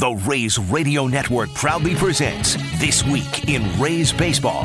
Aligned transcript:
The 0.00 0.12
Rays 0.12 0.58
Radio 0.58 1.06
Network 1.06 1.52
proudly 1.52 1.94
presents 1.94 2.56
This 2.80 3.04
Week 3.04 3.50
in 3.50 3.78
Rays 3.78 4.14
Baseball. 4.14 4.64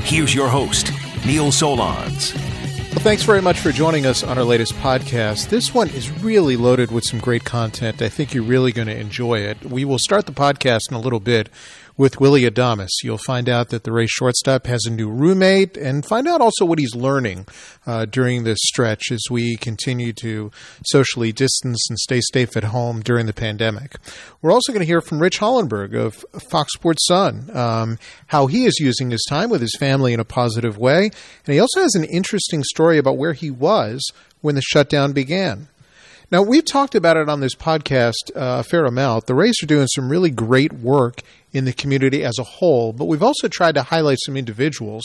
Here's 0.00 0.34
your 0.34 0.48
host, 0.48 0.90
Neil 1.26 1.48
Solondz. 1.48 2.34
Well, 2.34 3.04
thanks 3.04 3.22
very 3.22 3.42
much 3.42 3.60
for 3.60 3.70
joining 3.70 4.06
us 4.06 4.22
on 4.22 4.38
our 4.38 4.44
latest 4.44 4.72
podcast. 4.76 5.50
This 5.50 5.74
one 5.74 5.90
is 5.90 6.10
really 6.22 6.56
loaded 6.56 6.90
with 6.90 7.04
some 7.04 7.20
great 7.20 7.44
content. 7.44 8.00
I 8.00 8.08
think 8.08 8.32
you're 8.32 8.44
really 8.44 8.72
going 8.72 8.88
to 8.88 8.98
enjoy 8.98 9.40
it. 9.40 9.62
We 9.62 9.84
will 9.84 9.98
start 9.98 10.24
the 10.24 10.32
podcast 10.32 10.90
in 10.90 10.96
a 10.96 11.00
little 11.00 11.20
bit 11.20 11.50
with 12.00 12.18
Willie 12.18 12.50
Adames. 12.50 12.88
You'll 13.04 13.18
find 13.18 13.46
out 13.46 13.68
that 13.68 13.84
the 13.84 13.92
Rays 13.92 14.08
shortstop 14.08 14.66
has 14.66 14.86
a 14.86 14.90
new 14.90 15.10
roommate 15.10 15.76
and 15.76 16.02
find 16.02 16.26
out 16.26 16.40
also 16.40 16.64
what 16.64 16.78
he's 16.78 16.94
learning 16.94 17.46
uh, 17.86 18.06
during 18.06 18.44
this 18.44 18.56
stretch 18.62 19.12
as 19.12 19.20
we 19.30 19.56
continue 19.56 20.14
to 20.14 20.50
socially 20.86 21.30
distance 21.30 21.90
and 21.90 21.98
stay 21.98 22.22
safe 22.32 22.56
at 22.56 22.64
home 22.64 23.02
during 23.02 23.26
the 23.26 23.34
pandemic. 23.34 23.96
We're 24.40 24.50
also 24.50 24.72
going 24.72 24.80
to 24.80 24.86
hear 24.86 25.02
from 25.02 25.20
Rich 25.20 25.40
Hollenberg 25.40 25.94
of 25.94 26.24
Fox 26.50 26.72
Sports 26.72 27.06
Sun, 27.06 27.54
um, 27.54 27.98
how 28.28 28.46
he 28.46 28.64
is 28.64 28.80
using 28.80 29.10
his 29.10 29.26
time 29.28 29.50
with 29.50 29.60
his 29.60 29.76
family 29.78 30.14
in 30.14 30.20
a 30.20 30.24
positive 30.24 30.78
way. 30.78 31.10
And 31.44 31.52
he 31.52 31.60
also 31.60 31.82
has 31.82 31.94
an 31.94 32.04
interesting 32.04 32.64
story 32.64 32.96
about 32.96 33.18
where 33.18 33.34
he 33.34 33.50
was 33.50 34.02
when 34.40 34.54
the 34.54 34.62
shutdown 34.62 35.12
began. 35.12 35.68
Now, 36.32 36.42
we've 36.42 36.64
talked 36.64 36.94
about 36.94 37.16
it 37.16 37.28
on 37.28 37.40
this 37.40 37.56
podcast 37.56 38.30
uh, 38.36 38.60
a 38.60 38.62
fair 38.62 38.84
amount. 38.84 39.26
The 39.26 39.34
Rays 39.34 39.56
are 39.64 39.66
doing 39.66 39.88
some 39.88 40.08
really 40.08 40.30
great 40.30 40.72
work 40.72 41.22
in 41.52 41.64
the 41.64 41.72
community 41.72 42.24
as 42.24 42.38
a 42.38 42.44
whole, 42.44 42.92
but 42.92 43.06
we've 43.06 43.22
also 43.22 43.48
tried 43.48 43.74
to 43.74 43.82
highlight 43.82 44.18
some 44.24 44.36
individuals 44.36 45.04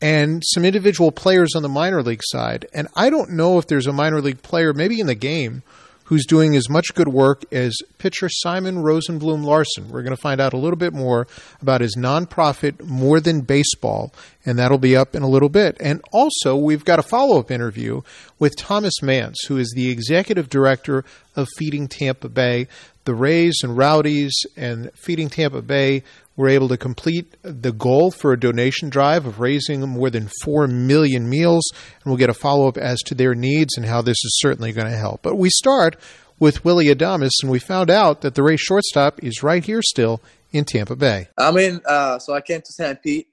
and 0.00 0.42
some 0.46 0.64
individual 0.64 1.10
players 1.10 1.54
on 1.54 1.62
the 1.62 1.68
minor 1.68 2.02
league 2.02 2.22
side. 2.22 2.66
And 2.72 2.88
I 2.94 3.10
don't 3.10 3.30
know 3.30 3.58
if 3.58 3.66
there's 3.66 3.86
a 3.86 3.92
minor 3.92 4.20
league 4.20 4.42
player, 4.42 4.72
maybe 4.72 5.00
in 5.00 5.06
the 5.06 5.14
game, 5.14 5.62
who's 6.08 6.24
doing 6.24 6.56
as 6.56 6.70
much 6.70 6.94
good 6.94 7.08
work 7.08 7.44
as 7.52 7.76
pitcher 7.98 8.30
Simon 8.30 8.76
Rosenblum 8.76 9.44
Larson. 9.44 9.90
We're 9.90 10.02
going 10.02 10.16
to 10.16 10.20
find 10.20 10.40
out 10.40 10.54
a 10.54 10.58
little 10.58 10.78
bit 10.78 10.94
more 10.94 11.26
about 11.60 11.82
his 11.82 11.96
nonprofit 11.96 12.82
More 12.82 13.20
Than 13.20 13.42
Baseball, 13.42 14.14
and 14.46 14.58
that'll 14.58 14.78
be 14.78 14.96
up 14.96 15.14
in 15.14 15.22
a 15.22 15.28
little 15.28 15.50
bit. 15.50 15.76
And 15.80 16.00
also, 16.10 16.56
we've 16.56 16.84
got 16.84 16.98
a 16.98 17.02
follow 17.02 17.38
up 17.38 17.50
interview 17.50 18.00
with 18.38 18.56
Thomas 18.56 18.94
Mantz, 19.02 19.46
who 19.48 19.58
is 19.58 19.70
the 19.76 19.90
executive 19.90 20.48
director 20.48 21.04
of 21.36 21.46
Feeding 21.58 21.88
Tampa 21.88 22.30
Bay. 22.30 22.68
The 23.08 23.14
Rays 23.14 23.60
and 23.62 23.74
Rowdies 23.74 24.34
and 24.54 24.90
Feeding 24.94 25.30
Tampa 25.30 25.62
Bay 25.62 26.02
were 26.36 26.50
able 26.50 26.68
to 26.68 26.76
complete 26.76 27.38
the 27.40 27.72
goal 27.72 28.10
for 28.10 28.34
a 28.34 28.38
donation 28.38 28.90
drive 28.90 29.24
of 29.24 29.40
raising 29.40 29.80
more 29.88 30.10
than 30.10 30.28
4 30.44 30.66
million 30.66 31.26
meals. 31.26 31.64
And 31.72 32.04
we'll 32.04 32.18
get 32.18 32.28
a 32.28 32.34
follow 32.34 32.68
up 32.68 32.76
as 32.76 32.98
to 33.06 33.14
their 33.14 33.34
needs 33.34 33.78
and 33.78 33.86
how 33.86 34.02
this 34.02 34.18
is 34.22 34.38
certainly 34.42 34.72
going 34.72 34.90
to 34.90 34.98
help. 34.98 35.22
But 35.22 35.36
we 35.36 35.48
start 35.48 35.96
with 36.38 36.66
Willie 36.66 36.94
Adames, 36.94 37.30
and 37.40 37.50
we 37.50 37.58
found 37.58 37.88
out 37.88 38.20
that 38.20 38.34
the 38.34 38.42
Rays 38.42 38.60
shortstop 38.60 39.24
is 39.24 39.42
right 39.42 39.64
here 39.64 39.80
still 39.80 40.20
in 40.52 40.66
Tampa 40.66 40.94
Bay. 40.94 41.28
I 41.38 41.50
mean, 41.50 41.80
uh, 41.86 42.18
so 42.18 42.34
I 42.34 42.42
came 42.42 42.60
to 42.60 42.72
St. 42.74 43.02
Pete, 43.02 43.28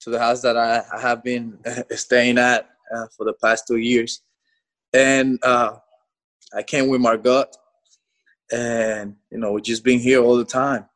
to 0.00 0.10
the 0.10 0.18
house 0.18 0.42
that 0.42 0.58
I, 0.58 0.82
I 0.94 1.00
have 1.00 1.24
been 1.24 1.58
staying 1.92 2.36
at 2.36 2.68
uh, 2.94 3.06
for 3.16 3.24
the 3.24 3.32
past 3.42 3.64
two 3.66 3.78
years. 3.78 4.20
And 4.92 5.38
uh, 5.42 5.76
I 6.54 6.62
came 6.64 6.88
with 6.88 7.00
Margot, 7.00 7.46
and, 8.52 9.16
you 9.30 9.38
know, 9.38 9.58
just 9.58 9.84
being 9.84 9.98
here 9.98 10.22
all 10.22 10.36
the 10.36 10.44
time. 10.44 10.86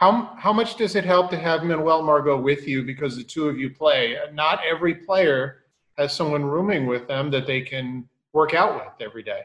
How 0.00 0.34
how 0.38 0.52
much 0.52 0.76
does 0.76 0.94
it 0.94 1.04
help 1.04 1.30
to 1.30 1.36
have 1.36 1.64
Manuel 1.64 2.02
Margot 2.02 2.40
with 2.40 2.68
you 2.68 2.84
because 2.84 3.16
the 3.16 3.24
two 3.24 3.48
of 3.48 3.58
you 3.58 3.70
play? 3.70 4.16
Not 4.32 4.60
every 4.68 4.94
player 4.94 5.64
has 5.98 6.12
someone 6.12 6.44
rooming 6.44 6.86
with 6.86 7.08
them 7.08 7.30
that 7.30 7.46
they 7.46 7.62
can 7.62 8.08
work 8.32 8.54
out 8.54 8.74
with 8.74 9.06
every 9.06 9.22
day. 9.22 9.42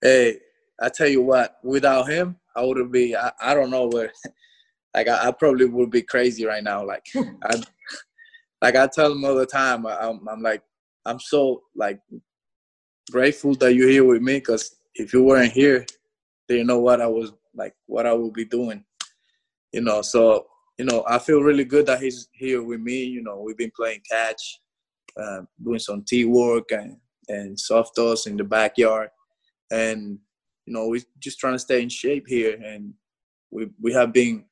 Hey, 0.00 0.38
I 0.80 0.88
tell 0.88 1.08
you 1.08 1.22
what, 1.22 1.58
without 1.62 2.08
him, 2.08 2.36
I 2.54 2.64
would 2.64 2.90
be 2.90 3.16
I, 3.16 3.32
I 3.40 3.54
don't 3.54 3.70
know 3.70 3.86
where 3.86 4.12
like 4.94 5.08
I, 5.08 5.28
I, 5.28 5.30
probably 5.32 5.66
would 5.66 5.90
be 5.90 6.02
crazy 6.02 6.44
right 6.44 6.62
now. 6.62 6.84
Like 6.84 7.06
I 7.16 7.62
like 8.60 8.76
I 8.76 8.86
tell 8.88 9.12
him 9.12 9.24
all 9.24 9.34
the 9.34 9.46
time, 9.46 9.86
I, 9.86 9.98
I'm, 9.98 10.28
I'm 10.28 10.42
like 10.42 10.62
I'm 11.04 11.20
so 11.20 11.62
like 11.74 12.00
grateful 13.10 13.54
that 13.56 13.74
you're 13.74 13.88
here 13.88 14.04
with 14.04 14.22
me 14.22 14.34
because 14.34 14.76
if 14.94 15.12
you 15.12 15.22
weren't 15.22 15.52
here, 15.52 15.86
you 16.48 16.64
know 16.64 16.78
what 16.78 17.00
I 17.00 17.06
was 17.06 17.32
like 17.54 17.74
what 17.86 18.06
I 18.06 18.12
would 18.12 18.32
be 18.32 18.44
doing 18.44 18.84
you 19.72 19.80
know, 19.80 20.02
so 20.02 20.46
you 20.78 20.84
know, 20.84 21.04
I 21.08 21.18
feel 21.18 21.42
really 21.42 21.64
good 21.64 21.86
that 21.86 22.00
he's 22.00 22.28
here 22.32 22.62
with 22.62 22.80
me. 22.80 23.04
You 23.04 23.22
know, 23.22 23.40
we've 23.40 23.56
been 23.56 23.72
playing 23.74 24.00
catch, 24.08 24.60
uh, 25.20 25.42
doing 25.62 25.78
some 25.78 26.02
tee 26.02 26.24
work 26.24 26.70
and 26.70 26.96
and 27.28 27.58
soft 27.58 27.96
toss 27.96 28.26
in 28.26 28.36
the 28.36 28.44
backyard, 28.44 29.08
and 29.70 30.18
you 30.66 30.72
know, 30.72 30.88
we're 30.88 31.00
just 31.18 31.38
trying 31.38 31.54
to 31.54 31.58
stay 31.58 31.82
in 31.82 31.88
shape 31.88 32.26
here, 32.26 32.58
and 32.62 32.92
we 33.50 33.68
we 33.80 33.92
have 33.92 34.12
been 34.12 34.44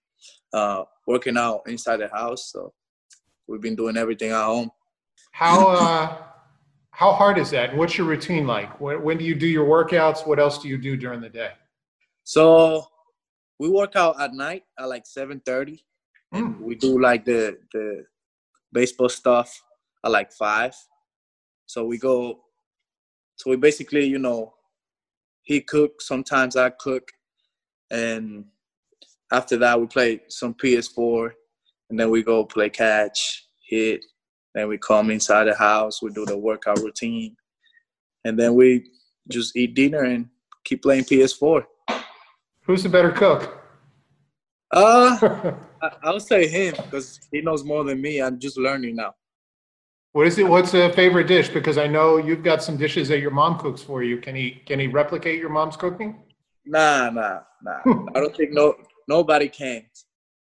uh, 0.52 0.84
working 1.06 1.36
out 1.36 1.62
inside 1.66 1.98
the 1.98 2.08
house, 2.08 2.50
so 2.50 2.72
we've 3.46 3.60
been 3.60 3.76
doing 3.76 3.96
everything 3.96 4.30
at 4.30 4.42
home. 4.42 4.70
How 5.32 5.68
uh, 5.68 6.16
how 6.92 7.12
hard 7.12 7.38
is 7.38 7.50
that? 7.50 7.76
What's 7.76 7.98
your 7.98 8.06
routine 8.06 8.46
like? 8.46 8.80
When 8.80 9.18
do 9.18 9.24
you 9.24 9.34
do 9.34 9.46
your 9.46 9.66
workouts? 9.66 10.26
What 10.26 10.38
else 10.38 10.58
do 10.58 10.68
you 10.68 10.78
do 10.78 10.96
during 10.96 11.20
the 11.20 11.28
day? 11.28 11.52
So 12.24 12.86
we 13.58 13.68
work 13.68 13.94
out 13.94 14.20
at 14.20 14.32
night 14.32 14.64
at 14.78 14.88
like 14.88 15.04
7.30 15.04 15.80
and 16.32 16.54
mm. 16.56 16.60
we 16.60 16.74
do 16.74 17.00
like 17.00 17.24
the 17.24 17.58
the 17.72 18.04
baseball 18.72 19.08
stuff 19.08 19.62
at 20.04 20.10
like 20.10 20.32
5 20.32 20.74
so 21.66 21.84
we 21.84 21.98
go 21.98 22.40
so 23.36 23.50
we 23.50 23.56
basically 23.56 24.06
you 24.06 24.18
know 24.18 24.54
he 25.42 25.60
cooks 25.60 26.06
sometimes 26.06 26.56
i 26.56 26.70
cook 26.70 27.10
and 27.90 28.44
after 29.32 29.56
that 29.56 29.80
we 29.80 29.86
play 29.86 30.20
some 30.28 30.54
ps4 30.54 31.30
and 31.90 31.98
then 31.98 32.10
we 32.10 32.22
go 32.22 32.44
play 32.44 32.70
catch 32.70 33.46
hit 33.68 34.00
then 34.54 34.68
we 34.68 34.78
come 34.78 35.10
inside 35.10 35.44
the 35.44 35.54
house 35.54 36.00
we 36.00 36.10
do 36.10 36.24
the 36.24 36.36
workout 36.36 36.78
routine 36.78 37.36
and 38.24 38.38
then 38.38 38.54
we 38.54 38.90
just 39.28 39.56
eat 39.56 39.74
dinner 39.74 40.04
and 40.04 40.28
keep 40.64 40.82
playing 40.82 41.04
ps4 41.04 41.64
Who's 42.62 42.82
the 42.82 42.88
better 42.88 43.10
cook? 43.10 43.56
Uh, 44.72 45.52
I, 45.82 45.90
I 46.02 46.12
would 46.12 46.22
say 46.22 46.46
him 46.46 46.74
because 46.76 47.20
he 47.32 47.40
knows 47.40 47.64
more 47.64 47.84
than 47.84 48.00
me. 48.00 48.20
I'm 48.20 48.38
just 48.38 48.56
learning 48.58 48.96
now. 48.96 49.14
What 50.12 50.26
is 50.26 50.38
it? 50.38 50.48
What's 50.48 50.74
a 50.74 50.92
favorite 50.92 51.28
dish? 51.28 51.48
Because 51.48 51.78
I 51.78 51.86
know 51.86 52.16
you've 52.16 52.42
got 52.42 52.62
some 52.62 52.76
dishes 52.76 53.08
that 53.08 53.20
your 53.20 53.30
mom 53.30 53.58
cooks 53.58 53.80
for 53.80 54.02
you. 54.02 54.18
Can 54.18 54.34
he 54.34 54.62
can 54.66 54.80
he 54.80 54.88
replicate 54.88 55.38
your 55.38 55.50
mom's 55.50 55.76
cooking? 55.76 56.22
Nah, 56.66 57.10
nah, 57.10 57.40
nah. 57.62 57.80
I 58.14 58.20
don't 58.20 58.36
think 58.36 58.52
no 58.52 58.74
nobody 59.08 59.48
can. 59.48 59.84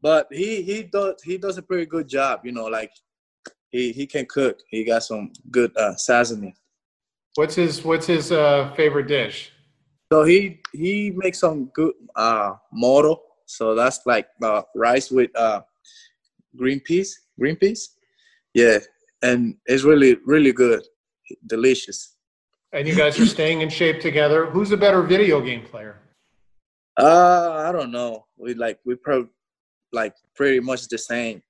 But 0.02 0.28
he 0.32 0.64
he 0.64 0.84
does 0.84 1.22
he 1.24 1.38
does 1.38 1.58
a 1.58 1.62
pretty 1.62 1.86
good 1.86 2.08
job. 2.08 2.42
You 2.44 2.54
know, 2.54 2.66
like 2.66 2.92
he 3.70 3.92
he 3.92 4.08
can 4.08 4.26
cook. 4.26 4.60
He 4.70 4.84
got 4.84 5.04
some 5.04 5.32
good 5.52 5.76
uh, 5.78 5.96
seasoning. 5.96 6.56
What's 7.36 7.56
his 7.56 7.84
What's 7.84 8.08
his 8.08 8.32
uh, 8.32 8.74
favorite 8.76 9.08
dish? 9.08 9.52
So 10.12 10.24
he 10.24 10.60
he 10.74 11.12
makes 11.16 11.40
some 11.40 11.66
good 11.74 11.94
uh 12.16 12.56
moro. 12.74 13.22
So 13.46 13.76
that's 13.76 14.02
like 14.06 14.28
uh, 14.44 14.64
rice 14.76 15.10
with 15.10 15.32
uh 15.38 15.62
green 16.58 16.82
peas. 16.82 17.18
Green 17.40 17.56
peas, 17.56 17.96
yeah, 18.54 18.80
and 19.22 19.56
it's 19.66 19.84
really 19.84 20.18
really 20.26 20.52
good, 20.52 20.84
delicious. 21.48 22.18
And 22.74 22.88
you 22.88 22.96
guys 22.96 23.20
are 23.20 23.26
staying 23.26 23.62
in 23.62 23.70
shape 23.70 24.02
together. 24.02 24.46
Who's 24.48 24.72
a 24.72 24.78
better 24.78 25.02
video 25.02 25.40
game 25.42 25.64
player? 25.64 25.98
Uh, 27.00 27.64
I 27.68 27.72
don't 27.72 27.92
know. 27.92 28.26
We 28.38 28.54
like 28.54 28.80
we 28.86 28.96
pro 28.96 29.28
like 29.94 30.14
pretty 30.36 30.60
much 30.60 30.90
the 30.90 30.98
same, 30.98 31.42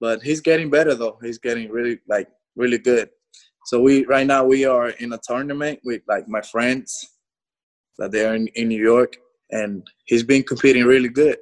but 0.00 0.22
he's 0.22 0.42
getting 0.42 0.68
better 0.68 0.94
though. 0.94 1.18
He's 1.22 1.38
getting 1.38 1.70
really 1.70 1.98
like 2.08 2.28
really 2.56 2.78
good. 2.78 3.08
So 3.64 3.80
we 3.80 4.04
right 4.04 4.26
now 4.26 4.44
we 4.44 4.66
are 4.66 4.90
in 4.90 5.14
a 5.14 5.20
tournament 5.26 5.80
with 5.82 6.02
like 6.06 6.28
my 6.28 6.42
friends 6.42 7.13
that 7.98 8.12
they're 8.12 8.34
in, 8.34 8.48
in 8.48 8.68
New 8.68 8.82
York, 8.82 9.16
and 9.50 9.86
he's 10.04 10.22
been 10.22 10.42
competing 10.42 10.84
really 10.84 11.08
good. 11.08 11.36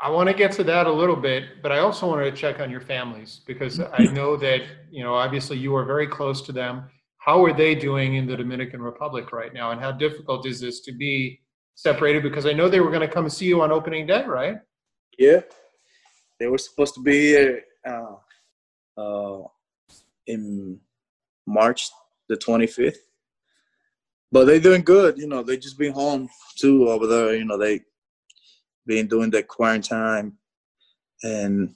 I 0.00 0.10
want 0.10 0.28
to 0.28 0.34
get 0.34 0.52
to 0.52 0.64
that 0.64 0.86
a 0.86 0.92
little 0.92 1.16
bit, 1.16 1.60
but 1.60 1.72
I 1.72 1.78
also 1.78 2.06
wanted 2.06 2.30
to 2.30 2.36
check 2.36 2.60
on 2.60 2.70
your 2.70 2.80
families 2.80 3.40
because 3.46 3.80
I 3.80 4.04
know 4.12 4.36
that, 4.36 4.60
you 4.90 5.02
know, 5.02 5.14
obviously 5.14 5.58
you 5.58 5.74
are 5.74 5.84
very 5.84 6.06
close 6.06 6.40
to 6.42 6.52
them. 6.52 6.84
How 7.18 7.44
are 7.44 7.52
they 7.52 7.74
doing 7.74 8.14
in 8.14 8.26
the 8.26 8.36
Dominican 8.36 8.80
Republic 8.80 9.32
right 9.32 9.52
now? 9.52 9.72
And 9.72 9.80
how 9.80 9.90
difficult 9.90 10.46
is 10.46 10.60
this 10.60 10.80
to 10.82 10.92
be 10.92 11.40
separated? 11.74 12.22
Because 12.22 12.46
I 12.46 12.52
know 12.52 12.68
they 12.68 12.78
were 12.78 12.90
going 12.90 13.06
to 13.06 13.12
come 13.12 13.24
and 13.24 13.32
see 13.32 13.46
you 13.46 13.60
on 13.60 13.72
opening 13.72 14.06
day, 14.06 14.24
right? 14.24 14.58
Yeah. 15.18 15.40
They 16.38 16.46
were 16.46 16.58
supposed 16.58 16.94
to 16.94 17.00
be 17.00 17.20
here 17.20 17.62
uh, 17.84 19.00
uh, 19.00 19.42
in 20.28 20.78
March 21.44 21.90
the 22.28 22.36
25th 22.36 22.98
but 24.30 24.46
they're 24.46 24.60
doing 24.60 24.82
good. 24.82 25.18
You 25.18 25.26
know, 25.26 25.42
they 25.42 25.56
just 25.56 25.78
been 25.78 25.92
home 25.92 26.28
too 26.56 26.88
over 26.88 27.06
there. 27.06 27.34
You 27.34 27.44
know, 27.44 27.58
they 27.58 27.80
been 28.86 29.06
doing 29.06 29.30
the 29.30 29.42
quarantine 29.42 30.32
and 31.22 31.74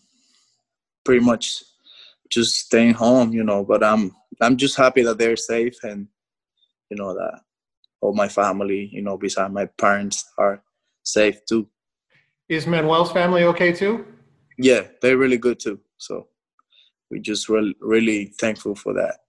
pretty 1.05 1.25
much 1.25 1.63
just 2.31 2.57
staying 2.57 2.95
home. 2.95 3.33
You 3.33 3.45
know, 3.45 3.65
but 3.65 3.83
I'm 3.83 4.13
I'm 4.41 4.57
just 4.57 4.77
happy 4.77 5.03
that 5.03 5.19
they're 5.19 5.37
safe 5.37 5.83
and 5.85 6.09
you 6.91 6.97
know 6.97 7.15
that 7.15 7.41
all 8.03 8.13
my 8.13 8.29
family, 8.29 8.91
you 8.93 9.01
know, 9.01 9.17
beside 9.17 9.53
my 9.53 9.67
parents, 9.67 10.31
are 10.37 10.63
safe 11.05 11.45
too. 11.47 11.69
Is 12.49 12.67
Manuel's 12.67 13.13
family 13.13 13.45
okay 13.45 13.73
too? 13.73 14.05
Yeah, 14.59 14.83
they're 15.01 15.17
really 15.17 15.39
good 15.39 15.59
too. 15.59 15.81
So 15.97 16.29
we 17.11 17.21
just 17.21 17.49
really, 17.49 17.75
really 17.81 18.35
thankful 18.41 18.75
for 18.75 18.93
that. 18.95 19.21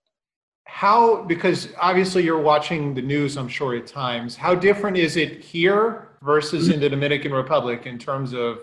How, 0.74 1.22
because 1.22 1.70
obviously 1.80 2.24
you're 2.24 2.42
watching 2.42 2.96
the 2.96 3.02
news, 3.04 3.38
I'm 3.38 3.48
sure 3.48 3.76
at 3.76 3.86
times. 3.86 4.36
How 4.36 4.56
different 4.56 4.98
is 4.98 5.18
it 5.18 5.40
here 5.40 6.10
versus 6.24 6.70
in 6.70 6.80
the 6.80 6.90
Dominican 6.90 7.32
Republic 7.32 7.86
in 7.86 8.00
terms 8.00 8.34
of 8.34 8.58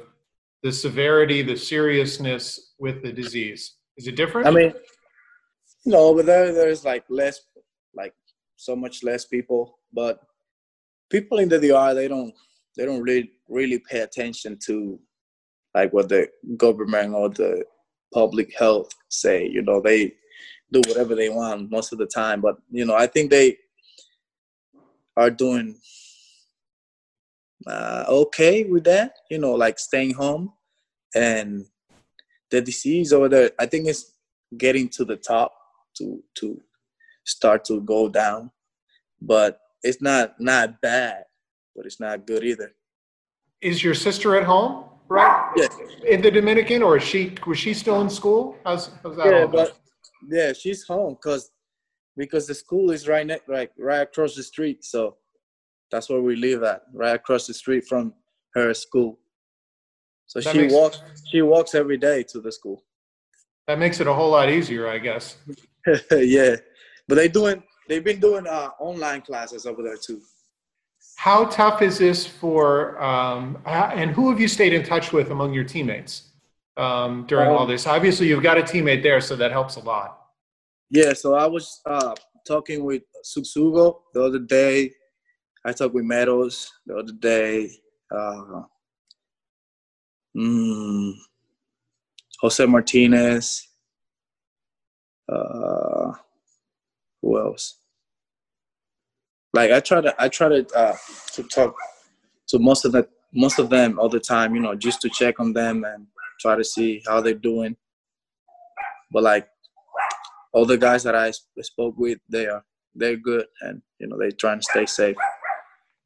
the 0.65 0.73
severity, 0.73 1.41
the 1.43 1.57
seriousness 1.57 2.75
with 2.81 3.01
the 3.05 3.13
disease? 3.13 3.77
Is 3.97 4.09
it 4.09 4.17
different? 4.17 4.49
I 4.49 4.51
mean, 4.51 4.75
no, 5.87 5.99
over 5.99 6.25
there 6.25 6.53
there's 6.53 6.85
like 6.85 7.05
less, 7.09 7.43
like 7.95 8.13
so 8.57 8.75
much 8.75 9.05
less 9.05 9.25
people, 9.27 9.79
but 9.93 10.19
people 11.11 11.39
in 11.39 11.49
the 11.49 11.61
DR 11.61 11.95
they 11.95 12.09
don't 12.09 12.35
they 12.77 12.87
don't 12.87 13.03
really 13.03 13.31
really 13.49 13.79
pay 13.79 14.01
attention 14.01 14.59
to 14.67 14.99
like 15.77 15.93
what 15.93 16.09
the 16.09 16.29
government 16.57 17.15
or 17.15 17.29
the 17.31 17.65
public 18.13 18.53
health 18.59 18.91
say. 19.09 19.47
You 19.47 19.63
know, 19.63 19.81
they 19.81 20.15
do 20.73 20.81
whatever 20.87 21.15
they 21.15 21.29
want 21.29 21.71
most 21.71 21.93
of 21.93 21.99
the 21.99 22.07
time, 22.07 22.41
but 22.41 22.57
you 22.71 22.85
know, 22.85 22.95
I 22.95 23.07
think 23.07 23.31
they 23.31 23.59
are 25.17 25.31
doing 25.31 25.77
uh, 27.67 28.05
okay 28.09 28.65
with 28.65 28.85
that. 28.85 29.15
You 29.31 29.39
know, 29.39 29.53
like 29.53 29.79
staying 29.79 30.15
home 30.15 30.53
and 31.15 31.67
the 32.51 32.61
disease 32.61 33.13
over 33.13 33.29
there. 33.29 33.51
I 33.59 33.67
think 33.67 33.87
it's 33.87 34.15
getting 34.57 34.89
to 34.91 35.05
the 35.05 35.17
top 35.17 35.53
to 35.99 36.23
to 36.37 36.61
start 37.25 37.65
to 37.67 37.81
go 37.81 38.09
down, 38.09 38.51
but 39.21 39.61
it's 39.83 40.01
not 40.01 40.41
not 40.41 40.81
bad, 40.81 41.25
but 41.75 41.87
it's 41.87 42.01
not 42.01 42.27
good 42.27 42.45
either. 42.45 42.73
Is 43.61 43.83
your 43.83 43.95
sister 43.95 44.37
at 44.37 44.45
home? 44.45 44.85
Right. 45.09 45.53
Yeah. 45.57 45.67
In 46.09 46.23
the 46.23 46.31
Dominican, 46.31 46.83
or 46.83 46.97
is 46.97 47.03
she 47.03 47.35
was 47.47 47.59
she 47.59 47.75
still 47.75 48.01
in 48.01 48.09
school? 48.09 48.57
How's, 48.65 48.91
how's 49.03 49.17
that? 49.17 49.27
Yeah, 49.27 49.41
all 49.43 49.49
but 49.49 49.80
yeah, 50.29 50.53
she's 50.53 50.85
home 50.85 51.15
because 51.15 51.51
because 52.17 52.47
the 52.47 52.55
school 52.55 52.91
is 52.91 53.09
right 53.09 53.27
next, 53.27 53.49
like 53.49 53.73
right 53.79 54.03
across 54.03 54.35
the 54.35 54.43
street. 54.43 54.85
So 54.85 55.17
that's 55.91 56.09
where 56.11 56.21
we 56.21 56.37
live 56.37 56.63
at, 56.63 56.83
right 56.93 57.15
across 57.15 57.47
the 57.47 57.55
street 57.55 57.85
from 57.87 58.13
her 58.55 58.75
school. 58.75 59.19
So 60.27 60.41
That 60.41 60.53
she 60.55 60.69
walks 60.69 61.03
she 61.31 61.43
walks 61.43 61.75
every 61.75 61.97
day 61.97 62.23
to 62.25 62.41
the 62.41 62.53
school. 62.53 62.85
that 63.67 63.79
makes 63.79 64.01
it 64.01 64.07
a 64.07 64.13
whole 64.13 64.31
lot 64.31 64.51
easier, 64.51 64.89
I 64.89 64.99
guess. 64.99 65.37
yeah, 66.13 66.57
but 67.09 67.15
they 67.17 67.29
doing 67.29 67.63
they've 67.89 68.05
been 68.05 68.21
doing 68.21 68.47
uh, 68.47 68.71
online 68.79 69.23
classes 69.23 69.67
over 69.67 69.83
there 69.83 69.97
too. 69.97 70.21
How 71.17 71.45
tough 71.47 71.83
is 71.83 71.99
this 71.99 72.27
for? 72.27 73.03
Um, 73.03 73.59
and 73.67 74.11
who 74.11 74.31
have 74.31 74.41
you 74.41 74.49
stayed 74.49 74.73
in 74.73 74.83
touch 74.83 75.13
with 75.13 75.31
among 75.31 75.53
your 75.53 75.65
teammates 75.65 76.30
um, 76.81 77.27
during 77.27 77.51
all 77.51 77.61
Um, 77.61 77.69
this? 77.69 77.87
Obviously, 77.87 78.29
you've 78.29 78.43
got 78.43 78.59
a 78.59 78.63
teammate 78.63 79.03
there, 79.03 79.21
so 79.21 79.37
that 79.37 79.53
helps 79.53 79.77
a 79.77 79.81
lot. 79.81 80.19
Yeah, 80.91 81.13
so 81.13 81.35
I 81.35 81.47
was 81.47 81.81
uh, 81.87 82.15
talking 82.47 82.85
with 82.85 83.03
Tsutsugo 83.25 84.01
the 84.15 84.23
other 84.25 84.39
day. 84.39 84.93
I 85.65 85.73
talked 85.73 85.95
with 85.95 86.05
Meadows 86.05 86.73
the 86.87 86.97
other 86.97 87.13
day. 87.13 87.71
Uh, 88.11 88.63
mm, 90.37 91.13
Jose 92.41 92.67
Martinez. 92.67 93.69
Uh, 95.31 96.13
who 97.23 97.39
else? 97.39 97.77
Like 99.53 99.71
I 99.71 99.81
try 99.81 100.01
to, 100.01 100.15
I 100.19 100.29
try 100.29 100.49
to 100.49 100.67
uh, 100.75 100.97
to 101.35 101.43
talk 101.45 101.77
to 102.49 102.59
most 102.59 102.85
of 102.85 102.93
the 102.93 103.07
most 103.33 103.59
of 103.59 103.69
them 103.69 103.99
all 103.99 104.09
the 104.09 104.19
time. 104.21 104.55
You 104.55 104.61
know, 104.63 104.75
just 104.75 105.01
to 105.03 105.09
check 105.11 105.39
on 105.39 105.53
them 105.53 105.85
and 105.85 106.07
try 106.41 106.57
to 106.57 106.65
see 106.65 107.03
how 107.07 107.21
they're 107.21 107.35
doing. 107.35 107.77
But 109.13 109.23
like 109.23 109.49
all 110.53 110.67
the 110.67 110.79
guys 110.79 111.03
that 111.05 111.15
I 111.15 111.33
spoke 111.61 111.95
with, 111.97 112.19
they 112.29 112.47
are 112.47 112.65
they're 112.95 113.17
good, 113.17 113.47
and 113.63 113.83
you 113.99 114.09
know 114.09 114.19
they're 114.19 114.33
trying 114.33 114.59
to 114.59 114.65
stay 114.65 114.87
safe. 114.87 115.17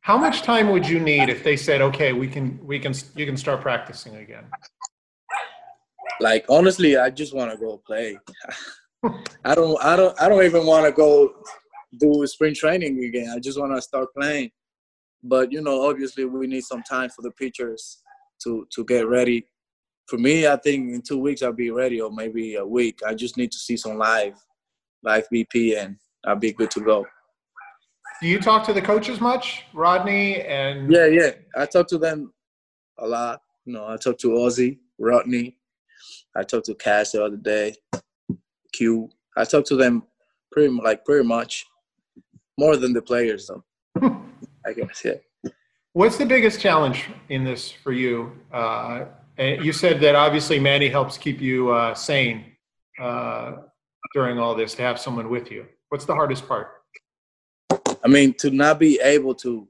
How 0.00 0.18
much 0.18 0.42
time 0.42 0.68
would 0.68 0.86
you 0.86 1.00
need 1.00 1.30
if 1.30 1.42
they 1.42 1.56
said, 1.56 1.80
"Okay, 1.80 2.12
we 2.12 2.28
can, 2.28 2.58
we 2.64 2.78
can, 2.78 2.92
you 3.16 3.24
can 3.24 3.36
start 3.36 3.62
practicing 3.62 4.16
again"? 4.16 4.44
Like 6.20 6.44
honestly, 6.48 6.96
I 6.96 7.10
just 7.10 7.34
want 7.34 7.50
to 7.50 7.56
go 7.56 7.80
play. 7.86 8.18
I 9.44 9.54
don't, 9.54 9.82
I 9.82 9.96
don't, 9.96 10.20
I 10.20 10.28
don't 10.28 10.44
even 10.44 10.66
want 10.66 10.86
to 10.86 10.92
go 10.92 11.34
do 11.98 12.26
spring 12.26 12.54
training 12.54 13.04
again. 13.04 13.30
I 13.30 13.38
just 13.38 13.58
want 13.58 13.74
to 13.74 13.82
start 13.82 14.08
playing. 14.14 14.50
But 15.22 15.52
you 15.52 15.62
know, 15.62 15.88
obviously, 15.88 16.24
we 16.26 16.46
need 16.46 16.64
some 16.64 16.82
time 16.82 17.08
for 17.10 17.22
the 17.22 17.30
pitchers 17.32 18.02
to 18.42 18.66
to 18.74 18.84
get 18.84 19.08
ready. 19.08 19.46
For 20.06 20.18
me, 20.18 20.46
I 20.46 20.56
think 20.56 20.92
in 20.92 21.02
two 21.02 21.18
weeks 21.18 21.42
I'll 21.42 21.52
be 21.52 21.70
ready, 21.70 22.00
or 22.00 22.10
maybe 22.10 22.56
a 22.56 22.64
week. 22.64 23.00
I 23.06 23.14
just 23.14 23.36
need 23.36 23.52
to 23.52 23.58
see 23.58 23.76
some 23.76 23.96
live, 23.96 24.34
live 25.02 25.26
BP, 25.32 25.78
and 25.82 25.96
I'll 26.26 26.36
be 26.36 26.52
good 26.52 26.70
to 26.72 26.80
go. 26.80 27.06
Do 28.20 28.28
you 28.28 28.38
talk 28.38 28.64
to 28.66 28.72
the 28.72 28.82
coaches 28.82 29.20
much, 29.20 29.64
Rodney? 29.72 30.42
And 30.42 30.92
Yeah, 30.92 31.06
yeah. 31.06 31.30
I 31.56 31.66
talk 31.66 31.88
to 31.88 31.98
them 31.98 32.32
a 32.98 33.06
lot. 33.06 33.40
You 33.64 33.72
know, 33.72 33.88
I 33.88 33.96
talk 33.96 34.18
to 34.18 34.36
Ozzie, 34.38 34.80
Rodney. 34.98 35.56
I 36.36 36.42
talked 36.42 36.66
to 36.66 36.74
Cash 36.74 37.10
the 37.10 37.24
other 37.24 37.36
day. 37.36 37.74
Q. 38.72 39.08
I 39.36 39.44
talked 39.44 39.68
to 39.68 39.76
them 39.76 40.04
pretty 40.52 40.72
like 40.72 41.04
pretty 41.04 41.26
much 41.26 41.66
more 42.58 42.76
than 42.76 42.92
the 42.92 43.02
players 43.02 43.48
though. 43.48 43.64
I 44.66 44.72
guess 44.72 45.02
yeah. 45.04 45.50
What's 45.92 46.16
the 46.16 46.26
biggest 46.26 46.60
challenge 46.60 47.08
in 47.28 47.44
this 47.44 47.70
for 47.70 47.92
you? 47.92 48.32
Uh, 48.52 49.04
and 49.38 49.64
you 49.64 49.72
said 49.72 50.00
that 50.00 50.14
obviously 50.14 50.58
Manny 50.58 50.88
helps 50.88 51.18
keep 51.18 51.40
you 51.40 51.70
uh, 51.70 51.94
sane 51.94 52.52
uh, 53.00 53.56
during 54.14 54.38
all 54.38 54.54
this 54.54 54.74
to 54.74 54.82
have 54.82 54.98
someone 54.98 55.28
with 55.28 55.50
you. 55.50 55.66
What's 55.88 56.04
the 56.04 56.14
hardest 56.14 56.46
part? 56.46 56.68
I 58.04 58.08
mean, 58.08 58.34
to 58.34 58.50
not 58.50 58.78
be 58.78 59.00
able 59.00 59.34
to 59.36 59.66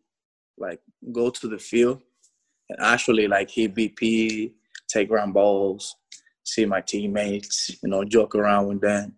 like 0.58 0.80
go 1.12 1.30
to 1.30 1.48
the 1.48 1.58
field 1.58 2.00
and 2.68 2.78
actually 2.80 3.28
like 3.28 3.50
hit 3.50 3.74
BP, 3.74 4.52
take 4.88 5.08
ground 5.08 5.34
balls, 5.34 5.96
see 6.44 6.66
my 6.66 6.80
teammates, 6.80 7.70
you 7.82 7.88
know, 7.88 8.04
joke 8.04 8.34
around 8.34 8.66
with 8.66 8.80
them, 8.80 9.14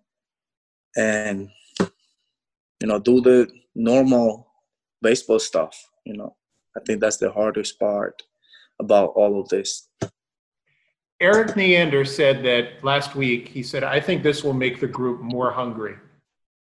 and 0.96 1.48
you 1.80 2.86
know, 2.86 2.98
do 2.98 3.20
the 3.20 3.48
normal 3.74 4.46
baseball 5.02 5.38
stuff. 5.38 5.88
You 6.04 6.16
know, 6.16 6.36
I 6.76 6.80
think 6.86 7.00
that's 7.00 7.16
the 7.16 7.32
hardest 7.32 7.78
part 7.80 8.22
about 8.78 9.12
all 9.16 9.40
of 9.40 9.48
this. 9.48 9.85
Erik 11.20 11.56
Neander 11.56 12.04
said 12.04 12.44
that 12.44 12.84
last 12.84 13.14
week. 13.14 13.48
He 13.48 13.62
said, 13.62 13.82
"I 13.82 14.00
think 14.00 14.22
this 14.22 14.44
will 14.44 14.52
make 14.52 14.80
the 14.80 14.86
group 14.86 15.20
more 15.20 15.50
hungry. 15.50 15.96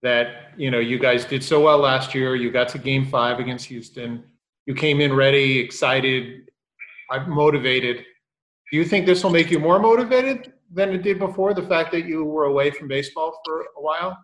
That 0.02 0.54
you 0.58 0.72
know, 0.72 0.80
you 0.80 0.98
guys 0.98 1.26
did 1.26 1.44
so 1.44 1.62
well 1.62 1.78
last 1.78 2.16
year. 2.16 2.36
You 2.36 2.52
got 2.52 2.70
to 2.70 2.80
Game 2.80 3.06
Five 3.06 3.40
against 3.40 3.66
Houston. 3.66 4.24
You 4.66 4.74
came 4.74 5.00
in 5.00 5.14
ready, 5.14 5.60
excited, 5.60 6.50
motivated. 7.28 8.06
Do 8.72 8.78
you 8.78 8.86
think 8.86 9.06
this 9.06 9.24
will 9.24 9.32
make 9.32 9.52
you 9.52 9.60
more 9.60 9.80
motivated 9.80 10.54
than 10.72 10.90
it 10.92 11.04
did 11.04 11.20
before? 11.20 11.54
The 11.54 11.64
fact 11.64 11.92
that 11.92 12.06
you 12.06 12.24
were 12.24 12.46
away 12.46 12.72
from 12.72 12.88
baseball 12.88 13.40
for 13.46 13.62
a 13.62 13.82
while. 13.82 14.18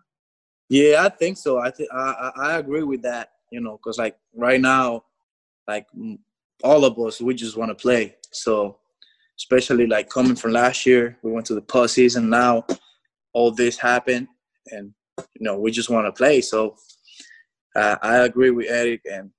Yeah, 0.68 1.04
I 1.04 1.08
think 1.10 1.36
so. 1.36 1.58
I 1.58 1.70
think 1.70 1.90
I, 1.92 2.30
I 2.36 2.58
agree 2.58 2.82
with 2.82 3.02
that. 3.02 3.32
You 3.50 3.60
know, 3.60 3.76
because 3.76 3.98
like 3.98 4.16
right 4.34 4.60
now, 4.60 5.04
like 5.66 5.86
all 6.62 6.84
of 6.84 6.98
us, 6.98 7.20
we 7.20 7.34
just 7.34 7.56
want 7.56 7.70
to 7.70 7.74
play. 7.74 8.16
So, 8.30 8.78
especially 9.38 9.86
like 9.86 10.08
coming 10.10 10.34
from 10.34 10.52
last 10.52 10.84
year, 10.84 11.16
we 11.22 11.30
went 11.30 11.46
to 11.46 11.54
the 11.54 11.62
postseason. 11.62 12.28
Now, 12.28 12.66
all 13.32 13.50
this 13.50 13.78
happened, 13.78 14.28
and 14.66 14.92
you 15.18 15.40
know, 15.40 15.58
we 15.58 15.70
just 15.70 15.90
want 15.90 16.06
to 16.06 16.12
play. 16.12 16.40
So, 16.40 16.76
uh, 17.76 17.96
I 18.02 18.18
agree 18.18 18.50
with 18.50 18.68
Erik, 18.68 19.02
and 19.10 19.30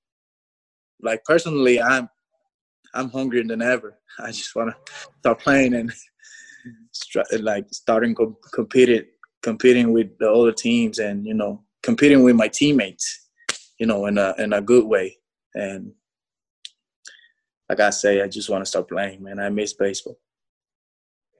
like 1.01 1.23
personally, 1.25 1.81
I'm 1.81 2.09
I'm 2.93 3.09
hungrier 3.09 3.43
than 3.43 3.61
ever. 3.61 3.97
I 4.19 4.31
just 4.31 4.55
want 4.55 4.73
to 4.73 4.93
start 5.19 5.39
playing 5.39 5.73
and 5.75 5.91
like 7.41 7.65
starting 7.71 8.15
com- 8.15 8.37
competing 8.53 9.05
competing 9.41 9.93
with 9.93 10.17
the 10.19 10.29
other 10.31 10.51
teams 10.51 10.99
and 10.99 11.25
you 11.25 11.33
know 11.33 11.63
competing 11.81 12.23
with 12.23 12.35
my 12.35 12.47
teammates 12.47 13.29
you 13.79 13.85
know 13.85 14.05
in 14.07 14.17
a 14.17 14.33
in 14.37 14.51
a 14.51 14.61
good 14.61 14.85
way 14.85 15.17
and 15.55 15.93
like 17.69 17.79
i 17.79 17.89
say 17.89 18.21
i 18.21 18.27
just 18.27 18.49
want 18.49 18.63
to 18.63 18.69
start 18.69 18.89
playing 18.89 19.23
man 19.23 19.39
i 19.39 19.49
miss 19.49 19.73
baseball 19.73 20.17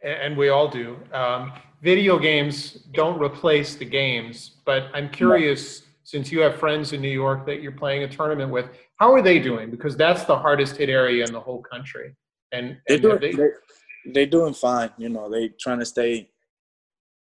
and 0.03 0.38
we 0.38 0.50
all 0.50 0.67
do. 0.67 0.98
Um, 1.13 1.51
video 1.81 2.17
games 2.19 2.74
don't 2.93 3.19
replace 3.21 3.75
the 3.75 3.86
games, 3.86 4.57
but 4.65 4.88
I'm 4.93 5.09
curious 5.09 5.83
since 6.03 6.31
you 6.31 6.39
have 6.41 6.55
friends 6.55 6.93
in 6.93 7.01
New 7.01 7.09
York 7.09 7.45
that 7.45 7.62
you're 7.62 7.71
playing 7.71 8.03
a 8.03 8.07
tournament 8.07 8.51
with, 8.51 8.69
how 8.95 9.13
are 9.13 9.21
they 9.21 9.39
doing? 9.39 9.69
Because 9.69 9.95
that's 9.95 10.24
the 10.24 10.38
hardest 10.38 10.77
hit 10.77 10.89
area 10.89 11.25
in 11.25 11.31
the 11.31 11.39
whole 11.39 11.62
country. 11.62 12.15
And, 12.51 12.77
they're 12.88 12.98
doing 12.98 13.19
they, 13.19 14.12
they're 14.12 14.25
doing 14.25 14.55
fine 14.55 14.89
you 14.98 15.07
know 15.07 15.29
they 15.29 15.50
trying 15.59 15.77
to 15.77 15.86
stay 15.86 16.31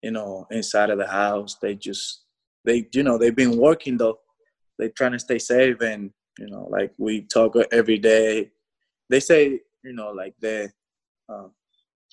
you 0.01 0.11
know 0.11 0.47
inside 0.51 0.89
of 0.89 0.97
the 0.97 1.07
house 1.07 1.57
they 1.61 1.75
just 1.75 2.21
they 2.63 2.87
you 2.93 3.03
know 3.03 3.17
they've 3.17 3.35
been 3.35 3.57
working 3.57 3.97
though 3.97 4.19
They're 4.79 4.87
trying 4.87 5.11
to 5.11 5.19
stay 5.19 5.37
safe 5.37 5.81
and 5.81 6.11
you 6.39 6.47
know 6.47 6.69
like 6.71 6.93
we 6.97 7.23
talk 7.23 7.57
every 7.73 7.97
day. 7.97 8.51
They 9.09 9.19
say 9.19 9.61
you 9.83 9.93
know 9.93 10.11
like 10.11 10.35
they 10.41 10.69
uh, 11.29 11.47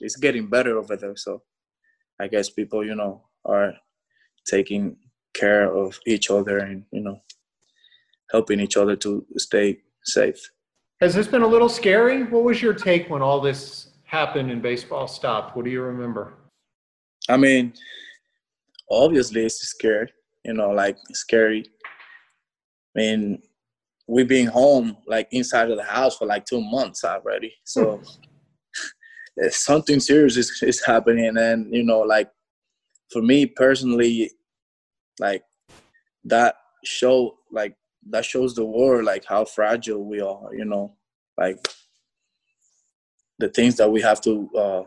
it's 0.01 0.17
getting 0.17 0.49
better 0.49 0.79
over 0.79 0.97
there. 0.97 1.17
So 1.17 1.43
I 2.21 2.29
guess 2.29 2.51
people 2.51 2.85
you 2.85 2.95
know 2.95 3.25
are 3.45 3.75
taking 4.47 4.97
care 5.35 5.75
of 5.75 5.99
each 6.07 6.31
other 6.31 6.59
and 6.59 6.85
you 6.93 7.01
know 7.01 7.21
helping 8.31 8.61
each 8.61 8.77
other 8.77 8.97
to 8.97 9.27
stay 9.37 9.79
safe. 10.05 10.41
Has 11.01 11.15
this 11.15 11.27
been 11.27 11.43
a 11.43 11.47
little 11.47 11.69
scary? 11.69 12.23
What 12.25 12.45
was 12.45 12.63
your 12.63 12.75
take 12.75 13.11
when 13.11 13.23
all 13.23 13.41
this 13.41 13.91
happened 14.05 14.51
and 14.51 14.63
baseball 14.63 15.07
stopped? 15.09 15.57
What 15.57 15.65
do 15.65 15.71
you 15.71 15.83
remember? 15.83 16.35
I 17.29 17.37
mean, 17.37 17.75
obviously 18.91 19.45
it's 19.45 19.61
scary. 19.61 20.13
You 20.45 20.55
know, 20.55 20.71
like 20.71 20.97
scary. 21.13 21.65
I 22.97 23.01
mean, 23.01 23.43
we 24.07 24.25
being 24.25 24.47
home 24.47 24.97
like 25.07 25.29
inside 25.33 25.71
of 25.71 25.77
the 25.77 25.85
house 25.85 26.17
for 26.17 26.27
like 26.27 26.45
two 26.45 26.61
months 26.61 27.05
already. 27.05 27.55
So 27.65 28.01
hmm. 29.39 29.49
something 29.51 30.01
serious 30.01 30.37
is, 30.37 30.63
is 30.63 30.85
happening, 30.85 31.37
and 31.37 31.75
you 31.75 31.83
know, 31.83 32.01
like 32.01 32.31
for 33.13 33.23
me 33.23 33.47
personally, 33.47 34.31
like 35.21 35.43
that 36.25 36.57
show 36.85 37.37
like 37.53 37.77
that 38.11 38.25
shows 38.25 38.55
the 38.55 38.65
world 38.65 39.05
like 39.05 39.25
how 39.25 39.45
fragile 39.45 40.05
we 40.05 40.21
are 40.21 40.55
you 40.55 40.65
know 40.65 40.95
like 41.39 41.57
the 43.39 43.49
things 43.49 43.77
that 43.77 43.91
we 43.91 44.01
have 44.01 44.21
to 44.21 44.49
uh 44.57 44.83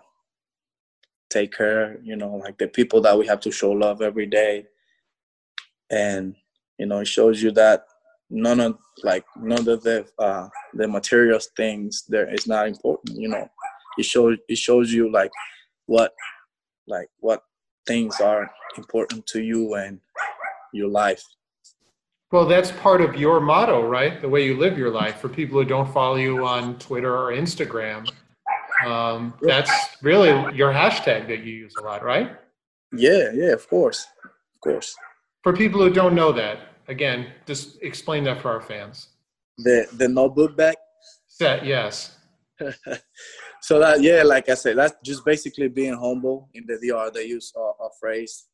take 1.29 1.51
care 1.51 1.99
you 2.03 2.15
know 2.15 2.35
like 2.35 2.57
the 2.57 2.67
people 2.67 3.01
that 3.01 3.17
we 3.17 3.25
have 3.27 3.39
to 3.39 3.51
show 3.51 3.71
love 3.71 4.01
every 4.01 4.25
day 4.25 4.65
and 5.89 6.35
you 6.77 6.85
know 6.85 6.99
it 6.99 7.07
shows 7.07 7.41
you 7.41 7.51
that 7.51 7.85
none 8.29 8.59
of 8.59 8.77
like 9.03 9.25
none 9.37 9.67
of 9.69 9.83
the 9.83 10.05
uh 10.19 10.47
the 10.73 10.87
material 10.87 11.39
things 11.55 12.03
there 12.09 12.31
is 12.33 12.45
not 12.45 12.67
important 12.67 13.17
you 13.17 13.29
know 13.29 13.47
it 13.97 14.03
shows 14.03 14.37
it 14.49 14.57
shows 14.57 14.91
you 14.91 15.09
like 15.11 15.31
what 15.85 16.11
like 16.87 17.07
what 17.19 17.41
things 17.87 18.19
are 18.19 18.51
important 18.77 19.25
to 19.27 19.41
you 19.41 19.75
and 19.75 19.99
your 20.73 20.89
life. 20.89 21.23
Well, 22.31 22.45
that's 22.45 22.71
part 22.71 23.01
of 23.01 23.15
your 23.15 23.39
motto, 23.39 23.87
right? 23.87 24.21
The 24.21 24.27
way 24.27 24.45
you 24.45 24.57
live 24.57 24.77
your 24.77 24.91
life. 24.91 25.21
For 25.21 25.29
people 25.29 25.59
who 25.59 25.65
don't 25.65 25.91
follow 25.93 26.17
you 26.17 26.45
on 26.45 26.77
Twitter 26.77 27.15
or 27.15 27.31
Instagram, 27.31 28.09
um, 28.85 29.33
that's 29.41 29.71
really 30.03 30.29
your 30.55 30.73
hashtag 30.73 31.27
that 31.27 31.39
you 31.39 31.53
use 31.53 31.73
a 31.79 31.83
lot, 31.83 32.03
right? 32.03 32.35
Yeah, 32.91 33.31
yeah, 33.33 33.53
of 33.53 33.67
course, 33.69 34.07
of 34.25 34.61
course. 34.61 34.93
For 35.41 35.53
people 35.53 35.81
who 35.81 35.89
don't 35.89 36.15
know 36.15 36.33
that, 36.33 36.59
again, 36.87 37.27
just 37.45 37.81
explain 37.81 38.23
that 38.25 38.41
for 38.41 38.51
our 38.51 38.61
fans. 38.61 39.09
The 39.57 39.87
the 39.93 40.07
notebook 40.07 40.55
bag. 40.57 40.75
Set, 41.27 41.65
yes. 41.65 42.17
so 43.61 43.79
that 43.79 44.01
yeah, 44.01 44.23
like 44.23 44.49
I 44.49 44.55
said, 44.55 44.77
that's 44.77 44.95
just 45.03 45.25
basically 45.25 45.67
being 45.67 45.93
humble. 45.95 46.49
In 46.53 46.65
the 46.65 46.77
DR, 46.77 47.11
they 47.13 47.25
use 47.25 47.53
a, 47.55 47.59
a 47.59 47.89
phrase 47.99 48.47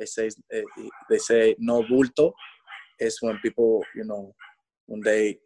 they 0.00 0.06
say 0.06 0.30
they 1.08 1.18
say 1.18 1.54
no 1.58 1.82
bulto 1.82 2.32
is 2.98 3.18
when 3.20 3.38
people 3.38 3.84
you 3.94 4.04
know 4.04 4.34
when 4.86 5.00
they 5.02 5.38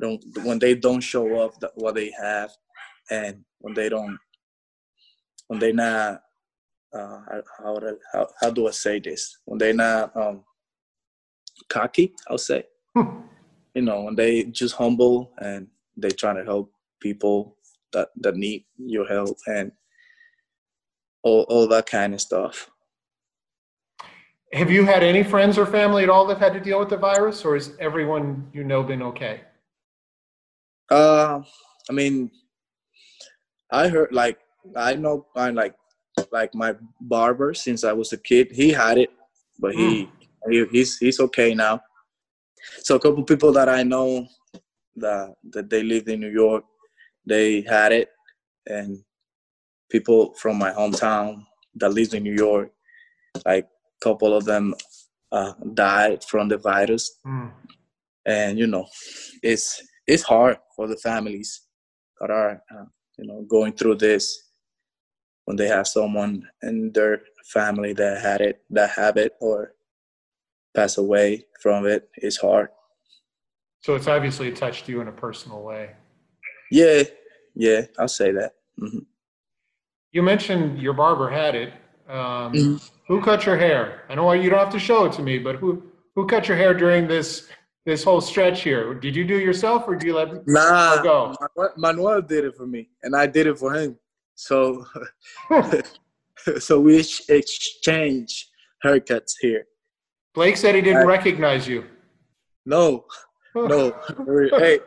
don't 0.00 0.24
when 0.44 0.58
they 0.58 0.74
don't 0.74 1.00
show 1.00 1.26
up 1.40 1.52
what 1.74 1.96
they 1.96 2.10
have 2.18 2.50
and 3.10 3.44
when 3.58 3.74
they 3.74 3.88
don't 3.88 4.16
when 5.48 5.58
they 5.58 5.72
not 5.72 6.22
uh, 6.94 7.18
how, 7.58 7.78
how 8.12 8.28
how 8.40 8.50
do 8.50 8.68
I 8.68 8.70
say 8.70 9.00
this 9.00 9.36
when 9.44 9.58
they 9.58 9.72
not 9.72 10.16
um, 10.16 10.44
cocky 11.70 12.14
I'll 12.28 12.38
say 12.38 12.64
hmm. 12.94 13.20
you 13.74 13.82
know 13.82 14.08
and 14.08 14.18
they 14.18 14.44
just 14.44 14.74
humble 14.74 15.32
and 15.38 15.68
they 15.96 16.10
trying 16.10 16.36
to 16.36 16.44
help 16.44 16.72
people 17.00 17.56
that 17.92 18.08
that 18.16 18.36
need 18.36 18.64
your 18.76 19.06
help 19.06 19.38
and 19.46 19.72
all 21.22 21.42
all 21.48 21.66
that 21.68 21.86
kind 21.86 22.14
of 22.14 22.20
stuff 22.20 22.70
have 24.52 24.70
you 24.70 24.84
had 24.84 25.04
any 25.04 25.22
friends 25.22 25.58
or 25.58 25.66
family 25.66 26.02
at 26.02 26.10
all 26.10 26.26
that 26.26 26.38
had 26.38 26.52
to 26.54 26.60
deal 26.60 26.80
with 26.80 26.88
the 26.88 26.96
virus, 26.96 27.44
or 27.44 27.54
has 27.54 27.76
everyone 27.78 28.48
you 28.52 28.64
know 28.64 28.82
been 28.82 29.02
okay? 29.02 29.42
Uh, 30.90 31.42
I 31.88 31.92
mean, 31.92 32.30
I 33.70 33.88
heard 33.88 34.12
like 34.12 34.38
I 34.74 34.94
know 34.94 35.26
I 35.36 35.50
like 35.50 35.74
like 36.32 36.54
my 36.54 36.74
barber 37.00 37.54
since 37.54 37.84
I 37.84 37.92
was 37.92 38.12
a 38.12 38.18
kid. 38.18 38.48
He 38.50 38.70
had 38.70 38.98
it, 38.98 39.10
but 39.60 39.74
he, 39.74 40.06
mm. 40.06 40.10
He 40.48 40.64
he's 40.70 40.98
he's 40.98 41.20
okay 41.20 41.54
now. 41.54 41.80
So 42.82 42.96
a 42.96 43.00
couple 43.00 43.22
people 43.24 43.52
that 43.52 43.68
I 43.68 43.82
know 43.82 44.26
that 44.96 45.34
that 45.50 45.70
they 45.70 45.82
lived 45.82 46.08
in 46.08 46.20
New 46.20 46.30
York, 46.30 46.64
they 47.26 47.62
had 47.62 47.92
it, 47.92 48.08
and 48.66 49.02
people 49.90 50.34
from 50.34 50.58
my 50.58 50.72
hometown 50.72 51.44
that 51.74 51.90
lives 51.90 52.14
in 52.14 52.22
New 52.22 52.34
York, 52.34 52.70
like 53.44 53.64
a 53.64 54.04
couple 54.04 54.34
of 54.34 54.44
them 54.44 54.74
uh, 55.32 55.52
died 55.74 56.24
from 56.24 56.48
the 56.48 56.58
virus, 56.58 57.18
mm. 57.26 57.50
and 58.26 58.58
you 58.58 58.66
know, 58.66 58.86
it's 59.42 59.82
it's 60.06 60.22
hard 60.22 60.58
for 60.76 60.88
the 60.88 60.96
families 60.96 61.62
that 62.20 62.30
are 62.30 62.62
uh, 62.74 62.84
you 63.18 63.26
know 63.26 63.42
going 63.48 63.72
through 63.72 63.96
this 63.96 64.50
when 65.44 65.56
they 65.56 65.66
have 65.66 65.86
someone 65.86 66.46
in 66.62 66.92
their 66.92 67.22
family 67.52 67.92
that 67.92 68.20
had 68.20 68.40
it, 68.40 68.62
that 68.70 68.90
have 68.90 69.16
it, 69.16 69.32
or 69.40 69.74
pass 70.74 70.98
away 70.98 71.44
from 71.62 71.86
it. 71.86 72.08
It's 72.16 72.36
hard. 72.36 72.68
So 73.82 73.94
it's 73.94 74.06
obviously 74.06 74.52
touched 74.52 74.88
you 74.88 75.00
in 75.00 75.08
a 75.08 75.12
personal 75.12 75.62
way. 75.62 75.92
Yeah, 76.70 77.02
yeah, 77.54 77.82
I'll 77.98 78.08
say 78.08 78.32
that. 78.32 78.52
Mm-hmm. 78.80 79.00
You 80.12 80.22
mentioned 80.22 80.78
your 80.78 80.92
barber 80.92 81.30
had 81.30 81.54
it. 81.54 81.72
Um, 82.08 82.52
mm-hmm. 82.52 82.76
Who 83.08 83.20
cut 83.22 83.46
your 83.46 83.56
hair? 83.56 84.02
I 84.08 84.14
know 84.14 84.32
you 84.32 84.50
don't 84.50 84.58
have 84.58 84.72
to 84.72 84.78
show 84.78 85.04
it 85.06 85.12
to 85.14 85.22
me, 85.22 85.38
but 85.38 85.56
who 85.56 85.82
who 86.14 86.26
cut 86.26 86.48
your 86.48 86.56
hair 86.56 86.74
during 86.74 87.06
this 87.06 87.48
this 87.86 88.04
whole 88.04 88.20
stretch 88.20 88.62
here? 88.62 88.94
Did 88.94 89.16
you 89.16 89.24
do 89.24 89.36
it 89.36 89.42
yourself 89.42 89.84
or 89.86 89.96
do 89.96 90.06
you 90.06 90.14
let 90.14 90.46
nah, 90.46 91.02
go? 91.02 91.34
Manuel 91.76 92.22
did 92.22 92.44
it 92.44 92.56
for 92.56 92.66
me, 92.66 92.90
and 93.02 93.16
I 93.16 93.26
did 93.26 93.46
it 93.46 93.58
for 93.58 93.72
him. 93.74 93.96
So 94.34 94.84
so 96.58 96.80
we 96.80 96.98
exchange 96.98 98.48
haircuts 98.84 99.32
here. 99.40 99.66
Blake 100.34 100.56
said 100.56 100.74
he 100.74 100.80
didn't 100.80 101.02
I, 101.02 101.04
recognize 101.04 101.66
you. 101.66 101.84
No, 102.64 103.04
no. 103.54 103.92
hey, 104.58 104.78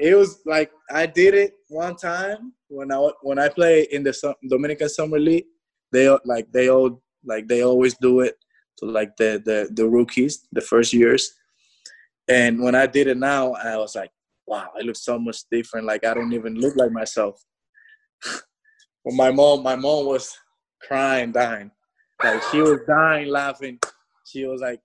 it 0.00 0.14
was 0.14 0.40
like 0.44 0.72
I 0.90 1.06
did 1.06 1.34
it 1.34 1.54
one 1.68 1.96
time 1.96 2.52
when 2.68 2.90
I 2.90 3.10
when 3.22 3.38
I 3.38 3.48
played 3.48 3.88
in 3.88 4.02
the 4.02 4.34
Dominican 4.48 4.88
Summer 4.88 5.18
League. 5.18 5.46
They 5.92 6.08
like 6.24 6.50
they 6.52 6.68
all 6.68 7.02
like 7.24 7.46
they 7.46 7.62
always 7.62 7.96
do 7.98 8.20
it 8.20 8.36
to 8.78 8.86
like 8.86 9.16
the 9.16 9.40
the 9.44 9.68
the 9.72 9.88
rookies 9.88 10.48
the 10.52 10.60
first 10.60 10.92
years. 10.92 11.32
And 12.28 12.60
when 12.62 12.74
i 12.76 12.86
did 12.86 13.08
it 13.08 13.16
now 13.16 13.52
i 13.54 13.76
was 13.76 13.96
like 13.96 14.12
wow 14.46 14.70
i 14.78 14.82
look 14.82 14.96
so 14.96 15.18
much 15.18 15.38
different. 15.50 15.86
Like 15.86 16.04
i 16.04 16.14
don't 16.14 16.32
even 16.32 16.54
look 16.54 16.76
like 16.76 16.92
myself. 16.92 17.40
When 19.04 19.16
my 19.16 19.32
mom 19.32 19.64
my 19.64 19.74
mom 19.74 20.06
was 20.06 20.32
crying 20.86 21.32
dying. 21.32 21.72
Like 22.22 22.40
she 22.50 22.60
was 22.60 22.78
dying 22.86 23.28
laughing 23.28 23.80
she 24.32 24.46
was 24.46 24.60
like 24.60 24.80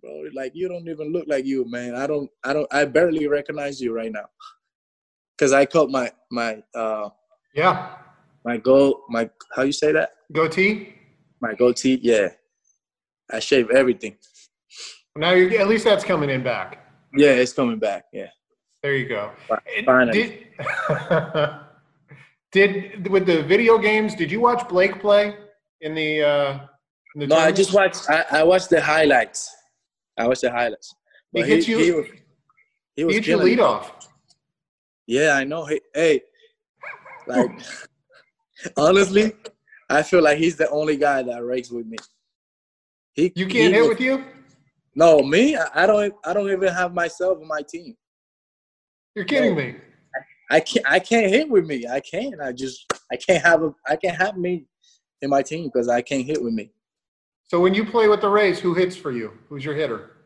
bro 0.00 0.24
like 0.34 0.52
you 0.54 0.68
don't 0.68 0.86
even 0.88 1.12
look 1.12 1.24
like 1.26 1.44
you 1.44 1.64
man 1.70 1.94
i 1.94 2.06
don't 2.06 2.30
i 2.44 2.52
don't 2.52 2.68
i 2.72 2.84
barely 2.84 3.26
recognize 3.26 3.80
you 3.80 3.94
right 3.94 4.12
now 4.12 4.26
because 5.36 5.52
i 5.52 5.64
cut 5.64 5.90
my 5.90 6.10
my 6.30 6.62
uh 6.74 7.08
yeah 7.54 7.96
my 8.44 8.56
go 8.56 9.04
my 9.08 9.28
how 9.56 9.62
you 9.62 9.72
say 9.72 9.92
that 9.92 10.10
Goatee? 10.32 10.94
My 11.40 11.54
goatee, 11.54 12.00
yeah. 12.02 12.28
I 13.30 13.38
shave 13.38 13.70
everything. 13.70 14.16
Now 15.16 15.32
you 15.32 15.56
at 15.58 15.68
least 15.68 15.84
that's 15.84 16.04
coming 16.04 16.30
in 16.30 16.42
back. 16.42 16.86
Yeah, 17.16 17.30
it's 17.30 17.52
coming 17.52 17.78
back. 17.78 18.06
Yeah. 18.12 18.28
There 18.82 18.96
you 18.96 19.08
go. 19.08 19.30
Finally. 19.84 20.48
Did, 22.52 22.90
did 22.98 23.08
with 23.08 23.26
the 23.26 23.42
video 23.44 23.78
games? 23.78 24.14
Did 24.14 24.30
you 24.30 24.40
watch 24.40 24.68
Blake 24.68 25.00
play 25.00 25.36
in 25.80 25.94
the? 25.94 26.22
Uh, 26.22 26.58
no, 27.14 27.36
I 27.36 27.52
just 27.52 27.72
watched. 27.72 28.08
I, 28.10 28.24
I 28.30 28.42
watched 28.42 28.70
the 28.70 28.80
highlights. 28.80 29.50
I 30.18 30.26
watched 30.26 30.42
the 30.42 30.50
highlights. 30.50 30.94
But 31.32 31.46
he 31.46 31.50
hit 31.50 31.68
you. 31.68 31.78
He, 31.78 31.90
was, 31.92 32.06
he 32.96 33.04
was 33.04 33.14
he 33.14 33.20
hit 33.20 33.28
you 33.28 33.36
lead 33.36 33.60
off. 33.60 34.08
Yeah, 35.06 35.32
I 35.34 35.44
know. 35.44 35.64
Hey, 35.64 35.80
hey 35.94 36.22
like 37.26 37.50
honestly, 38.76 39.32
I 39.88 40.02
feel 40.02 40.22
like 40.22 40.38
he's 40.38 40.56
the 40.56 40.68
only 40.70 40.96
guy 40.96 41.22
that 41.22 41.44
rakes 41.44 41.70
with 41.70 41.86
me. 41.86 41.96
He 43.12 43.32
you 43.34 43.46
can't 43.46 43.68
he 43.68 43.72
hit 43.72 43.80
was, 43.80 43.88
with 43.90 44.00
you. 44.00 44.24
No, 44.94 45.20
me. 45.20 45.56
I, 45.56 45.86
don't. 45.86 46.14
I 46.24 46.32
don't 46.32 46.50
even 46.50 46.72
have 46.72 46.94
myself 46.94 47.38
on 47.40 47.48
my 47.48 47.62
team. 47.62 47.96
You're 49.14 49.24
kidding 49.24 49.56
no, 49.56 49.62
me. 49.62 49.76
I, 50.50 50.56
I 50.56 50.60
can't. 50.60 50.86
I 50.88 50.98
can't 50.98 51.30
hit 51.30 51.48
with 51.48 51.66
me. 51.66 51.86
I 51.86 52.00
can't. 52.00 52.40
I 52.40 52.52
just. 52.52 52.86
I 53.10 53.16
can't 53.16 53.42
have 53.44 53.62
a. 53.62 53.74
I 53.86 53.96
can't 53.96 54.16
have 54.16 54.36
me 54.36 54.66
in 55.22 55.30
my 55.30 55.42
team 55.42 55.70
because 55.72 55.88
I 55.88 56.02
can't 56.02 56.24
hit 56.24 56.42
with 56.42 56.52
me. 56.52 56.70
So 57.54 57.60
when 57.60 57.72
you 57.72 57.84
play 57.84 58.08
with 58.08 58.20
the 58.20 58.28
Rays, 58.28 58.58
who 58.58 58.74
hits 58.74 58.96
for 58.96 59.12
you? 59.12 59.30
Who's 59.48 59.64
your 59.64 59.76
hitter? 59.76 60.16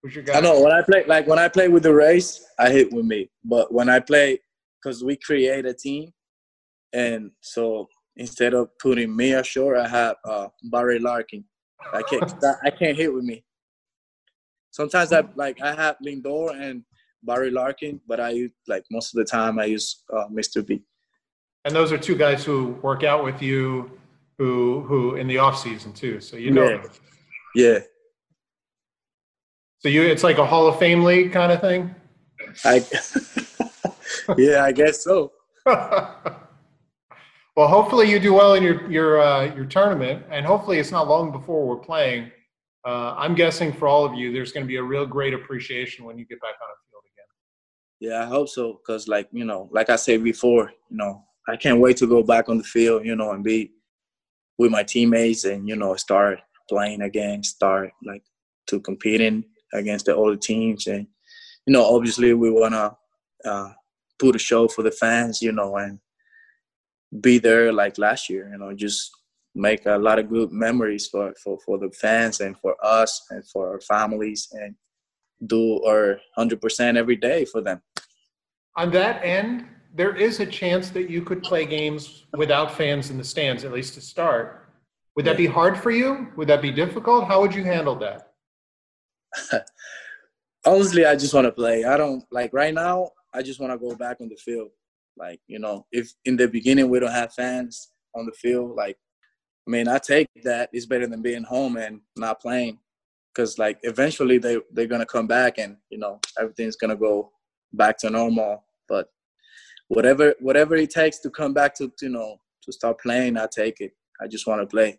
Who's 0.00 0.14
your 0.14 0.22
guy? 0.22 0.34
I 0.38 0.40
know 0.40 0.60
when 0.60 0.70
I 0.70 0.82
play 0.82 1.04
like 1.04 1.26
when 1.26 1.40
I 1.40 1.48
play 1.48 1.66
with 1.66 1.82
the 1.82 1.92
Rays, 1.92 2.46
I 2.60 2.70
hit 2.70 2.92
with 2.92 3.04
me. 3.04 3.28
But 3.42 3.74
when 3.74 3.88
I 3.88 3.98
play, 3.98 4.38
because 4.76 5.02
we 5.02 5.16
create 5.16 5.66
a 5.66 5.74
team, 5.74 6.12
and 6.92 7.32
so 7.40 7.88
instead 8.14 8.54
of 8.54 8.68
putting 8.78 9.16
me 9.16 9.32
ashore, 9.32 9.76
I 9.78 9.88
have 9.88 10.14
uh, 10.24 10.46
Barry 10.62 11.00
Larkin. 11.00 11.42
I 11.92 12.02
can't 12.02 12.32
I 12.64 12.70
can't 12.70 12.96
hit 12.96 13.12
with 13.12 13.24
me. 13.24 13.44
Sometimes 14.70 15.12
I 15.12 15.24
like 15.34 15.60
I 15.60 15.74
have 15.74 15.96
Lindor 16.06 16.54
and 16.54 16.84
Barry 17.24 17.50
Larkin, 17.50 18.00
but 18.06 18.20
I 18.20 18.30
use 18.30 18.52
like 18.68 18.84
most 18.92 19.12
of 19.12 19.18
the 19.18 19.24
time 19.24 19.58
I 19.58 19.64
use 19.64 20.04
uh, 20.16 20.28
Mr. 20.28 20.64
B. 20.64 20.84
And 21.64 21.74
those 21.74 21.90
are 21.90 21.98
two 21.98 22.14
guys 22.14 22.44
who 22.44 22.78
work 22.80 23.02
out 23.02 23.24
with 23.24 23.42
you, 23.42 23.90
who 24.40 24.80
who 24.84 25.16
in 25.16 25.26
the 25.26 25.36
off 25.36 25.58
season 25.58 25.92
too. 25.92 26.18
So 26.18 26.38
you 26.38 26.50
know. 26.50 26.64
Yeah. 26.64 26.80
yeah. 27.54 27.78
So 29.80 29.90
you, 29.90 30.02
it's 30.02 30.24
like 30.24 30.38
a 30.38 30.46
Hall 30.46 30.66
of 30.66 30.78
Fame 30.78 31.04
league 31.04 31.30
kind 31.30 31.52
of 31.52 31.60
thing. 31.60 31.94
I, 32.64 32.82
yeah, 34.38 34.64
I 34.64 34.72
guess 34.72 35.04
so. 35.04 35.32
well, 35.66 36.48
hopefully 37.54 38.10
you 38.10 38.18
do 38.18 38.32
well 38.32 38.54
in 38.54 38.62
your 38.62 38.90
your 38.90 39.20
uh, 39.20 39.54
your 39.54 39.66
tournament, 39.66 40.24
and 40.30 40.46
hopefully 40.46 40.78
it's 40.78 40.90
not 40.90 41.06
long 41.06 41.30
before 41.32 41.66
we're 41.66 41.76
playing. 41.76 42.30
Uh, 42.86 43.14
I'm 43.18 43.34
guessing 43.34 43.74
for 43.74 43.88
all 43.88 44.06
of 44.06 44.14
you, 44.14 44.32
there's 44.32 44.52
going 44.52 44.64
to 44.64 44.68
be 44.68 44.76
a 44.76 44.82
real 44.82 45.04
great 45.04 45.34
appreciation 45.34 46.06
when 46.06 46.16
you 46.16 46.24
get 46.24 46.40
back 46.40 46.54
on 46.62 46.68
the 46.70 46.78
field 46.90 47.02
again. 47.12 48.10
Yeah, 48.10 48.24
I 48.24 48.26
hope 48.26 48.48
so. 48.48 48.80
Cause 48.86 49.06
like 49.06 49.28
you 49.32 49.44
know, 49.44 49.68
like 49.70 49.90
I 49.90 49.96
said 49.96 50.24
before, 50.24 50.72
you 50.88 50.96
know, 50.96 51.24
I 51.46 51.56
can't 51.56 51.78
wait 51.78 51.98
to 51.98 52.06
go 52.06 52.22
back 52.22 52.48
on 52.48 52.56
the 52.56 52.64
field, 52.64 53.04
you 53.04 53.16
know, 53.16 53.32
and 53.32 53.44
be 53.44 53.72
with 54.60 54.70
my 54.70 54.82
teammates 54.82 55.44
and 55.46 55.66
you 55.66 55.74
know 55.74 55.94
start 55.96 56.38
playing 56.68 57.00
again, 57.00 57.42
start 57.42 57.90
like 58.04 58.22
to 58.66 58.78
competing 58.80 59.42
against 59.72 60.04
the 60.04 60.16
other 60.16 60.36
teams, 60.36 60.86
and 60.86 61.06
you 61.66 61.72
know, 61.72 61.84
obviously 61.84 62.34
we 62.34 62.50
wanna 62.50 62.94
uh, 63.44 63.70
put 64.18 64.36
a 64.36 64.38
show 64.38 64.68
for 64.68 64.82
the 64.82 64.90
fans, 64.90 65.40
you 65.40 65.52
know, 65.52 65.76
and 65.76 65.98
be 67.22 67.38
there 67.38 67.72
like 67.72 67.96
last 67.96 68.28
year, 68.28 68.50
you 68.52 68.58
know, 68.58 68.74
just 68.74 69.10
make 69.54 69.86
a 69.86 69.96
lot 69.96 70.18
of 70.18 70.28
good 70.28 70.52
memories 70.52 71.08
for, 71.08 71.32
for, 71.42 71.58
for 71.64 71.78
the 71.78 71.90
fans 71.92 72.40
and 72.40 72.56
for 72.58 72.76
us 72.84 73.26
and 73.30 73.42
for 73.48 73.72
our 73.72 73.80
families 73.80 74.48
and 74.52 74.74
do 75.46 75.82
our 75.84 76.20
100% 76.38 76.96
every 76.96 77.16
day 77.16 77.44
for 77.46 77.60
them. 77.62 77.80
On 78.76 78.90
that 78.92 79.24
end, 79.24 79.64
there 79.94 80.14
is 80.14 80.40
a 80.40 80.46
chance 80.46 80.90
that 80.90 81.10
you 81.10 81.22
could 81.22 81.42
play 81.42 81.66
games 81.66 82.26
without 82.36 82.76
fans 82.76 83.10
in 83.10 83.18
the 83.18 83.24
stands, 83.24 83.64
at 83.64 83.72
least 83.72 83.94
to 83.94 84.00
start. 84.00 84.68
Would 85.16 85.24
that 85.26 85.36
be 85.36 85.46
hard 85.46 85.76
for 85.76 85.90
you? 85.90 86.28
Would 86.36 86.48
that 86.48 86.62
be 86.62 86.70
difficult? 86.70 87.26
How 87.26 87.40
would 87.40 87.54
you 87.54 87.64
handle 87.64 87.96
that? 87.96 88.32
Honestly, 90.66 91.04
I 91.04 91.16
just 91.16 91.34
want 91.34 91.46
to 91.46 91.52
play. 91.52 91.84
I 91.84 91.96
don't 91.96 92.24
like 92.30 92.52
right 92.52 92.72
now. 92.72 93.10
I 93.34 93.42
just 93.42 93.60
want 93.60 93.72
to 93.72 93.78
go 93.78 93.94
back 93.96 94.18
on 94.20 94.28
the 94.28 94.36
field. 94.36 94.70
Like 95.16 95.40
you 95.46 95.58
know, 95.58 95.86
if 95.90 96.12
in 96.24 96.36
the 96.36 96.48
beginning 96.48 96.88
we 96.88 97.00
don't 97.00 97.10
have 97.10 97.34
fans 97.34 97.92
on 98.14 98.26
the 98.26 98.32
field, 98.32 98.76
like 98.76 98.96
I 99.66 99.70
mean, 99.70 99.88
I 99.88 99.98
take 99.98 100.28
that. 100.44 100.70
It's 100.72 100.86
better 100.86 101.06
than 101.06 101.22
being 101.22 101.42
home 101.42 101.76
and 101.76 102.00
not 102.16 102.40
playing, 102.40 102.78
because 103.34 103.58
like 103.58 103.78
eventually 103.82 104.38
they 104.38 104.58
they're 104.72 104.86
gonna 104.86 105.06
come 105.06 105.26
back 105.26 105.58
and 105.58 105.76
you 105.90 105.98
know 105.98 106.20
everything's 106.38 106.76
gonna 106.76 106.96
go 106.96 107.32
back 107.72 107.98
to 107.98 108.10
normal. 108.10 108.64
But 108.88 109.08
whatever 109.90 110.34
whatever 110.40 110.76
it 110.76 110.90
takes 110.90 111.18
to 111.18 111.30
come 111.30 111.52
back 111.52 111.74
to 111.76 111.92
you 112.00 112.08
know 112.08 112.40
to 112.62 112.72
start 112.72 112.98
playing, 113.00 113.36
I 113.36 113.46
take 113.54 113.80
it. 113.80 113.92
I 114.20 114.26
just 114.26 114.46
want 114.46 114.60
to 114.62 114.66
play. 114.66 114.98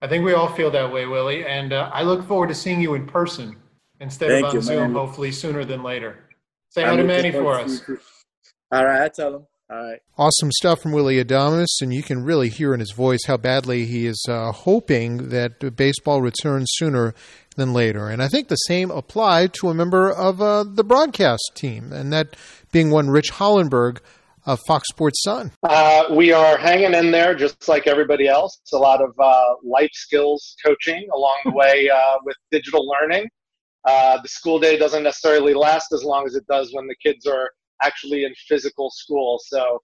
I 0.00 0.06
think 0.06 0.24
we 0.24 0.32
all 0.32 0.48
feel 0.54 0.70
that 0.70 0.92
way, 0.92 1.06
Willie, 1.06 1.44
and 1.44 1.72
uh, 1.72 1.90
I 1.92 2.02
look 2.02 2.26
forward 2.26 2.48
to 2.48 2.54
seeing 2.54 2.80
you 2.80 2.94
in 2.94 3.06
person 3.06 3.56
instead 4.00 4.28
Thank 4.30 4.44
of 4.44 4.50
on 4.50 4.54
you, 4.56 4.62
Zoom, 4.62 4.76
man. 4.76 4.92
hopefully 4.92 5.32
sooner 5.32 5.64
than 5.64 5.82
later. 5.82 6.28
Say 6.70 6.82
hi 6.82 6.90
I'm 6.90 6.98
to 6.98 7.04
Manny 7.04 7.32
for 7.32 7.58
us. 7.58 7.82
All 8.70 8.84
right, 8.84 9.02
I 9.02 9.08
tell 9.08 9.34
him. 9.34 9.46
All 9.70 9.76
right. 9.76 10.00
Awesome 10.16 10.50
stuff 10.52 10.80
from 10.80 10.92
Willie 10.92 11.22
Adames, 11.22 11.66
and 11.82 11.92
you 11.92 12.02
can 12.02 12.24
really 12.24 12.48
hear 12.48 12.72
in 12.72 12.80
his 12.80 12.92
voice 12.92 13.20
how 13.26 13.36
badly 13.36 13.84
he 13.84 14.06
is 14.06 14.24
uh, 14.28 14.52
hoping 14.52 15.28
that 15.28 15.76
baseball 15.76 16.22
returns 16.22 16.70
sooner 16.74 17.12
than 17.56 17.74
later. 17.74 18.08
And 18.08 18.22
I 18.22 18.28
think 18.28 18.48
the 18.48 18.56
same 18.56 18.90
applied 18.90 19.52
to 19.54 19.68
a 19.68 19.74
member 19.74 20.10
of 20.10 20.40
uh, 20.40 20.64
the 20.64 20.84
broadcast 20.84 21.42
team, 21.54 21.92
and 21.92 22.10
that 22.12 22.34
being 22.70 22.90
one 22.90 23.10
Rich 23.10 23.32
Hollenberg 23.32 23.98
of 24.46 24.58
Fox 24.66 24.88
Sports 24.88 25.22
Sun. 25.22 25.52
Uh, 25.62 26.04
we 26.10 26.32
are 26.32 26.56
hanging 26.56 26.94
in 26.94 27.10
there 27.10 27.34
just 27.34 27.68
like 27.68 27.86
everybody 27.86 28.26
else. 28.26 28.58
It's 28.62 28.72
a 28.72 28.78
lot 28.78 29.02
of 29.02 29.10
uh, 29.18 29.54
life 29.62 29.90
skills 29.92 30.56
coaching 30.64 31.06
along 31.14 31.38
the 31.44 31.52
way 31.52 31.90
uh, 31.90 32.16
with 32.24 32.36
digital 32.50 32.88
learning. 32.88 33.28
Uh, 33.84 34.20
the 34.22 34.28
school 34.28 34.58
day 34.58 34.78
doesn't 34.78 35.02
necessarily 35.02 35.54
last 35.54 35.92
as 35.92 36.02
long 36.02 36.26
as 36.26 36.34
it 36.34 36.46
does 36.46 36.72
when 36.72 36.86
the 36.86 36.96
kids 37.04 37.26
are 37.26 37.50
actually 37.82 38.24
in 38.24 38.34
physical 38.48 38.90
school. 38.90 39.38
So, 39.44 39.82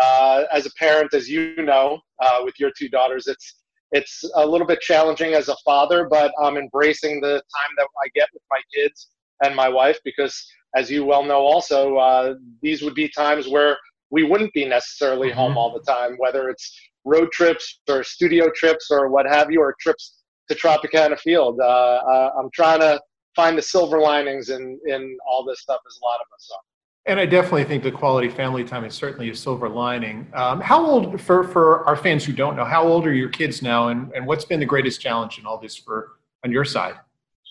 uh, 0.00 0.44
as 0.52 0.66
a 0.66 0.70
parent, 0.78 1.14
as 1.14 1.28
you 1.28 1.54
know, 1.56 2.00
uh, 2.20 2.40
with 2.42 2.54
your 2.58 2.70
two 2.76 2.88
daughters, 2.88 3.26
it's 3.26 3.54
it's 3.92 4.28
a 4.34 4.44
little 4.44 4.66
bit 4.66 4.80
challenging 4.80 5.34
as 5.34 5.48
a 5.48 5.56
father, 5.64 6.08
but 6.10 6.32
I'm 6.42 6.56
embracing 6.56 7.20
the 7.20 7.34
time 7.34 7.72
that 7.78 7.86
I 8.02 8.08
get 8.14 8.28
with 8.34 8.42
my 8.50 8.60
kids 8.74 9.08
and 9.42 9.54
my 9.54 9.68
wife 9.68 9.98
because, 10.04 10.44
as 10.76 10.90
you 10.90 11.04
well 11.04 11.24
know, 11.24 11.40
also 11.40 11.96
uh, 11.96 12.34
these 12.62 12.82
would 12.82 12.94
be 12.94 13.08
times 13.08 13.48
where 13.48 13.76
we 14.10 14.22
wouldn't 14.22 14.52
be 14.52 14.64
necessarily 14.64 15.30
home 15.32 15.54
Mhm. 15.54 15.56
all 15.56 15.72
the 15.72 15.84
time, 15.92 16.12
whether 16.18 16.42
it's 16.52 16.66
road 17.04 17.32
trips 17.32 17.80
or 17.88 18.04
studio 18.04 18.44
trips 18.54 18.90
or 18.90 19.08
what 19.08 19.26
have 19.26 19.50
you, 19.50 19.60
or 19.60 19.74
trips 19.80 20.04
to 20.48 20.54
Tropicana 20.54 21.18
Field. 21.18 21.58
Uh, 21.60 21.64
uh, 21.64 22.30
I'm 22.38 22.50
trying 22.52 22.80
to 22.80 23.00
find 23.34 23.56
the 23.58 23.62
silver 23.62 23.98
linings 24.00 24.50
in 24.50 24.62
in 24.86 25.16
all 25.28 25.42
this 25.44 25.60
stuff, 25.60 25.80
as 25.88 25.98
a 26.00 26.04
lot 26.04 26.20
of 26.20 26.26
us 26.36 26.50
are. 26.54 26.64
And 27.08 27.20
I 27.20 27.26
definitely 27.26 27.64
think 27.64 27.84
the 27.84 27.92
quality 27.92 28.28
family 28.28 28.64
time 28.64 28.84
is 28.84 28.94
certainly 28.94 29.30
a 29.30 29.34
silver 29.34 29.68
lining. 29.68 30.26
Um, 30.34 30.60
how 30.60 30.84
old, 30.84 31.20
for, 31.20 31.44
for 31.44 31.86
our 31.86 31.96
fans 31.96 32.24
who 32.24 32.32
don't 32.32 32.56
know, 32.56 32.64
how 32.64 32.82
old 32.82 33.06
are 33.06 33.14
your 33.14 33.28
kids 33.28 33.62
now, 33.62 33.88
and, 33.88 34.10
and 34.14 34.26
what's 34.26 34.44
been 34.44 34.58
the 34.58 34.66
greatest 34.66 35.00
challenge 35.00 35.38
in 35.38 35.46
all 35.46 35.58
this 35.58 35.76
for 35.76 36.16
on 36.44 36.50
your 36.50 36.64
side? 36.64 36.96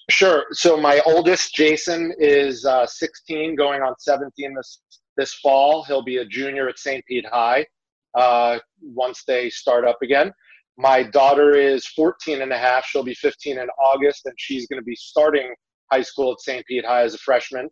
Sure. 0.09 0.45
So 0.51 0.77
my 0.77 1.01
oldest, 1.05 1.55
Jason, 1.55 2.13
is 2.19 2.63
uh, 2.65 2.85
16, 2.85 3.55
going 3.55 3.81
on 3.81 3.95
17 3.97 4.53
this 4.55 4.81
this 5.17 5.33
fall. 5.35 5.83
He'll 5.85 6.03
be 6.03 6.17
a 6.17 6.25
junior 6.25 6.67
at 6.67 6.77
St. 6.77 7.03
Pete 7.05 7.25
High 7.25 7.65
uh, 8.15 8.59
once 8.81 9.23
they 9.25 9.49
start 9.49 9.85
up 9.85 9.97
again. 10.03 10.31
My 10.77 11.03
daughter 11.03 11.55
is 11.55 11.87
14 11.87 12.41
and 12.41 12.51
a 12.51 12.57
half. 12.57 12.85
She'll 12.85 13.03
be 13.03 13.15
15 13.15 13.57
in 13.57 13.67
August, 13.81 14.25
and 14.25 14.35
she's 14.37 14.67
going 14.67 14.79
to 14.79 14.85
be 14.85 14.95
starting 14.95 15.55
high 15.91 16.01
school 16.01 16.33
at 16.33 16.41
St. 16.41 16.65
Pete 16.65 16.85
High 16.85 17.03
as 17.03 17.15
a 17.15 17.19
freshman. 17.19 17.69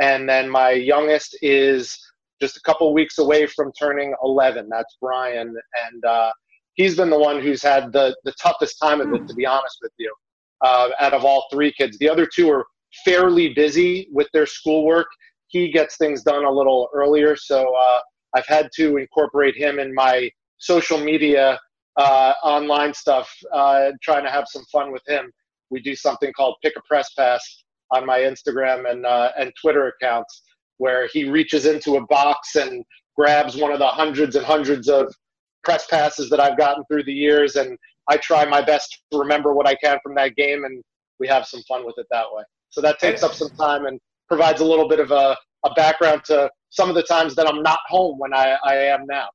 And 0.00 0.28
then 0.28 0.48
my 0.48 0.70
youngest 0.70 1.36
is 1.42 1.98
just 2.40 2.56
a 2.56 2.60
couple 2.60 2.94
weeks 2.94 3.18
away 3.18 3.46
from 3.46 3.72
turning 3.78 4.14
11. 4.22 4.68
That's 4.70 4.96
Brian, 5.02 5.48
and 5.48 6.04
uh, 6.04 6.30
he's 6.74 6.96
been 6.96 7.10
the 7.10 7.18
one 7.18 7.42
who's 7.42 7.62
had 7.62 7.92
the 7.92 8.16
the 8.24 8.32
toughest 8.40 8.78
time 8.80 9.00
of 9.00 9.12
it, 9.12 9.26
to 9.26 9.34
be 9.34 9.44
honest 9.44 9.78
with 9.82 9.92
you 9.98 10.14
uh, 10.62 10.90
out 11.00 11.12
of 11.14 11.24
all 11.24 11.46
three 11.52 11.72
kids. 11.72 11.98
The 11.98 12.08
other 12.08 12.26
two 12.26 12.50
are 12.50 12.64
fairly 13.04 13.52
busy 13.54 14.08
with 14.12 14.28
their 14.32 14.46
schoolwork. 14.46 15.06
He 15.48 15.70
gets 15.70 15.96
things 15.96 16.22
done 16.22 16.44
a 16.44 16.50
little 16.50 16.88
earlier, 16.94 17.36
so 17.36 17.74
uh, 17.74 17.98
I've 18.34 18.46
had 18.46 18.70
to 18.76 18.96
incorporate 18.96 19.56
him 19.56 19.78
in 19.78 19.94
my 19.94 20.30
social 20.58 20.98
media 20.98 21.58
uh, 21.96 22.32
online 22.42 22.92
stuff, 22.92 23.30
uh, 23.52 23.90
trying 24.02 24.24
to 24.24 24.30
have 24.30 24.46
some 24.48 24.64
fun 24.72 24.92
with 24.92 25.02
him. 25.06 25.30
We 25.70 25.80
do 25.80 25.94
something 25.94 26.32
called 26.32 26.56
Pick 26.62 26.74
a 26.76 26.82
Press 26.88 27.12
Pass 27.14 27.64
on 27.92 28.04
my 28.04 28.20
Instagram 28.20 28.90
and 28.90 29.06
uh, 29.06 29.30
and 29.38 29.52
Twitter 29.60 29.88
accounts, 29.88 30.42
where 30.78 31.08
he 31.12 31.28
reaches 31.28 31.66
into 31.66 31.96
a 31.96 32.06
box 32.06 32.56
and 32.56 32.84
grabs 33.16 33.56
one 33.56 33.72
of 33.72 33.78
the 33.78 33.86
hundreds 33.86 34.34
and 34.36 34.44
hundreds 34.44 34.88
of 34.88 35.14
press 35.62 35.86
passes 35.86 36.28
that 36.30 36.40
I've 36.40 36.58
gotten 36.58 36.84
through 36.90 37.04
the 37.04 37.12
years, 37.12 37.56
and 37.56 37.78
I 38.08 38.16
try 38.18 38.44
my 38.44 38.62
best 38.62 38.98
to 39.12 39.18
remember 39.18 39.54
what 39.54 39.66
I 39.66 39.74
can 39.76 39.98
from 40.02 40.14
that 40.16 40.36
game, 40.36 40.64
and 40.64 40.82
we 41.18 41.28
have 41.28 41.46
some 41.46 41.62
fun 41.62 41.86
with 41.86 41.94
it 41.98 42.06
that 42.10 42.26
way. 42.30 42.42
So 42.70 42.80
that 42.80 42.98
takes 42.98 43.22
up 43.22 43.32
some 43.32 43.50
time 43.50 43.86
and 43.86 44.00
provides 44.28 44.60
a 44.60 44.64
little 44.64 44.88
bit 44.88 45.00
of 45.00 45.10
a, 45.10 45.36
a 45.64 45.74
background 45.74 46.24
to 46.26 46.50
some 46.70 46.88
of 46.88 46.94
the 46.94 47.02
times 47.04 47.34
that 47.36 47.48
I'm 47.48 47.62
not 47.62 47.78
home 47.88 48.18
when 48.18 48.34
I, 48.34 48.56
I 48.64 48.74
am 48.74 49.06
now. 49.06 49.28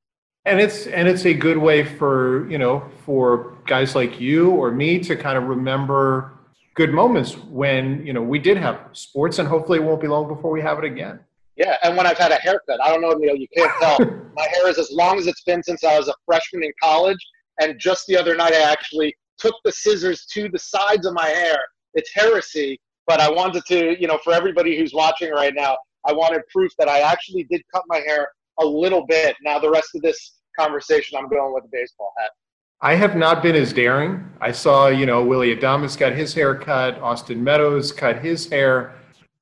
And 0.46 0.60
it's 0.60 0.88
and 0.88 1.08
it's 1.08 1.26
a 1.26 1.34
good 1.34 1.58
way 1.58 1.84
for 1.84 2.50
you 2.50 2.58
know 2.58 2.84
for 3.06 3.58
guys 3.66 3.94
like 3.94 4.20
you 4.20 4.52
or 4.52 4.72
me 4.72 5.00
to 5.00 5.16
kind 5.16 5.38
of 5.38 5.46
remember 5.46 6.34
good 6.76 6.94
moments 6.94 7.38
when 7.38 8.06
you 8.06 8.14
know 8.14 8.22
we 8.22 8.40
did 8.40 8.58
have 8.58 8.80
sports, 8.94 9.40
and 9.40 9.48
hopefully 9.48 9.80
it 9.80 9.84
won't 9.84 10.02
be 10.02 10.08
long 10.08 10.28
before 10.28 10.52
we 10.52 10.62
have 10.62 10.78
it 10.80 10.86
again. 10.86 11.20
Yeah, 11.58 11.76
and 11.84 11.98
when 11.98 12.08
I've 12.08 12.18
had 12.18 12.32
a 12.32 12.36
haircut, 12.36 12.80
I 12.82 12.88
don't 12.88 13.02
know, 13.02 13.12
Neil, 13.12 13.36
you 13.36 13.48
can't 13.56 13.72
tell. 13.82 14.00
My 14.36 14.48
hair 14.54 14.70
is 14.70 14.80
as 14.80 14.90
long 14.92 15.18
as 15.18 15.28
it's 15.28 15.44
been 15.44 15.62
since 15.62 15.84
I 15.84 15.98
was 15.98 16.08
a 16.08 16.14
freshman 16.26 16.64
in 16.64 16.72
college. 16.82 17.18
And 17.60 17.80
just 17.80 18.06
the 18.08 18.18
other 18.18 18.36
night, 18.36 18.54
I 18.54 18.72
actually 18.72 19.16
took 19.38 19.56
the 19.64 19.72
scissors 19.72 20.26
to 20.34 20.50
the 20.50 20.60
sides 20.60 21.06
of 21.06 21.14
my 21.14 21.28
hair. 21.28 21.60
It's 21.94 22.12
heresy, 22.14 22.80
but 23.08 23.20
I 23.20 23.30
wanted 23.30 23.64
to, 23.68 24.00
you 24.00 24.08
know, 24.08 24.20
for 24.24 24.34
everybody 24.34 24.78
who's 24.78 24.94
watching 24.94 25.32
right 25.32 25.54
now, 25.56 25.78
I 26.06 26.14
wanted 26.14 26.42
proof 26.52 26.72
that 26.78 26.88
I 26.88 27.00
actually 27.00 27.44
did 27.46 27.62
cut 27.74 27.84
my 27.88 27.98
hair 27.98 28.28
a 28.60 28.66
little 28.66 29.06
bit. 29.06 29.36
Now, 29.44 29.60
the 29.60 29.70
rest 29.70 29.90
of 29.96 30.02
this 30.02 30.40
conversation, 30.58 31.18
I'm 31.18 31.30
going 31.30 31.54
with 31.54 31.66
a 31.66 31.70
baseball 31.72 32.14
hat. 32.20 32.32
I 32.82 32.96
have 32.96 33.18
not 33.18 33.44
been 33.44 33.56
as 33.56 33.74
daring. 33.74 34.30
I 34.40 34.54
saw, 34.54 34.88
you 34.88 35.06
know, 35.06 35.22
Willie 35.24 35.54
Adames 35.54 35.98
got 35.98 36.14
his 36.14 36.34
hair 36.34 36.56
cut. 36.56 36.98
Austin 37.02 37.44
Meadows 37.44 37.92
cut 37.92 38.20
his 38.20 38.50
hair. 38.50 38.96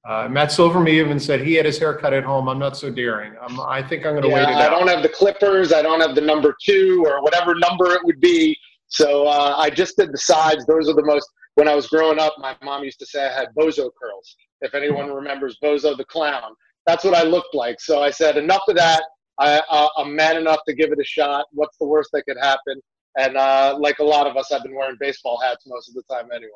Uh, 0.07 0.25
Matt 0.29 0.53
Silverman 0.53 0.87
even 0.93 1.19
said 1.19 1.41
he 1.41 1.53
had 1.53 1.65
his 1.65 1.77
hair 1.77 1.93
cut 1.93 2.13
at 2.13 2.23
home. 2.23 2.47
I'm 2.47 2.57
not 2.57 2.77
so 2.77 2.89
daring. 2.89 3.33
I'm, 3.41 3.59
i 3.59 3.83
think 3.83 4.05
I'm 4.05 4.13
going 4.13 4.23
to 4.23 4.29
yeah, 4.29 4.35
wait 4.35 4.43
it 4.43 4.55
I 4.55 4.65
out. 4.65 4.73
I 4.73 4.79
don't 4.79 4.87
have 4.87 5.03
the 5.03 5.09
clippers. 5.09 5.73
I 5.73 5.81
don't 5.81 5.99
have 5.99 6.15
the 6.15 6.21
number 6.21 6.55
two 6.63 7.03
or 7.05 7.21
whatever 7.21 7.53
number 7.55 7.91
it 7.91 7.99
would 8.05 8.21
be. 8.21 8.57
So 8.87 9.27
uh, 9.27 9.55
I 9.57 9.69
just 9.69 9.97
did 9.97 10.13
the 10.13 10.17
sides. 10.17 10.65
Those 10.65 10.87
are 10.87 10.93
the 10.93 11.03
most. 11.03 11.29
When 11.55 11.67
I 11.67 11.75
was 11.75 11.87
growing 11.87 12.19
up, 12.19 12.35
my 12.37 12.55
mom 12.63 12.85
used 12.85 12.99
to 12.99 13.05
say 13.05 13.27
I 13.27 13.33
had 13.33 13.49
bozo 13.57 13.89
curls. 14.01 14.35
If 14.61 14.73
anyone 14.73 15.11
remembers 15.11 15.57
Bozo 15.61 15.95
the 15.95 16.05
clown, 16.05 16.53
that's 16.85 17.03
what 17.03 17.13
I 17.13 17.23
looked 17.23 17.53
like. 17.53 17.79
So 17.79 18.01
I 18.01 18.09
said, 18.09 18.37
enough 18.37 18.63
of 18.69 18.75
that. 18.77 19.03
I, 19.39 19.61
uh, 19.69 19.89
I'm 19.97 20.15
man 20.15 20.37
enough 20.37 20.61
to 20.67 20.73
give 20.73 20.91
it 20.91 20.99
a 20.99 21.03
shot. 21.03 21.45
What's 21.51 21.77
the 21.77 21.85
worst 21.85 22.09
that 22.13 22.23
could 22.23 22.37
happen? 22.41 22.81
And 23.19 23.35
uh, 23.37 23.77
like 23.79 23.99
a 23.99 24.03
lot 24.03 24.25
of 24.25 24.37
us, 24.37 24.51
I've 24.51 24.63
been 24.63 24.75
wearing 24.75 24.95
baseball 24.99 25.39
hats 25.43 25.65
most 25.67 25.89
of 25.89 25.95
the 25.95 26.03
time 26.09 26.29
anyway. 26.33 26.49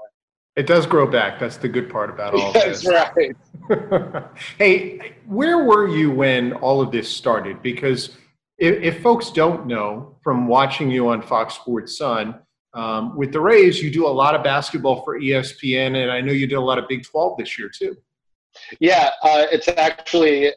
It 0.56 0.68
does 0.68 0.86
grow 0.86 1.08
back. 1.08 1.40
That's 1.40 1.58
the 1.58 1.70
good 1.70 1.90
part 1.90 2.10
about 2.10 2.34
all 2.34 2.52
That's 2.52 2.82
this. 2.82 2.88
That's 2.88 3.18
right. 3.70 4.26
hey, 4.58 5.14
where 5.26 5.64
were 5.64 5.88
you 5.88 6.12
when 6.12 6.54
all 6.54 6.82
of 6.82 6.92
this 6.92 7.10
started? 7.10 7.62
Because 7.62 8.18
if, 8.58 8.84
if, 8.84 9.02
folks 9.02 9.32
don't 9.32 9.66
know 9.66 10.18
from 10.22 10.48
watching 10.48 10.92
you 10.92 11.08
on 11.08 11.22
Fox 11.22 11.56
Sports 11.56 11.98
Sun, 11.98 12.36
um, 12.74 13.16
with 13.16 13.32
the 13.32 13.40
Rays, 13.40 13.82
you 13.82 13.90
do 13.90 14.06
a 14.06 14.10
lot 14.10 14.36
of 14.36 14.44
basketball 14.44 15.04
for 15.04 15.20
ESPN, 15.20 16.02
and 16.02 16.12
I 16.12 16.22
know 16.22 16.32
you 16.32 16.48
did 16.48 16.56
a 16.56 16.62
lot 16.62 16.78
of 16.78 16.88
Big 16.88 17.04
12 17.06 17.38
this 17.38 17.58
year 17.58 17.70
too. 17.70 17.96
Yeah, 18.80 19.10
uh, 19.24 19.46
it's 19.52 19.68
actually 19.70 20.48
a, 20.48 20.54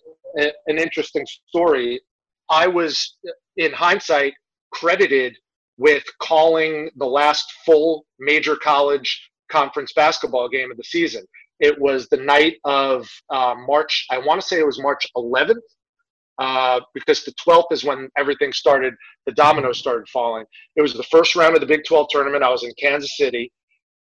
an 0.67 0.79
interesting 0.79 1.27
story. 1.49 2.01
I 2.51 2.67
was, 2.67 3.17
in 3.57 3.73
hindsight, 3.73 4.35
credited 4.73 5.37
with 5.77 6.05
calling 6.21 6.91
the 6.97 7.07
last 7.07 7.53
full 7.65 8.07
major 8.19 8.57
college 8.57 9.31
conference 9.51 9.93
basketball 9.95 10.49
game 10.49 10.71
of 10.71 10.77
the 10.77 10.85
season. 10.85 11.25
It 11.61 11.81
was 11.81 12.09
the 12.09 12.17
night 12.17 12.57
of 12.65 13.09
uh, 13.31 13.55
March, 13.67 14.07
I 14.11 14.19
want 14.19 14.41
to 14.41 14.47
say 14.47 14.59
it 14.59 14.67
was 14.67 14.81
March 14.81 15.07
11th, 15.17 15.61
uh, 16.39 16.81
because 16.95 17.25
the 17.25 17.33
12th 17.47 17.71
is 17.71 17.85
when 17.85 18.09
everything 18.19 18.53
started, 18.53 18.95
the 19.27 19.33
dominoes 19.33 19.79
started 19.79 20.09
falling. 20.09 20.45
It 20.77 20.83
was 20.83 20.95
the 20.95 21.05
first 21.05 21.37
round 21.37 21.55
of 21.55 21.61
the 21.61 21.67
Big 21.67 21.85
12 21.87 22.09
tournament. 22.11 22.43
I 22.43 22.51
was 22.51 22.65
in 22.65 22.73
Kansas 22.79 23.17
City. 23.17 23.53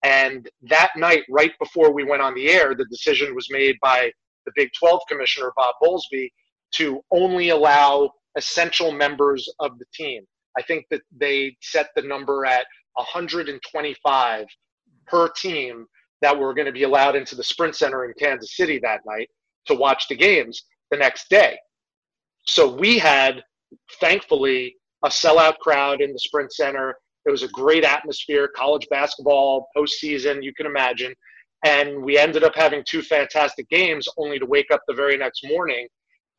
And 0.04 0.50
that 0.64 0.90
night, 0.98 1.24
right 1.30 1.52
before 1.60 1.94
we 1.94 2.04
went 2.04 2.22
on 2.22 2.34
the 2.34 2.50
air, 2.50 2.76
the 2.76 2.86
decision 2.86 3.36
was 3.36 3.48
made 3.52 3.78
by 3.82 4.12
the 4.46 4.52
Big 4.56 4.70
12 4.78 5.02
commissioner, 5.08 5.54
Bob 5.56 5.76
Bowlesby, 5.82 6.30
to 6.74 7.02
only 7.12 7.50
allow 7.50 8.12
essential 8.36 8.92
members 8.92 9.48
of 9.60 9.78
the 9.78 9.86
team. 9.94 10.24
I 10.58 10.62
think 10.64 10.86
that 10.92 11.02
they 11.16 11.56
set 11.62 11.90
the 11.96 12.02
number 12.02 12.46
at 12.46 12.66
125 12.96 14.46
per 15.08 15.30
team 15.30 15.86
that 16.22 16.38
were 16.38 16.54
going 16.54 16.66
to 16.66 16.72
be 16.72 16.84
allowed 16.84 17.16
into 17.16 17.36
the 17.36 17.44
Sprint 17.44 17.76
Center 17.76 18.06
in 18.06 18.14
Kansas 18.18 18.56
City 18.56 18.80
that 18.80 19.02
night 19.06 19.30
to 19.68 19.76
watch 19.76 20.08
the 20.08 20.16
games 20.16 20.64
the 20.92 20.98
next 20.98 21.30
day. 21.30 21.58
So 22.46 22.74
we 22.74 22.98
had, 22.98 23.42
thankfully, 24.00 24.76
a 25.04 25.10
sellout 25.10 25.58
crowd 25.58 26.02
in 26.02 26.14
the 26.14 26.20
Sprint 26.20 26.54
Center. 26.54 26.96
It 27.26 27.32
was 27.32 27.44
a 27.44 27.48
great 27.50 27.84
atmosphere, 27.84 28.50
college 28.56 28.88
basketball, 28.90 29.68
postseason, 29.76 30.44
you 30.44 30.54
can 30.54 30.66
imagine. 30.66 31.14
And 31.66 32.04
we 32.04 32.18
ended 32.18 32.44
up 32.44 32.56
having 32.56 32.84
two 32.88 33.02
fantastic 33.02 33.70
games 33.70 34.08
only 34.18 34.40
to 34.40 34.46
wake 34.46 34.72
up 34.72 34.82
the 34.88 34.94
very 34.94 35.18
next 35.18 35.46
morning 35.46 35.88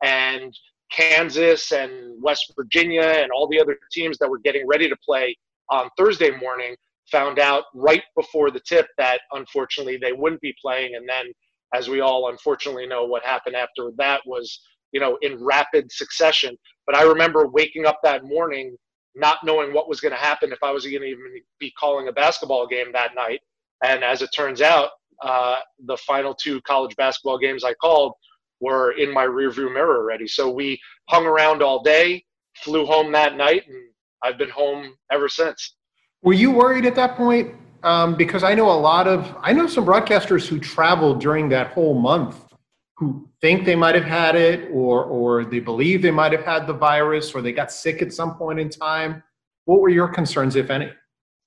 and 0.03 0.53
Kansas 0.91 1.71
and 1.71 2.21
West 2.21 2.53
Virginia 2.55 3.01
and 3.01 3.31
all 3.31 3.47
the 3.47 3.59
other 3.59 3.77
teams 3.91 4.17
that 4.19 4.29
were 4.29 4.39
getting 4.39 4.67
ready 4.67 4.87
to 4.87 4.95
play 5.03 5.35
on 5.69 5.89
Thursday 5.97 6.29
morning 6.29 6.75
found 7.11 7.39
out 7.39 7.65
right 7.73 8.03
before 8.15 8.51
the 8.51 8.59
tip 8.59 8.87
that 8.97 9.21
unfortunately 9.31 9.97
they 9.97 10.13
wouldn't 10.13 10.41
be 10.41 10.55
playing. 10.61 10.95
And 10.95 11.07
then, 11.07 11.27
as 11.73 11.89
we 11.89 11.99
all 11.99 12.29
unfortunately 12.29 12.87
know, 12.87 13.05
what 13.05 13.23
happened 13.23 13.55
after 13.55 13.91
that 13.97 14.21
was, 14.25 14.61
you 14.91 14.99
know, 14.99 15.17
in 15.21 15.43
rapid 15.43 15.91
succession. 15.91 16.57
But 16.85 16.95
I 16.95 17.03
remember 17.03 17.47
waking 17.47 17.85
up 17.85 17.99
that 18.03 18.23
morning 18.23 18.75
not 19.15 19.37
knowing 19.43 19.73
what 19.73 19.87
was 19.87 20.01
going 20.01 20.11
to 20.11 20.17
happen 20.17 20.51
if 20.51 20.61
I 20.61 20.71
was 20.71 20.85
going 20.85 21.01
to 21.01 21.07
even 21.07 21.23
be 21.59 21.71
calling 21.79 22.07
a 22.07 22.11
basketball 22.11 22.67
game 22.67 22.91
that 22.93 23.15
night. 23.15 23.39
And 23.83 24.03
as 24.03 24.21
it 24.21 24.29
turns 24.35 24.61
out, 24.61 24.89
uh, 25.21 25.57
the 25.85 25.97
final 25.97 26.33
two 26.33 26.61
college 26.61 26.95
basketball 26.97 27.37
games 27.37 27.63
I 27.63 27.73
called 27.75 28.13
were 28.59 28.91
in 28.91 29.13
my 29.13 29.25
rearview 29.25 29.73
mirror 29.73 29.97
already. 29.97 30.27
So 30.27 30.49
we 30.49 30.79
hung 31.09 31.25
around 31.25 31.61
all 31.61 31.81
day, 31.81 32.23
flew 32.57 32.85
home 32.85 33.11
that 33.13 33.37
night, 33.37 33.63
and 33.67 33.77
I've 34.23 34.37
been 34.37 34.49
home 34.49 34.95
ever 35.11 35.29
since. 35.29 35.74
Were 36.25 36.33
you 36.33 36.49
worried 36.49 36.87
at 36.87 36.95
that 36.95 37.15
point? 37.15 37.53
Um, 37.83 38.15
because 38.15 38.43
I 38.43 38.55
know 38.55 38.71
a 38.71 38.73
lot 38.73 39.07
of, 39.07 39.37
I 39.41 39.53
know 39.53 39.67
some 39.67 39.85
broadcasters 39.85 40.47
who 40.47 40.59
traveled 40.59 41.21
during 41.21 41.49
that 41.49 41.67
whole 41.67 41.93
month 41.93 42.43
who 42.97 43.29
think 43.41 43.63
they 43.63 43.75
might 43.75 43.93
have 43.93 44.05
had 44.05 44.35
it 44.35 44.67
or, 44.73 45.03
or 45.03 45.45
they 45.45 45.59
believe 45.59 46.01
they 46.01 46.09
might 46.09 46.31
have 46.31 46.43
had 46.43 46.65
the 46.65 46.73
virus 46.73 47.35
or 47.35 47.43
they 47.43 47.53
got 47.53 47.71
sick 47.71 48.01
at 48.01 48.11
some 48.11 48.37
point 48.37 48.59
in 48.59 48.69
time. 48.69 49.21
What 49.65 49.81
were 49.81 49.89
your 49.89 50.07
concerns, 50.07 50.55
if 50.55 50.71
any? 50.71 50.91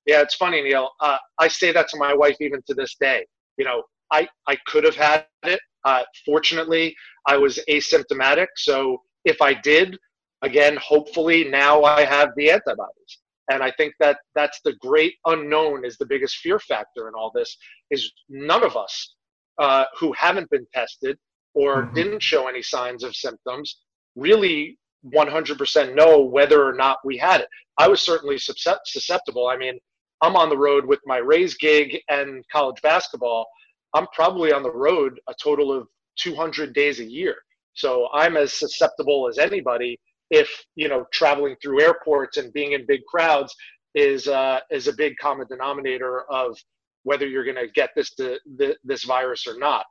Yeah, 0.06 0.22
it's 0.22 0.36
funny, 0.36 0.62
Neil. 0.62 0.90
Uh, 1.00 1.18
I 1.40 1.48
say 1.48 1.72
that 1.72 1.88
to 1.88 1.96
my 1.96 2.14
wife 2.14 2.36
even 2.40 2.62
to 2.68 2.74
this 2.74 2.94
day. 3.00 3.26
You 3.56 3.64
know, 3.64 3.82
I, 4.12 4.28
I 4.46 4.56
could 4.68 4.84
have 4.84 4.94
had 4.94 5.26
it. 5.42 5.58
Uh, 5.84 6.04
fortunately, 6.24 6.94
I 7.26 7.36
was 7.36 7.58
asymptomatic. 7.68 8.46
So 8.54 9.02
if 9.24 9.42
I 9.42 9.54
did, 9.54 9.98
again, 10.42 10.78
hopefully 10.80 11.42
now 11.42 11.82
I 11.82 12.04
have 12.04 12.28
the 12.36 12.52
antibodies. 12.52 13.18
And 13.50 13.62
I 13.62 13.72
think 13.72 13.94
that 14.00 14.18
that's 14.34 14.60
the 14.64 14.74
great 14.74 15.14
unknown 15.26 15.84
is 15.84 15.96
the 15.96 16.06
biggest 16.06 16.36
fear 16.36 16.58
factor 16.58 17.08
in 17.08 17.14
all 17.14 17.30
this 17.34 17.56
is 17.90 18.12
none 18.28 18.62
of 18.62 18.76
us 18.76 19.14
uh, 19.58 19.84
who 19.98 20.12
haven't 20.12 20.50
been 20.50 20.66
tested 20.74 21.18
or 21.54 21.82
mm-hmm. 21.82 21.94
didn't 21.94 22.22
show 22.22 22.46
any 22.46 22.62
signs 22.62 23.02
of 23.02 23.16
symptoms 23.16 23.78
really 24.16 24.76
100% 25.14 25.94
know 25.94 26.20
whether 26.20 26.66
or 26.66 26.74
not 26.74 26.98
we 27.04 27.16
had 27.16 27.40
it. 27.40 27.48
I 27.78 27.88
was 27.88 28.02
certainly 28.02 28.38
susceptible. 28.38 29.46
I 29.46 29.56
mean, 29.56 29.78
I'm 30.20 30.36
on 30.36 30.48
the 30.48 30.58
road 30.58 30.84
with 30.84 31.00
my 31.06 31.18
Rays 31.18 31.54
gig 31.54 31.98
and 32.08 32.44
college 32.50 32.82
basketball. 32.82 33.46
I'm 33.94 34.06
probably 34.08 34.52
on 34.52 34.62
the 34.62 34.72
road 34.72 35.20
a 35.28 35.34
total 35.40 35.72
of 35.72 35.86
200 36.18 36.74
days 36.74 36.98
a 37.00 37.04
year. 37.04 37.36
So 37.74 38.08
I'm 38.12 38.36
as 38.36 38.52
susceptible 38.52 39.28
as 39.28 39.38
anybody 39.38 39.98
if, 40.30 40.48
you 40.74 40.88
know, 40.88 41.06
traveling 41.12 41.56
through 41.62 41.82
airports 41.82 42.36
and 42.36 42.52
being 42.52 42.72
in 42.72 42.84
big 42.86 43.00
crowds 43.06 43.54
is 43.94 44.28
uh, 44.28 44.60
is 44.70 44.86
a 44.86 44.92
big 44.92 45.14
common 45.20 45.46
denominator 45.48 46.24
of 46.30 46.56
whether 47.04 47.26
you're 47.26 47.44
going 47.44 47.56
to 47.56 47.68
get 47.74 47.90
this 47.96 48.14
to, 48.16 48.38
this 48.84 49.04
virus 49.04 49.46
or 49.46 49.58
not. 49.58 49.84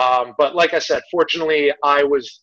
Um, 0.00 0.34
but 0.38 0.54
like 0.54 0.72
I 0.72 0.78
said, 0.78 1.02
fortunately, 1.10 1.72
I 1.84 2.04
was 2.04 2.42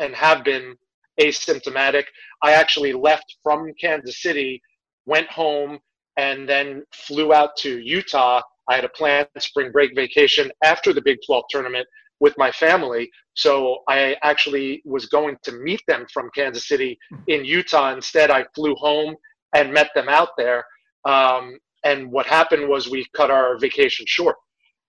and 0.00 0.14
have 0.14 0.44
been 0.44 0.74
asymptomatic. 1.20 2.04
I 2.42 2.52
actually 2.52 2.92
left 2.92 3.36
from 3.42 3.72
Kansas 3.80 4.22
City, 4.22 4.60
went 5.06 5.28
home, 5.28 5.78
and 6.16 6.48
then 6.48 6.82
flew 6.92 7.32
out 7.32 7.56
to 7.58 7.78
Utah. 7.78 8.40
I 8.68 8.76
had 8.76 8.84
a 8.84 8.88
planned 8.90 9.28
spring 9.38 9.72
break 9.72 9.94
vacation 9.94 10.50
after 10.62 10.92
the 10.92 11.02
Big 11.02 11.18
12 11.26 11.44
tournament 11.50 11.86
with 12.20 12.34
my 12.36 12.50
family. 12.50 13.10
So 13.34 13.78
I 13.88 14.16
actually 14.22 14.82
was 14.84 15.06
going 15.06 15.36
to 15.44 15.52
meet 15.52 15.82
them 15.86 16.06
from 16.12 16.30
Kansas 16.34 16.66
City 16.66 16.98
in 17.28 17.44
Utah. 17.44 17.92
Instead, 17.92 18.30
I 18.30 18.44
flew 18.54 18.74
home 18.74 19.14
and 19.54 19.72
met 19.72 19.90
them 19.94 20.08
out 20.08 20.30
there. 20.36 20.64
Um, 21.04 21.58
and 21.84 22.10
what 22.10 22.26
happened 22.26 22.68
was 22.68 22.88
we 22.88 23.06
cut 23.14 23.30
our 23.30 23.58
vacation 23.58 24.04
short. 24.08 24.36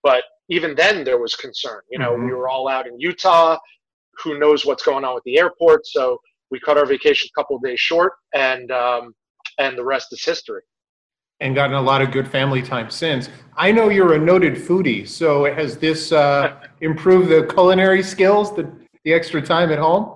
But 0.02 0.24
even 0.50 0.76
then, 0.76 1.04
there 1.04 1.20
was 1.20 1.36
concern. 1.36 1.82
You 1.92 2.00
know, 2.00 2.14
mm-hmm. 2.14 2.26
we 2.26 2.34
were 2.34 2.50
all 2.50 2.68
out 2.68 2.88
in 2.88 3.00
Utah. 3.00 3.58
Who 4.24 4.40
knows 4.40 4.66
what's 4.66 4.84
going 4.84 5.06
on 5.06 5.14
with 5.14 5.24
the 5.24 5.38
airport? 5.38 5.86
So 5.86 6.18
we 6.52 6.60
cut 6.60 6.78
our 6.78 6.86
vacation 6.86 7.30
a 7.32 7.40
couple 7.40 7.56
of 7.56 7.64
days 7.64 7.80
short, 7.80 8.14
and 8.34 8.72
um, 8.72 9.14
and 9.60 9.78
the 9.78 9.84
rest 9.84 10.08
is 10.12 10.24
history. 10.24 10.62
And 11.42 11.56
gotten 11.56 11.76
a 11.76 11.82
lot 11.82 12.02
of 12.02 12.12
good 12.12 12.28
family 12.28 12.62
time 12.62 12.90
since. 12.90 13.30
I 13.56 13.72
know 13.72 13.90
you're 13.90 14.14
a 14.14 14.20
noted 14.20 14.56
foodie, 14.56 15.08
so 15.08 15.46
has 15.46 15.78
this 15.78 16.12
uh, 16.12 16.60
improved 16.82 17.30
the 17.30 17.48
culinary 17.54 18.04
skills, 18.04 18.56
the 18.56 18.70
the 19.06 19.14
extra 19.14 19.42
time 19.42 19.72
at 19.72 19.80
home? 19.80 20.16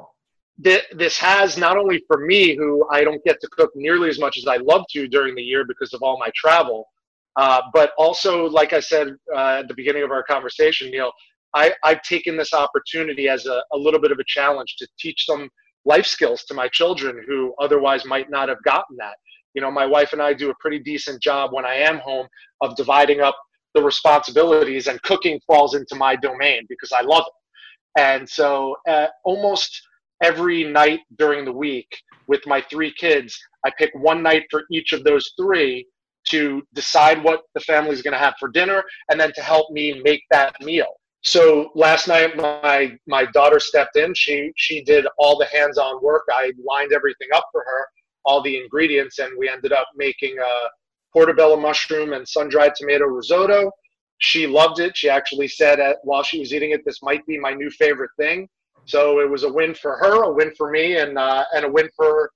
This 0.57 1.17
has 1.17 1.57
not 1.57 1.77
only 1.77 2.03
for 2.07 2.25
me, 2.25 2.55
who 2.55 2.87
I 2.91 3.03
don't 3.03 3.23
get 3.23 3.41
to 3.41 3.47
cook 3.51 3.71
nearly 3.75 4.09
as 4.09 4.19
much 4.19 4.37
as 4.37 4.45
I 4.45 4.57
love 4.57 4.83
to 4.91 5.07
during 5.07 5.35
the 5.35 5.41
year 5.41 5.65
because 5.65 5.93
of 5.93 6.03
all 6.03 6.19
my 6.19 6.29
travel, 6.35 6.87
uh, 7.35 7.61
but 7.73 7.91
also, 7.97 8.47
like 8.49 8.73
I 8.73 8.79
said 8.79 9.15
uh, 9.35 9.59
at 9.59 9.67
the 9.67 9.73
beginning 9.73 10.03
of 10.03 10.11
our 10.11 10.23
conversation, 10.23 10.91
Neil, 10.91 11.11
I, 11.55 11.73
have 11.83 12.01
taken 12.03 12.37
this 12.37 12.53
opportunity 12.53 13.27
as 13.27 13.45
a, 13.45 13.63
a, 13.71 13.77
little 13.77 13.99
bit 13.99 14.11
of 14.11 14.19
a 14.19 14.23
challenge 14.27 14.75
to 14.77 14.87
teach 14.99 15.25
some 15.25 15.49
life 15.85 16.05
skills 16.05 16.43
to 16.45 16.53
my 16.53 16.67
children 16.67 17.23
who 17.27 17.53
otherwise 17.59 18.05
might 18.05 18.29
not 18.29 18.49
have 18.49 18.61
gotten 18.63 18.95
that. 18.97 19.15
You 19.53 19.61
know, 19.61 19.71
my 19.71 19.85
wife 19.85 20.13
and 20.13 20.21
I 20.21 20.33
do 20.33 20.49
a 20.49 20.55
pretty 20.59 20.79
decent 20.79 21.21
job 21.21 21.51
when 21.53 21.65
I 21.65 21.75
am 21.75 21.99
home 21.99 22.27
of 22.61 22.75
dividing 22.75 23.21
up 23.21 23.35
the 23.75 23.81
responsibilities, 23.81 24.87
and 24.87 25.01
cooking 25.01 25.39
falls 25.47 25.75
into 25.75 25.95
my 25.95 26.15
domain 26.15 26.65
because 26.69 26.91
I 26.91 27.01
love 27.01 27.23
it. 27.27 28.01
And 28.01 28.27
so, 28.29 28.75
uh, 28.87 29.07
almost 29.23 29.81
every 30.23 30.63
night 30.63 31.01
during 31.17 31.45
the 31.45 31.51
week 31.51 31.87
with 32.27 32.45
my 32.45 32.61
three 32.69 32.93
kids, 32.93 33.37
I 33.65 33.71
pick 33.77 33.91
one 33.95 34.21
night 34.23 34.43
for 34.51 34.63
each 34.71 34.93
of 34.93 35.03
those 35.03 35.31
three 35.37 35.87
to 36.29 36.61
decide 36.73 37.23
what 37.23 37.41
the 37.53 37.59
family's 37.61 38.01
going 38.01 38.13
to 38.13 38.17
have 38.17 38.35
for 38.39 38.49
dinner 38.49 38.83
and 39.09 39.19
then 39.19 39.31
to 39.33 39.41
help 39.41 39.71
me 39.71 40.01
make 40.03 40.21
that 40.31 40.55
meal. 40.61 40.87
So 41.23 41.71
last 41.73 42.07
night 42.07 42.35
my 42.35 42.97
my 43.07 43.25
daughter 43.25 43.59
stepped 43.59 43.95
in. 43.95 44.13
She 44.13 44.51
she 44.57 44.83
did 44.83 45.05
all 45.17 45.37
the 45.37 45.45
hands-on 45.45 46.03
work. 46.03 46.23
I 46.29 46.51
lined 46.65 46.91
everything 46.91 47.29
up 47.33 47.45
for 47.51 47.63
her, 47.65 47.87
all 48.25 48.41
the 48.41 48.57
ingredients 48.57 49.19
and 49.19 49.31
we 49.37 49.49
ended 49.49 49.73
up 49.73 49.87
making 49.95 50.37
a 50.39 50.69
portobello 51.11 51.55
mushroom 51.55 52.13
and 52.13 52.27
sun-dried 52.27 52.73
tomato 52.75 53.05
risotto. 53.05 53.71
She 54.19 54.47
loved 54.47 54.79
it. 54.79 54.95
She 54.95 55.09
actually 55.09 55.47
said 55.47 55.79
at, 55.79 55.97
while 56.03 56.23
she 56.23 56.39
was 56.39 56.53
eating 56.53 56.71
it, 56.71 56.81
this 56.85 57.01
might 57.01 57.25
be 57.25 57.37
my 57.37 57.51
new 57.51 57.69
favorite 57.69 58.11
thing. 58.17 58.47
So 58.85 59.19
it 59.19 59.29
was 59.29 59.43
a 59.43 59.51
win 59.51 59.73
for 59.75 59.97
her, 59.97 60.23
a 60.23 60.33
win 60.33 60.51
for 60.57 60.69
me, 60.69 60.97
and 60.97 61.17
uh, 61.17 61.45
and 61.53 61.65
a 61.65 61.71
win 61.71 61.89
for 61.95 62.31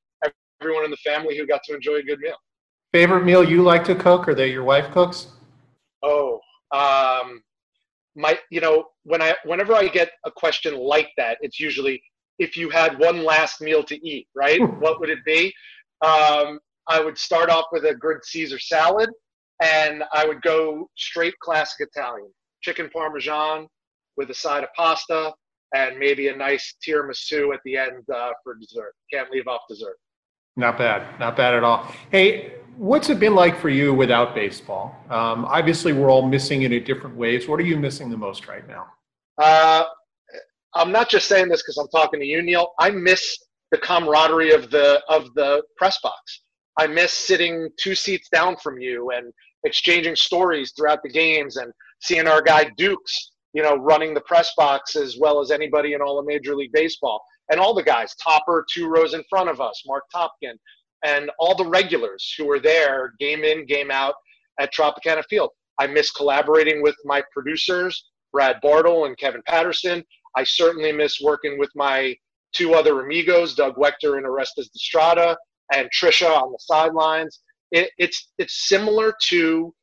everyone 0.62 0.86
in 0.86 0.92
the 0.92 0.98
family 0.98 1.38
who 1.38 1.46
got 1.46 1.62
to 1.66 1.76
enjoy 1.76 1.96
a 1.96 2.04
good 2.04 2.20
meal. 2.20 2.38
Favorite 2.94 3.26
meal 3.26 3.44
you 3.44 3.64
like 3.64 3.84
to 3.86 3.96
cook, 3.96 4.28
or 4.28 4.36
that 4.36 4.50
your 4.50 4.64
wife 4.64 4.92
cooks? 4.92 5.28
Oh, 6.04 6.40
um, 6.72 7.42
my, 8.16 8.40
you 8.50 8.62
know, 8.62 8.86
when 9.04 9.22
I, 9.22 9.36
whenever 9.46 9.74
I 9.76 9.88
get 9.88 10.12
a 10.26 10.32
question 10.32 10.76
like 10.78 11.10
that, 11.18 11.38
it's 11.42 11.60
usually 11.60 12.02
if 12.40 12.56
you 12.56 12.70
had 12.70 13.00
one 13.00 13.24
last 13.24 13.62
meal 13.62 13.84
to 13.84 14.08
eat, 14.08 14.28
right? 14.36 14.62
what 14.80 15.00
would 15.00 15.10
it 15.10 15.24
be? 15.26 15.54
Um, 16.02 16.60
I 16.88 17.02
would 17.04 17.18
start 17.18 17.50
off 17.50 17.66
with 17.72 17.86
a 17.86 17.96
good 17.96 18.18
Caesar 18.24 18.60
salad, 18.60 19.10
and 19.62 20.04
I 20.14 20.26
would 20.26 20.42
go 20.42 20.90
straight 20.96 21.38
classic 21.40 21.88
Italian, 21.94 22.32
chicken 22.62 22.90
parmesan 22.90 23.68
with 24.16 24.30
a 24.30 24.34
side 24.34 24.64
of 24.64 24.70
pasta, 24.76 25.34
and 25.76 25.98
maybe 25.98 26.28
a 26.30 26.36
nice 26.36 26.76
tiramisu 26.88 27.54
at 27.54 27.60
the 27.66 27.78
end 27.78 28.04
uh, 28.14 28.32
for 28.44 28.56
dessert. 28.56 28.94
Can't 29.12 29.30
leave 29.32 29.48
off 29.48 29.62
dessert. 29.70 29.98
Not 30.56 30.78
bad. 30.78 31.20
Not 31.20 31.36
bad 31.36 31.54
at 31.54 31.64
all. 31.64 31.92
Hey, 32.10 32.54
what's 32.78 33.10
it 33.10 33.20
been 33.20 33.36
like 33.36 33.60
for 33.60 33.70
you 33.70 33.94
without 33.94 34.34
baseball? 34.34 34.96
Um, 35.10 35.46
obviously, 35.46 35.94
we're 35.94 36.10
all 36.10 36.28
missing 36.28 36.64
it 36.64 36.72
in 36.72 36.84
different 36.84 37.16
ways. 37.16 37.48
What 37.48 37.60
are 37.60 37.64
you 37.64 37.78
missing 37.78 38.10
the 38.10 38.18
most 38.18 38.48
right 38.48 38.68
now? 38.68 38.88
Uh, 39.38 39.84
I'm 40.74 40.92
not 40.92 41.10
just 41.10 41.28
saying 41.28 41.50
this 41.50 41.62
because 41.62 41.78
I'm 41.78 41.88
talking 41.90 42.20
to 42.20 42.26
you, 42.26 42.42
Neil. 42.42 42.74
I 42.80 42.90
miss 42.92 43.38
the 43.72 43.78
camaraderie 43.78 44.52
of 44.52 44.70
the 44.72 45.02
of 45.10 45.34
the 45.34 45.64
press 45.78 46.00
box. 46.02 46.42
I 46.78 46.88
miss 46.88 47.12
sitting 47.12 47.70
two 47.80 47.96
seats 47.96 48.30
down 48.30 48.56
from 48.58 48.80
you 48.80 49.12
and 49.12 49.34
exchanging 49.64 50.16
stories 50.16 50.74
throughout 50.76 51.02
the 51.04 51.10
games 51.10 51.58
and 51.58 51.74
seeing 52.02 52.28
our 52.28 52.42
guy 52.42 52.70
Dukes, 52.78 53.32
you 53.54 53.64
know, 53.64 53.76
running 53.76 54.14
the 54.14 54.22
press 54.22 54.52
box 54.56 54.96
as 54.96 55.18
well 55.20 55.42
as 55.42 55.50
anybody 55.52 55.94
in 55.94 56.02
all 56.02 56.20
of 56.20 56.26
Major 56.26 56.56
League 56.56 56.72
Baseball 56.72 57.22
and 57.50 57.60
all 57.60 57.74
the 57.74 57.84
guys, 57.84 58.14
Topper 58.16 58.66
two 58.72 58.88
rows 58.88 59.14
in 59.14 59.24
front 59.30 59.50
of 59.50 59.60
us, 59.62 59.84
Marc 59.86 60.04
Topkin, 60.14 60.56
and 61.04 61.32
all 61.40 61.56
the 61.56 61.66
regulars 61.66 62.34
who 62.38 62.46
were 62.46 62.60
there 62.60 63.14
game 63.20 63.44
in, 63.44 63.66
game 63.66 63.92
out 63.92 64.16
at 64.60 64.74
Tropicana 64.74 65.24
Field. 65.30 65.50
I 65.80 65.88
miss 65.88 66.12
collaborating 66.12 66.82
with 66.82 66.96
my 67.06 67.24
producers, 67.32 68.10
Brad 68.32 68.58
Bartle 68.62 69.06
and 69.06 69.18
Kevin 69.18 69.42
Patterson. 69.48 70.04
I 70.36 70.44
certainly 70.44 70.92
miss 70.92 71.22
working 71.22 71.58
with 71.58 71.70
my 71.76 72.16
two 72.54 72.74
other 72.74 73.02
amigos, 73.02 73.56
Doug 73.56 73.76
Waechter 73.76 74.18
and 74.18 74.26
Orestes 74.26 74.70
Destrade, 74.70 75.36
and 75.74 75.90
Tricia 75.92 76.30
on 76.30 76.52
the 76.52 76.60
sidelines. 76.60 77.42
It, 77.72 77.92
it's 77.98 78.32
it's 78.38 78.68
similar 78.68 79.14
to 79.28 79.74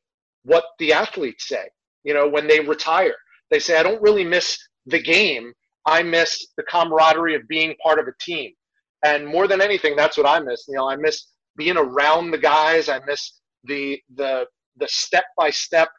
what 0.43 0.65
the 0.79 0.93
athletes 0.93 1.47
say. 1.47 1.69
You 2.03 2.13
know, 2.13 2.27
when 2.27 2.47
they 2.47 2.59
retire, 2.59 3.15
they 3.51 3.59
say, 3.59 3.77
"I 3.77 3.83
don't 3.83 4.01
really 4.01 4.23
miss 4.23 4.57
the 4.85 5.01
game. 5.01 5.53
I 5.85 6.01
miss 6.03 6.47
the 6.57 6.63
camaraderie 6.63 7.35
of 7.35 7.47
being 7.47 7.75
part 7.83 7.99
of 7.99 8.07
a 8.07 8.13
team. 8.19 8.51
And 9.03 9.25
more 9.25 9.47
than 9.47 9.61
anything, 9.61 9.95
that's 9.95 10.17
what 10.17 10.27
I 10.27 10.39
miss. 10.39 10.65
You 10.67 10.75
know, 10.75 10.89
I 10.89 10.95
miss 10.95 11.27
being 11.55 11.77
around 11.77 12.31
the 12.31 12.37
guys. 12.39 12.89
I 12.89 12.99
miss 13.05 13.39
the 13.63 13.99
the 14.15 14.45
the 14.77 14.87
step 14.87 15.25
by 15.37 15.49
step, 15.51 15.89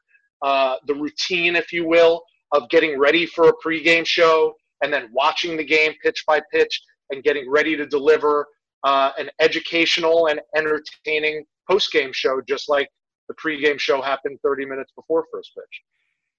the 0.43 0.95
routine, 0.95 1.57
if 1.57 1.73
you 1.73 1.87
will, 1.87 2.23
of 2.53 2.69
getting 2.69 2.99
ready 2.99 3.27
for 3.27 3.49
a 3.49 3.53
pregame 3.65 4.07
show 4.07 4.55
and 4.83 4.93
then 4.93 5.09
watching 5.13 5.57
the 5.57 5.65
game 5.65 5.93
pitch 6.03 6.25
by 6.27 6.41
pitch 6.53 6.81
and 7.11 7.23
getting 7.23 7.51
ready 7.51 7.77
to 7.77 7.87
deliver 7.87 8.47
uh, 8.85 9.11
an 9.19 9.31
educational 9.41 10.27
and 10.27 10.41
entertaining 10.55 11.45
postgame 11.71 12.15
show, 12.15 12.41
just 12.49 12.69
like 12.69 12.89
the 13.29 13.35
pregame 13.35 13.79
show 13.79 14.01
happened 14.01 14.39
30 14.43 14.67
minutes 14.67 14.93
before 14.95 15.25
first 15.33 15.53
pitch. 15.55 15.83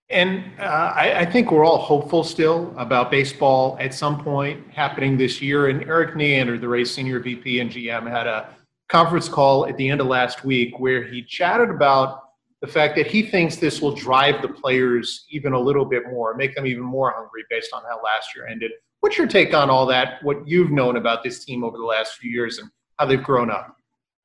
And 0.10 0.54
uh, 0.58 0.64
I, 0.64 1.20
I, 1.20 1.26
think 1.26 1.52
we're 1.52 1.66
all 1.66 1.80
hopeful 1.80 2.24
still 2.24 2.74
about 2.78 3.12
baseball 3.12 3.76
at 3.78 3.94
some 3.94 4.24
point 4.24 4.66
happening 4.72 5.18
this 5.18 5.42
year. 5.42 5.68
And 5.68 5.84
Erik 5.84 6.16
Neander, 6.16 6.58
the 6.58 6.68
Rays 6.68 6.90
senior 6.94 7.20
VP 7.20 7.60
and 7.60 7.70
GM, 7.70 8.10
had 8.10 8.26
a 8.26 8.56
conference 8.88 9.28
call 9.28 9.66
at 9.68 9.76
the 9.76 9.90
end 9.90 10.00
of 10.00 10.08
last 10.08 10.46
week 10.46 10.80
where 10.80 11.04
he 11.04 11.22
chatted 11.22 11.70
about 11.70 12.27
the 12.62 12.68
fact 12.68 12.96
that 12.96 13.08
he 13.08 13.22
thinks 13.22 13.58
this 13.58 13.82
will 13.82 13.94
drive 13.94 14.42
the 14.42 14.48
players 14.48 15.26
even 15.30 15.54
a 15.54 15.60
little 15.60 15.86
bit 15.86 16.04
more, 16.10 16.36
make 16.36 16.56
them 16.56 16.66
even 16.66 16.84
more 16.84 17.14
hungry 17.16 17.44
based 17.50 17.72
on 17.74 17.84
how 17.84 18.02
last 18.04 18.36
year 18.36 18.48
ended. 18.48 18.72
What's 19.02 19.18
your 19.18 19.28
take 19.28 19.54
on 19.54 19.70
all 19.70 19.86
that, 19.88 20.24
what 20.24 20.48
you've 20.48 20.72
known 20.72 20.98
about 20.98 21.24
this 21.24 21.46
team 21.46 21.64
over 21.64 21.78
the 21.78 21.84
last 21.84 22.16
few 22.16 22.32
years 22.32 22.58
and 22.58 22.70
how 22.98 23.06
they've 23.06 23.22
grown 23.22 23.52
up? 23.52 23.76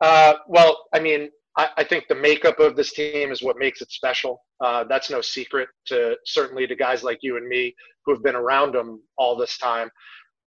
Uh, 0.00 0.34
well, 0.48 0.84
I 0.94 1.00
mean, 1.00 1.28
I, 1.56 1.68
I, 1.76 1.84
think 1.84 2.08
the 2.08 2.14
makeup 2.14 2.58
of 2.58 2.74
this 2.74 2.92
team 2.92 3.30
is 3.30 3.42
what 3.42 3.58
makes 3.58 3.82
it 3.82 3.92
special. 3.92 4.42
Uh, 4.64 4.84
that's 4.84 5.10
no 5.10 5.20
secret 5.20 5.68
to 5.86 6.16
certainly 6.24 6.66
to 6.66 6.74
guys 6.74 7.02
like 7.04 7.18
you 7.20 7.36
and 7.36 7.46
me 7.46 7.74
who 8.04 8.12
have 8.14 8.22
been 8.22 8.34
around 8.34 8.74
them 8.74 9.02
all 9.18 9.36
this 9.36 9.58
time. 9.58 9.90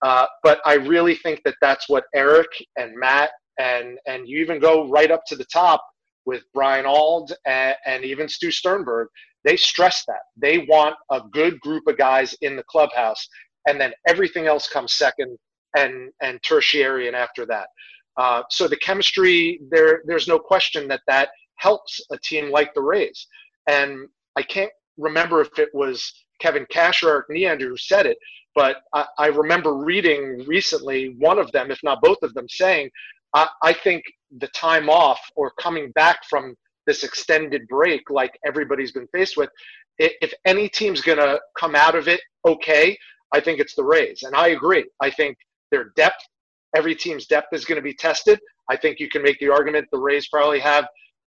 Uh, 0.03 0.27
but 0.43 0.61
I 0.65 0.75
really 0.75 1.17
think 1.17 1.43
that 1.45 1.57
that's 1.61 1.89
what 1.89 2.05
Erik 2.15 2.51
and 2.77 2.93
Matt 2.97 3.31
and 3.59 3.99
and 4.07 4.27
you 4.27 4.39
even 4.39 4.59
go 4.59 4.89
right 4.89 5.11
up 5.11 5.23
to 5.27 5.37
the 5.37 5.45
top 5.45 5.85
with 6.25 6.43
Brian 6.55 6.87
Auld 6.87 7.33
and, 7.47 7.77
and 7.87 8.05
even 8.05 8.29
Stu 8.29 8.51
Sternberg. 8.51 9.09
They 9.45 9.57
stress 9.57 10.05
that 10.07 10.21
they 10.37 10.59
want 10.69 10.95
a 11.11 11.21
good 11.33 11.59
group 11.61 11.87
of 11.89 11.99
guys 11.99 12.35
in 12.43 12.57
the 12.57 12.63
clubhouse, 12.65 13.29
and 13.67 13.81
then 13.81 13.93
everything 14.07 14.47
else 14.47 14.69
comes 14.69 14.93
second 14.93 15.37
and 15.77 16.11
and 16.21 16.43
tertiary 16.43 17.09
and 17.09 17.17
after 17.17 17.45
that. 17.47 17.69
Uh, 18.17 18.43
so 18.51 18.69
the 18.69 18.77
chemistry 18.77 19.61
there, 19.71 20.03
there's 20.07 20.29
no 20.29 20.39
question 20.39 20.87
that 20.89 21.01
that 21.07 21.31
helps 21.57 22.01
a 22.11 22.19
team 22.19 22.51
like 22.51 22.75
the 22.75 22.83
Rays. 22.83 23.27
And 23.69 24.07
I 24.37 24.43
can't 24.43 24.71
remember 24.99 25.41
if 25.41 25.59
it 25.59 25.71
was 25.73 26.13
Kevin 26.41 26.67
Cash 26.71 27.03
or 27.03 27.11
Erik 27.11 27.31
Neander 27.31 27.69
who 27.69 27.77
said 27.77 28.07
it, 28.07 28.19
but 28.55 28.79
I, 28.93 29.07
I, 29.19 29.27
remember 29.29 29.75
reading 29.75 30.45
recently 30.47 31.15
one 31.19 31.39
of 31.39 31.51
them, 31.53 31.71
if 31.71 31.79
not 31.83 32.03
both 32.03 32.19
of 32.23 32.35
them, 32.35 32.47
saying, 32.49 32.91
I, 33.35 33.49
I 33.63 33.73
think 33.73 34.03
the 34.39 34.49
time 34.49 34.89
off 34.89 35.21
or 35.37 35.53
coming 35.61 35.91
back 35.93 36.21
from 36.29 36.55
this 36.87 37.05
extended 37.05 37.67
break, 37.69 38.11
like 38.11 38.39
everybody's 38.47 38.93
been 38.93 39.09
faced 39.09 39.37
with, 39.37 39.51
if 39.99 40.33
any 40.47 40.69
team's 40.69 41.01
going 41.01 41.19
to 41.19 41.39
come 41.57 41.75
out 41.75 41.95
of 41.95 42.09
it 42.09 42.21
okay, 42.45 42.97
I 43.33 43.41
think 43.41 43.61
it's 43.61 43.75
the 43.75 43.85
Rays. 43.85 44.25
And 44.25 44.35
I 44.35 44.49
agree. 44.49 44.85
I 45.01 45.11
think 45.11 45.37
their 45.71 45.93
depth 45.97 46.25
every 46.77 46.95
team's 46.95 47.27
depth 47.27 47.49
is 47.53 47.65
going 47.65 47.77
to 47.77 47.83
be 47.83 47.95
tested. 47.95 48.39
I 48.71 48.77
think 48.77 48.99
you 48.99 49.09
can 49.09 49.23
make 49.23 49.39
the 49.39 49.51
argument 49.51 49.89
the 49.93 49.99
Rays 49.99 50.29
probably 50.29 50.61
have 50.61 50.87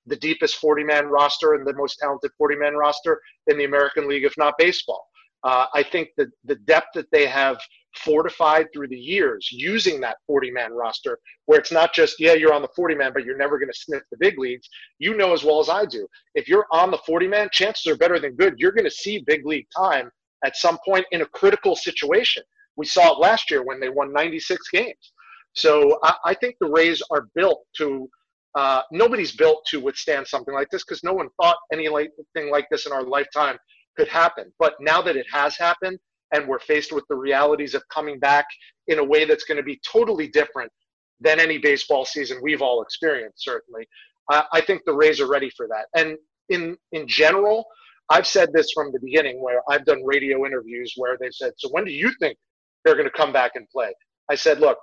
the 0.07 0.17
deepest 0.17 0.57
40 0.57 0.85
man 0.85 1.07
roster 1.07 1.55
and 1.55 1.67
the 1.67 1.75
most 1.75 1.99
talented 1.99 2.31
40 2.37 2.57
man 2.57 2.75
roster 2.75 3.21
in 3.47 3.59
the 3.59 3.65
American 3.65 4.09
League, 4.09 4.25
if 4.25 4.35
not 4.37 4.55
baseball. 4.59 5.07
Uh, 5.43 5.67
I 5.75 5.83
think 5.83 6.11
that 6.17 6.29
the 6.45 6.57
depth 6.57 6.89
that 6.95 7.11
they 7.13 7.27
have 7.27 7.59
fortified 7.97 8.67
through 8.73 8.89
the 8.89 8.97
years 8.97 9.49
using 9.51 10.01
that 10.01 10.19
40 10.27 10.51
man 10.51 10.73
roster, 10.73 11.19
where 11.47 11.59
it's 11.59 11.73
not 11.73 11.93
just, 11.93 12.21
yeah, 12.21 12.35
you're 12.35 12.53
on 12.53 12.63
the 12.63 12.69
40 12.77 12.95
man, 12.95 13.13
but 13.13 13.25
you're 13.25 13.37
never 13.37 13.59
going 13.59 13.71
to 13.71 13.79
sniff 13.79 14.03
the 14.11 14.17
big 14.19 14.39
leagues. 14.39 14.69
You 14.99 15.17
know 15.17 15.33
as 15.33 15.45
well 15.45 15.61
as 15.61 15.69
I 15.69 15.87
do. 15.87 16.07
If 16.35 16.49
you're 16.49 16.67
on 16.71 16.91
the 16.91 16.99
40 16.99 17.27
man, 17.27 17.49
chances 17.53 17.87
are 17.87 17.97
better 17.97 18.19
than 18.19 18.37
good. 18.37 18.55
You're 18.59 18.73
going 18.73 18.85
to 18.85 18.91
see 18.91 19.25
big 19.27 19.47
league 19.47 19.67
time 19.77 20.11
at 20.45 20.57
some 20.57 20.79
point 20.85 21.07
in 21.11 21.23
a 21.23 21.27
critical 21.27 21.75
situation. 21.75 22.43
We 22.77 22.87
saw 22.87 23.13
it 23.13 23.19
last 23.19 23.51
year 23.51 23.63
when 23.63 23.81
they 23.81 23.89
won 23.89 24.13
96 24.13 24.69
games. 24.71 25.13
So 25.53 25.99
I, 26.03 26.15
I 26.27 26.35
think 26.35 26.57
the 26.61 26.71
Rays 26.71 27.03
are 27.11 27.29
built 27.35 27.65
to. 27.79 28.09
Uh, 28.57 28.83
nobody's 28.91 29.31
built 29.31 29.65
to 29.65 29.79
withstand 29.79 30.27
something 30.27 30.53
like 30.53 30.67
this 30.71 30.83
because 30.83 31.05
no 31.05 31.13
one 31.13 31.29
thought 31.41 31.57
anything 31.73 32.51
like 32.51 32.67
this 32.69 32.85
in 32.85 32.91
our 32.91 33.05
lifetime 33.05 33.57
could 34.01 34.09
happen. 34.09 34.51
But 34.59 34.75
now 34.81 35.03
that 35.03 35.17
it 35.17 35.27
has 35.31 35.57
happened, 35.59 35.99
and 36.33 36.49
we're 36.49 36.61
faced 36.61 36.91
with 36.93 37.05
the 37.09 37.17
realities 37.17 37.75
of 37.75 37.83
coming 37.93 38.19
back 38.19 38.47
in 38.87 38.99
a 38.99 39.05
way 39.05 39.27
that's 39.27 39.45
going 39.45 39.59
to 39.59 39.63
be 39.63 39.79
totally 39.87 40.29
different 40.29 40.73
than 41.21 41.39
any 41.39 41.59
baseball 41.59 42.07
season 42.07 42.39
we've 42.43 42.63
all 42.63 42.83
experienced. 42.83 43.45
Certainly, 43.45 43.87
uh, 44.33 44.45
I 44.53 44.63
think 44.63 44.83
the 44.87 44.95
Rays 44.95 45.21
are 45.21 45.29
ready 45.29 45.51
for 45.51 45.69
that. 45.69 45.87
And 45.95 46.17
in 46.49 46.77
in 46.93 47.07
general, 47.07 47.67
I've 48.09 48.27
said 48.27 48.53
this 48.55 48.73
from 48.73 48.91
the 48.93 49.01
beginning, 49.01 49.43
where 49.43 49.61
I've 49.69 49.85
done 49.85 50.03
radio 50.05 50.47
interviews 50.47 50.95
where 50.97 51.19
they've 51.21 51.35
said, 51.35 51.53
"So 51.59 51.69
when 51.71 51.85
do 51.85 51.93
you 51.93 52.11
think 52.21 52.39
they're 52.85 52.95
going 53.01 53.13
to 53.13 53.19
come 53.23 53.33
back 53.33 53.53
and 53.55 53.69
play?" 53.69 53.93
I 54.31 54.37
said, 54.37 54.61
"Look, 54.61 54.79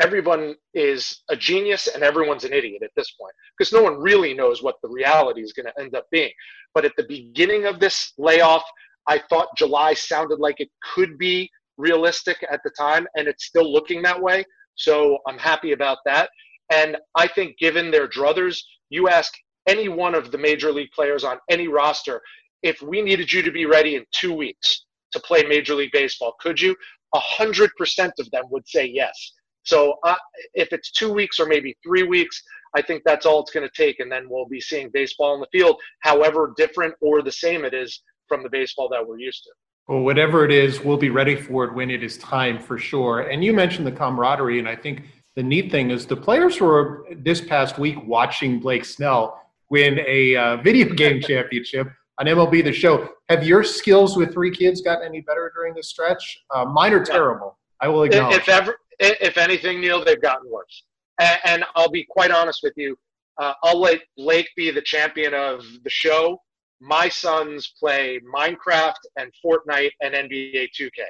everyone 0.00 0.54
is 0.74 1.22
a 1.28 1.36
genius 1.36 1.86
and 1.86 2.02
everyone's 2.02 2.44
an 2.44 2.52
idiot 2.52 2.82
at 2.82 2.90
this 2.96 3.10
point 3.12 3.34
because 3.56 3.72
no 3.72 3.82
one 3.82 4.00
really 4.00 4.34
knows 4.34 4.62
what 4.62 4.76
the 4.82 4.88
reality 4.88 5.42
is 5.42 5.52
going 5.52 5.66
to 5.66 5.80
end 5.80 5.94
up 5.94 6.06
being. 6.10 6.30
But 6.74 6.84
at 6.84 6.92
the 6.96 7.04
beginning 7.04 7.66
of 7.66 7.78
this 7.78 8.12
layoff, 8.18 8.64
I 9.06 9.20
thought 9.28 9.48
July 9.56 9.94
sounded 9.94 10.38
like 10.38 10.60
it 10.60 10.70
could 10.94 11.18
be 11.18 11.50
realistic 11.76 12.36
at 12.50 12.60
the 12.64 12.70
time, 12.78 13.06
and 13.16 13.26
it's 13.28 13.46
still 13.46 13.70
looking 13.70 14.02
that 14.02 14.20
way. 14.20 14.44
So 14.76 15.18
I'm 15.28 15.38
happy 15.38 15.72
about 15.72 15.98
that. 16.06 16.30
And 16.72 16.96
I 17.16 17.26
think, 17.26 17.58
given 17.58 17.90
their 17.90 18.08
druthers, 18.08 18.60
you 18.88 19.08
ask 19.08 19.32
any 19.68 19.88
one 19.88 20.14
of 20.14 20.30
the 20.30 20.38
major 20.38 20.72
league 20.72 20.90
players 20.94 21.24
on 21.24 21.38
any 21.50 21.68
roster, 21.68 22.20
if 22.62 22.80
we 22.80 23.02
needed 23.02 23.32
you 23.32 23.42
to 23.42 23.50
be 23.50 23.66
ready 23.66 23.96
in 23.96 24.04
two 24.12 24.32
weeks 24.32 24.84
to 25.12 25.20
play 25.20 25.42
Major 25.42 25.74
League 25.74 25.92
Baseball, 25.92 26.34
could 26.40 26.60
you? 26.60 26.74
A 27.14 27.20
hundred 27.20 27.70
percent 27.76 28.12
of 28.18 28.30
them 28.30 28.44
would 28.50 28.66
say 28.66 28.86
yes. 28.86 29.32
So 29.64 29.94
uh, 30.04 30.16
if 30.54 30.72
it's 30.72 30.90
two 30.90 31.12
weeks 31.12 31.38
or 31.38 31.46
maybe 31.46 31.76
three 31.82 32.02
weeks, 32.02 32.42
I 32.74 32.82
think 32.82 33.02
that's 33.04 33.26
all 33.26 33.40
it's 33.40 33.50
going 33.50 33.68
to 33.68 33.74
take, 33.74 34.00
and 34.00 34.10
then 34.10 34.26
we'll 34.28 34.48
be 34.48 34.60
seeing 34.60 34.90
baseball 34.92 35.34
in 35.34 35.40
the 35.40 35.46
field, 35.52 35.80
however 36.00 36.54
different 36.56 36.94
or 37.00 37.22
the 37.22 37.32
same 37.32 37.64
it 37.64 37.74
is 37.74 38.02
from 38.28 38.42
the 38.42 38.48
baseball 38.48 38.88
that 38.90 39.06
we're 39.06 39.18
used 39.18 39.44
to. 39.44 39.50
Well, 39.88 40.00
whatever 40.00 40.44
it 40.44 40.52
is, 40.52 40.80
we'll 40.80 40.96
be 40.96 41.10
ready 41.10 41.36
for 41.36 41.64
it 41.64 41.74
when 41.74 41.90
it 41.90 42.02
is 42.02 42.16
time 42.18 42.58
for 42.58 42.78
sure. 42.78 43.22
And 43.22 43.44
you 43.44 43.52
mentioned 43.52 43.86
the 43.86 43.92
camaraderie, 43.92 44.58
and 44.58 44.68
I 44.68 44.76
think 44.76 45.02
the 45.36 45.42
neat 45.42 45.70
thing 45.70 45.90
is 45.90 46.06
the 46.06 46.16
players 46.16 46.60
were 46.60 47.06
this 47.16 47.40
past 47.40 47.78
week 47.78 47.96
watching 48.06 48.60
Blake 48.60 48.84
Snell 48.84 49.40
win 49.70 50.00
a 50.06 50.36
uh, 50.36 50.56
video 50.58 50.94
game 50.94 51.20
championship 51.20 51.88
on 52.18 52.26
MLB 52.26 52.62
The 52.62 52.72
Show. 52.72 53.08
Have 53.28 53.46
your 53.46 53.64
skills 53.64 54.16
with 54.16 54.32
three 54.32 54.50
kids 54.50 54.80
gotten 54.80 55.06
any 55.06 55.20
better 55.20 55.52
during 55.54 55.74
this 55.74 55.88
stretch? 55.88 56.42
Uh, 56.54 56.64
mine 56.64 56.92
are 56.92 57.04
terrible. 57.04 57.58
I 57.80 57.88
will 57.88 58.04
acknowledge. 58.04 58.36
If 58.36 58.48
ever, 58.48 58.76
if 59.02 59.38
anything, 59.38 59.80
Neil, 59.80 60.04
they've 60.04 60.20
gotten 60.20 60.50
worse. 60.50 60.84
And, 61.20 61.38
and 61.44 61.64
I'll 61.74 61.90
be 61.90 62.06
quite 62.08 62.30
honest 62.30 62.60
with 62.62 62.74
you. 62.76 62.96
Uh, 63.40 63.54
I'll 63.62 63.80
let 63.80 64.00
Blake 64.16 64.48
be 64.56 64.70
the 64.70 64.82
champion 64.82 65.34
of 65.34 65.64
the 65.84 65.90
show. 65.90 66.38
My 66.80 67.08
sons 67.08 67.74
play 67.78 68.20
Minecraft 68.34 68.94
and 69.16 69.30
Fortnite 69.44 69.92
and 70.00 70.14
NBA 70.14 70.68
2K 70.78 71.02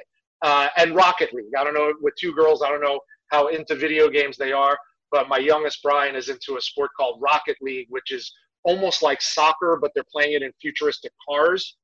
uh, 0.43 0.67
and 0.77 0.95
Rocket 0.95 1.33
League. 1.33 1.55
I 1.57 1.63
don't 1.63 1.73
know 1.73 1.93
with 2.01 2.13
two 2.19 2.33
girls. 2.33 2.61
I 2.61 2.69
don't 2.69 2.81
know 2.81 2.99
how 3.31 3.47
into 3.47 3.75
video 3.75 4.09
games 4.09 4.37
they 4.37 4.51
are, 4.51 4.77
but 5.11 5.27
my 5.27 5.37
youngest 5.37 5.81
Brian 5.81 6.15
is 6.15 6.29
into 6.29 6.57
a 6.57 6.61
sport 6.61 6.91
called 6.95 7.21
Rocket 7.21 7.57
League, 7.61 7.87
which 7.89 8.11
is 8.11 8.31
almost 8.63 9.01
like 9.01 9.21
soccer, 9.21 9.77
but 9.81 9.91
they're 9.95 10.03
playing 10.11 10.33
it 10.33 10.43
in 10.43 10.51
futuristic 10.61 11.11
cars. 11.27 11.77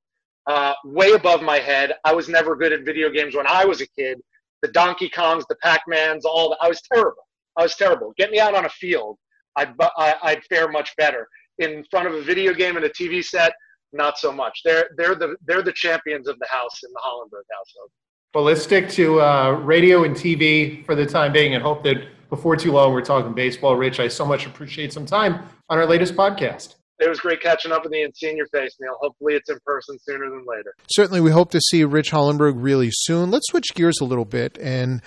Uh, 0.48 0.74
way 0.86 1.12
above 1.12 1.42
my 1.42 1.60
head. 1.60 1.94
I 2.06 2.14
was 2.14 2.28
never 2.28 2.56
good 2.56 2.74
at 2.74 2.84
video 2.84 3.10
games 3.10 3.36
when 3.36 3.46
I 3.48 3.66
was 3.66 3.82
a 3.82 3.88
kid. 3.88 4.20
The 4.62 4.70
Donkey 4.70 5.10
Kongs, 5.10 5.44
the 5.50 5.56
Pac 5.62 5.82
Mans, 5.88 6.26
all 6.26 6.50
that. 6.50 6.58
I 6.62 6.68
was 6.68 6.82
terrible. 6.92 7.24
I 7.58 7.64
was 7.64 7.76
terrible. 7.76 8.14
Get 8.18 8.32
me 8.32 8.40
out 8.40 8.56
on 8.56 8.66
a 8.66 8.70
field, 8.70 9.18
I'd, 9.56 9.74
I, 9.98 10.16
I'd 10.22 10.44
fare 10.46 10.70
much 10.70 10.96
better. 10.98 11.28
In 11.60 11.84
front 11.92 12.08
of 12.08 12.14
a 12.14 12.22
video 12.22 12.54
game 12.54 12.78
and 12.78 12.86
a 12.86 12.90
TV 12.90 13.24
set, 13.24 13.54
not 13.92 14.18
so 14.18 14.32
much. 14.32 14.62
They're 14.64 14.90
they're 14.98 15.16
the 15.16 15.36
they're 15.46 15.64
the 15.64 15.74
champions 15.74 16.28
of 16.28 16.38
the 16.40 16.48
house 16.50 16.80
in 16.84 16.92
the 16.92 17.02
Hollenberg 17.06 17.44
household. 17.52 17.92
Well, 18.34 18.44
let's 18.44 18.62
stick 18.62 18.90
to 18.90 19.22
uh, 19.22 19.52
radio 19.64 20.04
and 20.04 20.16
TV 20.16 20.86
for 20.86 20.96
the 20.96 21.06
time 21.06 21.34
being, 21.34 21.56
and 21.56 21.64
hope 21.64 21.84
that 21.84 21.98
before 22.30 22.56
too 22.56 22.72
long 22.72 22.94
we're 22.94 23.02
talking 23.02 23.34
baseball. 23.34 23.76
Rich, 23.76 24.00
I 24.00 24.08
so 24.08 24.26
much 24.26 24.46
appreciate 24.46 24.94
some 24.94 25.06
time 25.06 25.44
on 25.70 25.80
our 25.80 25.86
latest 25.86 26.16
podcast. 26.16 26.76
It 27.00 27.10
was 27.10 27.20
great 27.20 27.42
catching 27.42 27.72
up 27.72 27.84
with 27.84 27.94
you 27.94 28.06
and 28.06 28.16
seeing 28.16 28.38
your 28.38 28.48
face, 28.48 28.76
Neil. 28.80 28.96
Hopefully, 29.00 29.36
it's 29.36 29.50
in 29.50 29.58
person 29.66 29.98
sooner 30.02 30.30
than 30.30 30.46
later. 30.46 30.74
Certainly, 30.90 31.22
we 31.22 31.32
hope 31.32 31.52
to 31.52 31.62
see 31.62 31.84
Rich 31.84 32.12
Hollenberg 32.12 32.54
really 32.58 32.90
soon. 32.92 33.32
Let's 33.32 33.48
switch 33.50 33.68
gears 33.74 34.00
a 34.02 34.06
little 34.06 34.26
bit 34.26 34.58
and 34.62 35.02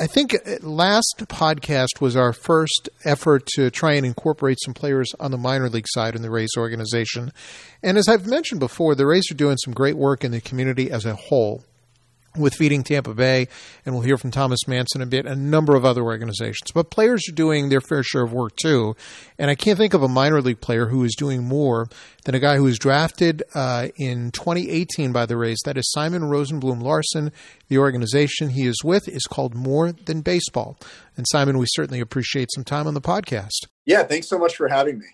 I 0.00 0.08
think 0.08 0.34
uh, 0.34 0.56
last 0.60 1.24
podcast 1.28 2.00
was 2.00 2.16
our 2.16 2.32
first 2.32 2.88
effort 3.04 3.46
to 3.54 3.70
try 3.70 3.92
and 3.92 4.04
incorporate 4.04 4.58
some 4.64 4.74
players 4.74 5.12
on 5.20 5.30
the 5.30 5.38
minor 5.38 5.68
league 5.68 5.86
side 5.88 6.16
in 6.16 6.22
the 6.22 6.30
Rays 6.30 6.56
organization. 6.56 7.32
And 7.80 7.96
as 7.96 8.08
I've 8.08 8.26
mentioned 8.26 8.58
before, 8.58 8.96
the 8.96 9.06
Rays 9.06 9.30
are 9.30 9.36
doing 9.36 9.56
some 9.56 9.72
great 9.72 9.96
work 9.96 10.24
in 10.24 10.32
the 10.32 10.40
community 10.40 10.90
as 10.90 11.06
a 11.06 11.14
whole 11.14 11.62
with 12.38 12.54
Feeding 12.54 12.82
Tampa 12.82 13.14
Bay, 13.14 13.48
and 13.84 13.94
we'll 13.94 14.04
hear 14.04 14.16
from 14.16 14.30
Thomas 14.30 14.60
Mantz 14.66 14.98
a 14.98 15.06
bit, 15.06 15.26
a 15.26 15.36
number 15.36 15.76
of 15.76 15.84
other 15.84 16.02
organizations. 16.02 16.70
But 16.72 16.90
players 16.90 17.28
are 17.28 17.34
doing 17.34 17.68
their 17.68 17.80
fair 17.80 18.02
share 18.02 18.22
of 18.22 18.32
work 18.32 18.56
too. 18.56 18.96
And 19.38 19.50
I 19.50 19.54
can't 19.54 19.78
think 19.78 19.94
of 19.94 20.02
a 20.02 20.08
minor 20.08 20.40
league 20.40 20.60
player 20.60 20.86
who 20.86 21.04
is 21.04 21.14
doing 21.16 21.44
more 21.44 21.88
than 22.24 22.34
a 22.34 22.40
guy 22.40 22.56
who 22.56 22.64
was 22.64 22.78
drafted 22.78 23.42
uh, 23.54 23.88
in 23.96 24.30
2018 24.32 25.12
by 25.12 25.26
the 25.26 25.36
Rays. 25.36 25.58
That 25.64 25.78
is 25.78 25.90
Simon 25.90 26.22
Rosenblum 26.22 26.82
Larson. 26.82 27.32
The 27.68 27.78
organization 27.78 28.50
he 28.50 28.66
is 28.66 28.82
with 28.84 29.08
is 29.08 29.24
called 29.24 29.54
More 29.54 29.92
Than 29.92 30.22
Baseball. 30.22 30.78
And 31.16 31.26
Simon, 31.28 31.58
we 31.58 31.66
certainly 31.68 32.00
appreciate 32.00 32.48
some 32.54 32.64
time 32.64 32.86
on 32.86 32.94
the 32.94 33.00
podcast. 33.00 33.66
Yeah, 33.84 34.02
thanks 34.02 34.28
so 34.28 34.38
much 34.38 34.56
for 34.56 34.68
having 34.68 34.98
me. 34.98 35.06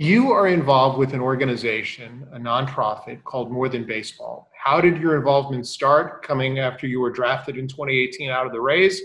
You 0.00 0.30
are 0.30 0.46
involved 0.46 0.96
with 0.96 1.12
an 1.12 1.18
organization, 1.18 2.24
a 2.32 2.38
nonprofit 2.38 3.24
called 3.24 3.50
More 3.50 3.68
Than 3.68 3.84
Baseball. 3.84 4.48
How 4.56 4.80
did 4.80 4.98
your 4.98 5.16
involvement 5.16 5.66
start 5.66 6.24
coming 6.24 6.60
after 6.60 6.86
you 6.86 7.00
were 7.00 7.10
drafted 7.10 7.58
in 7.58 7.66
2018 7.66 8.30
out 8.30 8.46
of 8.46 8.52
the 8.52 8.60
Rays? 8.60 9.00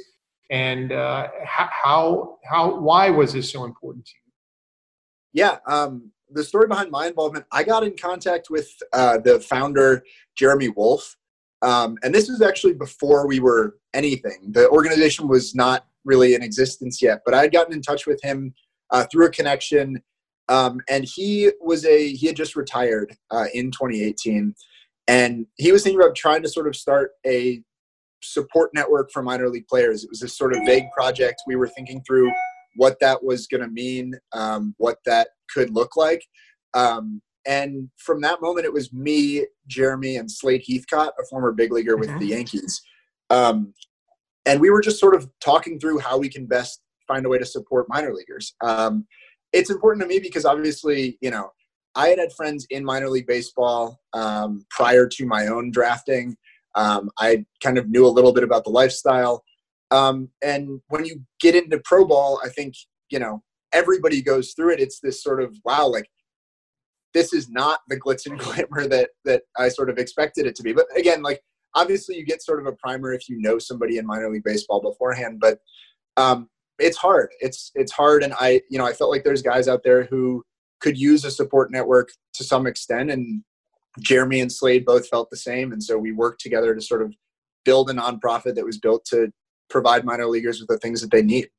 And 0.52 0.92
uh, 0.92 1.30
how, 1.46 2.38
how, 2.44 2.80
why 2.80 3.10
was 3.10 3.34
this 3.34 3.52
so 3.52 3.64
important 3.64 4.06
to 4.06 4.12
you? 4.14 5.42
Yeah, 5.42 5.58
um, 5.66 6.12
the 6.30 6.44
story 6.44 6.68
behind 6.68 6.92
my 6.92 7.08
involvement, 7.08 7.46
I 7.52 7.64
got 7.64 7.84
in 7.84 7.98
contact 7.98 8.52
with 8.52 8.70
uh, 8.94 9.18
the 9.18 9.40
founder, 9.40 10.04
Jeremy 10.36 10.70
Wolf. 10.70 11.16
Um, 11.64 11.98
and 12.04 12.14
this 12.14 12.30
was 12.30 12.44
actually 12.44 12.76
before 12.76 13.26
we 13.26 13.40
were 13.40 13.78
anything. 13.96 14.52
The 14.52 14.70
organization 14.70 15.28
was 15.28 15.56
not 15.56 15.88
really 16.06 16.36
in 16.36 16.44
existence 16.44 17.02
yet, 17.02 17.24
but 17.26 17.34
I 17.34 17.42
had 17.42 17.52
gotten 17.52 17.74
in 17.74 17.82
touch 17.82 18.06
with 18.06 18.22
him 18.22 18.54
uh, 18.92 19.06
through 19.12 19.26
a 19.26 19.32
connection 19.32 20.00
um, 20.50 20.80
and 20.90 21.06
he 21.06 21.52
was 21.62 21.86
a 21.86 22.14
he 22.14 22.28
had 22.28 22.36
just 22.36 22.56
retired 22.56 23.16
uh, 23.32 23.46
in 23.54 23.72
2018, 23.72 24.54
and 25.08 25.46
he 25.58 25.72
was 25.72 25.84
thinking 25.84 26.00
about 26.00 26.16
trying 26.16 26.44
to 26.44 26.50
sort 26.50 26.68
of 26.68 26.76
start 26.76 27.12
a 27.26 27.62
support 28.22 28.72
network 28.74 29.12
for 29.12 29.22
minor 29.22 29.50
league 29.50 29.68
players. 29.68 30.04
It 30.04 30.10
was 30.10 30.20
this 30.20 30.38
sort 30.38 30.54
of 30.54 30.60
vague 30.66 30.86
project. 30.96 31.44
We 31.46 31.56
were 31.56 31.68
thinking 31.68 32.02
through 32.08 32.32
what 32.76 32.98
that 33.02 33.24
was 33.24 33.48
going 33.48 33.62
to 33.62 33.68
mean, 33.68 34.14
um, 34.34 34.74
what 34.78 34.98
that 35.06 35.30
could 35.54 35.70
look 35.72 35.96
like. 35.96 36.24
Um, 36.74 37.22
and 37.46 37.90
from 37.98 38.22
that 38.22 38.42
moment, 38.42 38.66
it 38.66 38.74
was 38.74 38.94
me, 38.94 39.46
Jeremy, 39.68 40.16
and 40.16 40.32
Slade 40.32 40.64
Heathcott, 40.68 41.14
a 41.20 41.26
former 41.30 41.52
big 41.52 41.72
leaguer 41.72 41.98
with 41.98 42.10
mm-hmm. 42.10 42.20
the 42.20 42.28
Yankees. 42.28 42.82
Um, 43.30 43.74
and 44.46 44.60
we 44.60 44.70
were 44.70 44.82
just 44.82 45.00
sort 45.00 45.16
of 45.16 45.30
talking 45.42 45.80
through 45.80 46.00
how 46.00 46.18
we 46.18 46.30
can 46.30 46.46
best 46.46 46.82
find 47.08 47.26
a 47.26 47.30
way 47.30 47.38
to 47.38 47.46
support 47.46 47.88
minor 47.90 48.14
leaguers. 48.14 48.56
Um, 48.62 49.06
it's 49.54 49.70
important 49.70 50.02
to 50.02 50.08
me 50.08 50.20
because 50.20 50.46
obviously, 50.46 51.18
you 51.22 51.32
know, 51.32 51.52
I 51.96 52.10
had 52.10 52.20
had 52.20 52.34
friends 52.34 52.66
in 52.70 52.84
minor 52.84 53.10
league 53.10 53.28
baseball 53.28 54.02
um, 54.14 54.66
prior 54.72 55.08
to 55.08 55.26
my 55.26 55.48
own 55.48 55.72
drafting. 55.72 56.36
Um, 56.76 57.12
I 57.20 57.46
kind 57.64 57.78
of 57.78 57.88
knew 57.90 58.06
a 58.06 58.10
little 58.10 58.34
bit 58.34 58.44
about 58.44 58.64
the 58.64 58.72
lifestyle. 58.72 59.44
Um, 59.92 60.30
and 60.42 60.82
when 60.88 61.06
you 61.06 61.22
get 61.40 61.56
into 61.56 61.80
pro 61.86 62.06
ball, 62.06 62.42
I 62.44 62.50
think, 62.50 62.74
you 63.10 63.20
know, 63.20 63.44
everybody 63.72 64.24
goes 64.24 64.54
through 64.54 64.74
it. 64.74 64.80
It's 64.80 65.00
this 65.00 65.22
sort 65.22 65.42
of, 65.42 65.56
wow, 65.64 65.88
like, 65.88 66.08
this 67.14 67.32
is 67.32 67.48
not 67.48 67.82
the 67.90 68.00
glitz 68.00 68.26
and 68.26 68.40
glamour 68.40 68.88
that, 68.88 69.12
that 69.26 69.44
I 69.58 69.70
sort 69.70 69.92
of 69.92 70.00
expected 70.00 70.48
it 70.48 70.56
to 70.56 70.64
be. 70.64 70.74
But 70.74 70.88
again, 70.98 71.22
like, 71.22 71.42
obviously 71.76 72.16
you 72.16 72.26
get 72.26 72.42
sort 72.42 72.60
of 72.60 72.66
a 72.66 72.76
primer 72.76 73.14
if 73.14 73.30
you 73.30 73.40
know 73.40 73.60
somebody 73.60 73.98
in 73.98 74.06
minor 74.06 74.32
league 74.32 74.44
baseball 74.44 74.82
beforehand. 74.82 75.40
But 75.40 75.60
um, 76.18 76.50
it's 76.80 76.98
hard. 76.98 77.30
It's 77.40 77.72
it's 77.76 77.92
hard, 77.92 78.24
and 78.24 78.34
I 78.40 78.62
you 78.70 78.78
know 78.78 78.86
I 78.86 78.94
felt 78.94 79.12
like 79.12 79.24
there's 79.24 79.42
guys 79.42 79.68
out 79.68 79.84
there 79.84 80.04
who 80.06 80.44
could 80.80 80.98
use 80.98 81.24
a 81.26 81.32
support 81.32 81.72
network 81.72 82.12
to 82.34 82.44
some 82.44 82.68
extent, 82.68 83.12
and 83.12 83.44
Jeremy 84.00 84.42
and 84.42 84.52
Slade 84.52 84.86
both 84.86 85.08
felt 85.08 85.30
the 85.30 85.38
same, 85.38 85.72
and 85.72 85.82
so 85.82 85.98
we 85.98 86.12
worked 86.12 86.42
together 86.42 86.74
to 86.74 86.82
sort 86.82 87.02
of 87.02 87.14
build 87.66 87.90
a 87.90 87.94
nonprofit 87.94 88.56
that 88.56 88.66
was 88.66 88.78
built 88.78 89.06
to 89.06 89.32
provide 89.70 90.04
minor 90.04 90.28
leaguers 90.28 90.60
with 90.60 90.68
the 90.68 90.78
things 90.78 91.02
that 91.02 91.12
they 91.12 91.22
need. 91.22 91.50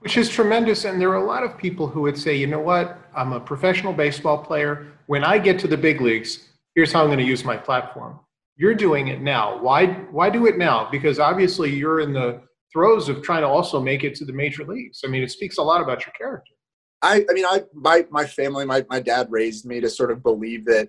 Which 0.00 0.16
is 0.16 0.28
tremendous, 0.28 0.84
and 0.84 1.00
there 1.00 1.10
are 1.10 1.22
a 1.22 1.24
lot 1.24 1.44
of 1.44 1.56
people 1.56 1.86
who 1.86 2.02
would 2.02 2.18
say, 2.18 2.34
you 2.36 2.46
know 2.46 2.60
what, 2.60 2.98
I'm 3.16 3.32
a 3.32 3.40
professional 3.40 3.92
baseball 3.92 4.38
player. 4.38 4.92
When 5.06 5.24
I 5.24 5.38
get 5.38 5.58
to 5.60 5.68
the 5.68 5.76
big 5.76 6.00
leagues, 6.00 6.48
here's 6.74 6.92
how 6.92 7.02
I'm 7.02 7.06
going 7.06 7.18
to 7.18 7.24
use 7.24 7.44
my 7.44 7.56
platform. 7.56 8.18
You're 8.56 8.74
doing 8.74 9.08
it 9.08 9.22
now. 9.22 9.62
Why? 9.62 9.86
Why 10.10 10.28
do 10.28 10.46
it 10.46 10.58
now? 10.58 10.88
Because 10.90 11.18
obviously 11.18 11.74
you're 11.74 12.00
in 12.00 12.12
the 12.12 12.42
throes 12.72 13.08
of 13.08 13.22
trying 13.22 13.42
to 13.42 13.48
also 13.48 13.80
make 13.80 14.04
it 14.04 14.14
to 14.16 14.24
the 14.24 14.32
major 14.32 14.64
leagues. 14.64 15.00
I 15.04 15.08
mean, 15.08 15.22
it 15.22 15.30
speaks 15.30 15.58
a 15.58 15.62
lot 15.62 15.82
about 15.82 16.06
your 16.06 16.12
character. 16.12 16.54
I, 17.02 17.24
I 17.28 17.32
mean, 17.32 17.44
I, 17.44 17.64
my, 17.74 18.06
my 18.10 18.24
family, 18.24 18.64
my, 18.64 18.84
my 18.88 19.00
dad 19.00 19.26
raised 19.30 19.66
me 19.66 19.80
to 19.80 19.90
sort 19.90 20.10
of 20.10 20.22
believe 20.22 20.64
that 20.66 20.88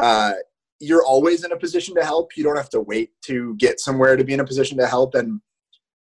uh, 0.00 0.32
you're 0.80 1.04
always 1.04 1.44
in 1.44 1.52
a 1.52 1.56
position 1.56 1.94
to 1.94 2.04
help. 2.04 2.36
You 2.36 2.44
don't 2.44 2.56
have 2.56 2.70
to 2.70 2.80
wait 2.80 3.10
to 3.26 3.54
get 3.56 3.78
somewhere 3.78 4.16
to 4.16 4.24
be 4.24 4.32
in 4.32 4.40
a 4.40 4.44
position 4.46 4.78
to 4.78 4.86
help. 4.86 5.14
And, 5.14 5.40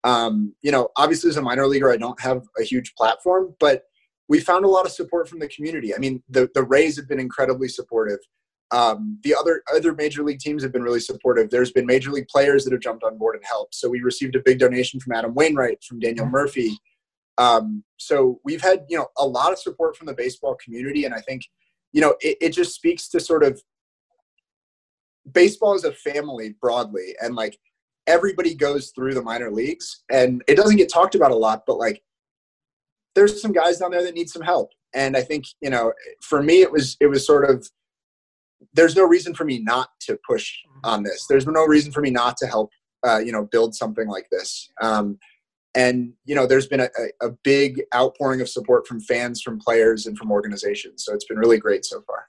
um, 0.05 0.55
you 0.63 0.71
know, 0.71 0.91
obviously 0.97 1.31
as 1.31 1.37
a 1.37 1.43
minor 1.43 1.67
leaguer, 1.67 1.91
I 1.91 1.97
don't 1.97 2.21
have 2.21 2.43
a 2.59 2.63
huge 2.63 2.95
platform, 2.95 3.55
but 3.59 3.85
we 4.29 4.41
found 4.41 4.65
a 4.65 4.69
lot 4.69 4.87
of 4.87 4.93
support 4.93 5.29
from 5.29 5.41
the 5.41 5.49
community. 5.49 5.95
I 5.95 5.99
mean, 5.99 6.23
the, 6.29 6.49
the 6.55 6.63
Rays 6.63 6.97
have 6.97 7.09
been 7.09 7.21
incredibly 7.21 7.69
supportive. 7.69 8.19
Um, 8.73 9.19
the 9.23 9.35
other 9.35 9.63
other 9.75 9.95
major 9.95 10.23
league 10.23 10.41
teams 10.41 10.63
have 10.63 10.73
been 10.73 10.83
really 10.83 11.01
supportive. 11.01 11.51
There's 11.51 11.73
been 11.73 11.87
major 11.87 12.11
league 12.11 12.29
players 12.29 12.65
that 12.65 12.73
have 12.73 12.81
jumped 12.81 13.05
on 13.05 13.19
board 13.19 13.37
and 13.37 13.45
helped. 13.45 13.75
So 13.75 13.89
we 13.89 14.01
received 14.01 14.35
a 14.35 14.41
big 14.41 14.59
donation 14.59 14.99
from 14.99 15.13
Adam 15.13 15.35
Wainwright, 15.35 15.85
from 15.85 16.01
Daniel. 16.01 16.27
Murphy. 16.27 16.79
Um, 17.39 17.85
so 17.99 18.41
we've 18.45 18.63
had 18.63 18.85
you 18.89 18.97
know 18.97 19.09
a 19.19 19.27
lot 19.27 19.53
of 19.53 19.59
support 19.59 19.97
from 19.97 20.07
the 20.07 20.15
baseball 20.15 20.57
community, 20.63 21.05
and 21.05 21.15
I 21.15 21.21
think 21.21 21.43
you 21.93 22.01
know 22.01 22.15
it, 22.21 22.39
it 22.41 22.51
just 22.51 22.75
speaks 22.75 23.09
to 23.11 23.21
sort 23.21 23.45
of 23.45 23.61
baseball 25.31 25.75
as 25.75 25.85
a 25.85 25.93
family 25.93 26.55
broadly, 26.61 27.15
and 27.21 27.35
like 27.35 27.59
everybody 28.07 28.55
goes 28.55 28.91
through 28.95 29.15
the 29.15 29.23
minor 29.23 29.51
leagues, 29.51 30.03
and 30.11 30.43
it 30.49 30.57
doesn't 30.57 30.77
get 30.77 30.91
talked 30.91 31.15
about 31.15 31.31
a 31.31 31.37
lot, 31.37 31.65
but 31.67 31.79
like 31.79 32.03
there's 33.15 33.43
some 33.43 33.53
guys 33.53 33.79
down 33.79 33.91
there 33.91 34.03
that 34.03 34.15
need 34.15 34.31
some 34.31 34.43
help 34.43 34.71
and 34.95 35.17
I 35.17 35.23
think 35.23 35.45
you 35.61 35.71
know, 35.71 35.93
for 36.21 36.43
me, 36.43 36.63
it 36.63 36.71
was 36.71 36.97
it 37.01 37.07
was 37.07 37.27
sort 37.27 37.49
of 37.49 37.69
there's 38.75 38.97
no 38.97 39.05
reason 39.05 39.35
for 39.35 39.45
me 39.45 39.59
not 39.59 39.89
to 40.01 40.19
push 40.29 40.55
on 40.85 41.03
this. 41.03 41.27
There's 41.29 41.47
no 41.47 41.65
reason 41.67 41.93
for 41.93 42.01
me 42.01 42.11
not 42.11 42.37
to 42.39 42.47
help, 42.47 42.71
uh, 43.07 43.19
you 43.19 43.33
know, 43.33 43.45
build 43.51 43.75
something 43.75 44.09
like 44.09 44.27
this. 44.31 44.71
Um, 44.81 45.19
and 45.75 46.13
you 46.25 46.35
know, 46.35 46.47
there's 46.47 46.67
been 46.67 46.81
a, 46.81 46.89
a 47.23 47.31
big 47.43 47.83
outpouring 47.95 48.41
of 48.41 48.49
support 48.49 48.87
from 48.87 49.01
fans, 49.01 49.41
from 49.41 49.59
players, 49.59 50.07
and 50.07 50.17
from 50.19 50.31
organizations. 50.31 51.05
So 51.05 51.15
it's 51.15 51.25
been 51.25 51.39
really 51.39 51.59
great 51.59 51.85
so 51.85 52.03
far. 52.03 52.27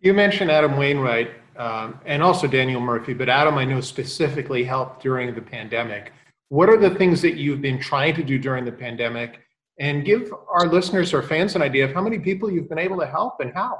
You 0.00 0.12
mentioned 0.12 0.50
Adam 0.50 0.76
Wainwright 0.76 1.30
um, 1.56 1.98
and 2.04 2.22
also 2.22 2.46
Daniel 2.46 2.80
Murphy, 2.80 3.14
but 3.14 3.28
Adam, 3.28 3.56
I 3.56 3.64
know 3.64 3.80
specifically 3.80 4.62
helped 4.62 5.02
during 5.02 5.34
the 5.34 5.40
pandemic. 5.40 6.12
What 6.50 6.68
are 6.68 6.76
the 6.76 6.90
things 6.90 7.22
that 7.22 7.36
you've 7.36 7.62
been 7.62 7.80
trying 7.80 8.14
to 8.16 8.22
do 8.22 8.38
during 8.38 8.64
the 8.64 8.72
pandemic? 8.72 9.40
And 9.80 10.04
give 10.04 10.32
our 10.48 10.68
listeners 10.68 11.12
or 11.12 11.20
fans 11.20 11.56
an 11.56 11.62
idea 11.62 11.84
of 11.84 11.92
how 11.92 12.00
many 12.00 12.20
people 12.20 12.48
you've 12.48 12.68
been 12.68 12.78
able 12.78 12.98
to 13.00 13.06
help 13.06 13.40
and 13.40 13.52
how. 13.52 13.76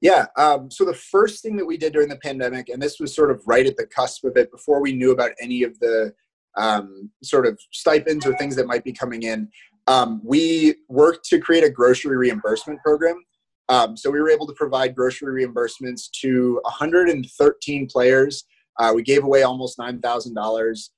Yeah. 0.00 0.26
Um, 0.36 0.70
so 0.70 0.84
the 0.84 0.94
first 0.94 1.42
thing 1.42 1.56
that 1.56 1.64
we 1.64 1.76
did 1.76 1.92
during 1.92 2.08
the 2.08 2.18
pandemic, 2.18 2.68
and 2.68 2.80
this 2.80 3.00
was 3.00 3.14
sort 3.14 3.30
of 3.30 3.42
right 3.46 3.66
at 3.66 3.76
the 3.76 3.86
cusp 3.86 4.24
of 4.24 4.36
it, 4.36 4.50
before 4.52 4.80
we 4.80 4.92
knew 4.92 5.10
about 5.10 5.32
any 5.40 5.62
of 5.64 5.78
the 5.80 6.12
um, 6.56 7.10
sort 7.22 7.46
of 7.46 7.58
stipends 7.72 8.26
or 8.26 8.36
things 8.36 8.54
that 8.56 8.66
might 8.66 8.84
be 8.84 8.92
coming 8.92 9.22
in, 9.22 9.48
um, 9.86 10.20
we 10.24 10.76
worked 10.88 11.24
to 11.30 11.40
create 11.40 11.64
a 11.64 11.70
grocery 11.70 12.16
reimbursement 12.16 12.80
program. 12.80 13.22
Um, 13.68 13.96
so 13.96 14.10
we 14.10 14.20
were 14.20 14.30
able 14.30 14.46
to 14.46 14.54
provide 14.54 14.94
grocery 14.94 15.44
reimbursements 15.44 16.10
to 16.20 16.60
113 16.64 17.88
players. 17.90 18.44
Uh, 18.78 18.92
we 18.94 19.02
gave 19.02 19.24
away 19.24 19.42
almost 19.42 19.78
nine 19.78 20.00
thousand 20.00 20.38
uh, 20.38 20.42
dollars 20.42 20.92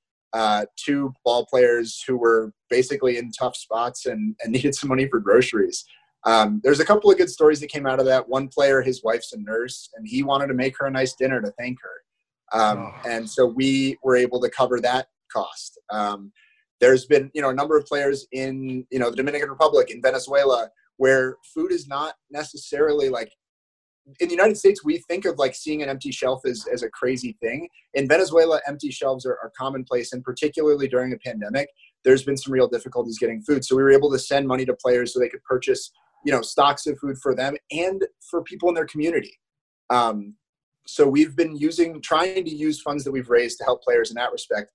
to 0.84 1.12
ball 1.24 1.46
players 1.46 2.03
who 2.07 2.16
were 2.16 2.53
basically 2.68 3.16
in 3.16 3.32
tough 3.32 3.57
spots 3.57 4.07
and, 4.07 4.36
and 4.42 4.53
needed 4.53 4.74
some 4.74 4.88
money 4.88 5.09
for 5.09 5.20
groceries. 5.20 5.84
Um, 6.27 6.61
there's 6.62 6.81
a 6.81 6.85
couple 6.85 7.11
of 7.11 7.16
good 7.16 7.31
stories 7.31 7.61
that 7.61 7.68
came 7.71 7.87
out 7.87 7.99
of 7.99 8.07
that. 8.07 8.29
One 8.29 8.49
player, 8.49 8.83
his 8.83 9.03
wife's 9.03 9.33
a 9.33 9.41
nurse, 9.41 9.89
and 9.97 10.07
he 10.07 10.23
wanted 10.23 10.49
to 10.49 10.55
make 10.55 10.77
her 10.79 10.87
a 10.87 10.91
nice 10.91 11.14
dinner 11.14 11.41
to 11.41 11.51
thank 11.59 11.79
her. 11.83 12.59
Um, 12.61 12.79
oh. 12.79 13.09
And 13.09 13.29
so 13.29 13.47
we 13.47 13.97
were 14.03 14.16
able 14.16 14.41
to 14.41 14.51
cover 14.51 14.81
that 14.81 15.07
cost. 15.33 15.79
Um, 15.91 16.33
there's 16.81 17.07
been, 17.07 17.31
you 17.35 17.43
know, 17.43 17.51
a 17.51 17.55
number 17.55 17.77
of 17.77 17.87
players 17.87 18.27
in, 18.33 18.87
you 18.91 18.99
know, 18.99 19.11
the 19.11 19.16
Dominican 19.16 19.51
Republic, 19.51 19.91
in 19.91 20.03
Venezuela, 20.03 20.68
where 20.97 21.37
food 21.55 21.73
is 21.73 21.87
not 21.87 22.14
necessarily 22.31 23.09
like 23.09 23.33
in 24.18 24.29
the 24.29 24.35
United 24.35 24.57
States, 24.57 24.85
we 24.85 24.99
think 25.09 25.25
of 25.25 25.39
like 25.39 25.55
seeing 25.55 25.83
an 25.83 25.89
empty 25.89 26.11
shelf 26.11 26.41
as, 26.45 26.64
as 26.73 26.83
a 26.83 26.91
crazy 26.91 27.37
thing. 27.41 27.68
In 27.95 28.09
Venezuela, 28.09 28.61
empty 28.66 28.91
shelves 28.91 29.25
are, 29.25 29.39
are 29.43 29.53
commonplace, 29.57 30.12
and 30.12 30.25
particularly 30.25 30.89
during 30.89 31.11
the 31.11 31.18
pandemic, 31.18 31.68
there's 32.05 32.23
been 32.23 32.37
some 32.37 32.53
real 32.53 32.66
difficulties 32.68 33.18
getting 33.18 33.43
food. 33.43 33.64
So 33.64 33.77
we 33.77 33.83
were 33.83 33.93
able 33.93 34.11
to 34.11 34.18
send 34.18 34.49
money 34.49 34.64
to 34.64 34.75
players 34.75 35.12
so 35.12 35.21
they 35.21 35.29
could 35.29 35.45
purchase 35.45 35.93
you 36.25 36.33
know 36.33 36.43
stocks 36.43 36.87
of 36.87 36.99
food 36.99 37.16
for 37.18 37.35
them 37.35 37.57
and 37.71 38.05
for 38.31 38.43
people 38.43 38.68
in 38.68 38.75
their 38.75 38.87
community. 38.87 39.39
Um, 39.91 40.35
so 40.87 41.07
we've 41.07 41.37
been 41.37 41.57
using 41.57 42.01
trying 42.03 42.45
to 42.45 42.51
use 42.51 42.81
funds 42.81 43.05
that 43.05 43.12
we've 43.12 43.31
raised 43.31 43.59
to 43.59 43.64
help 43.64 43.83
players 43.83 44.11
in 44.11 44.16
that 44.16 44.33
respect. 44.33 44.73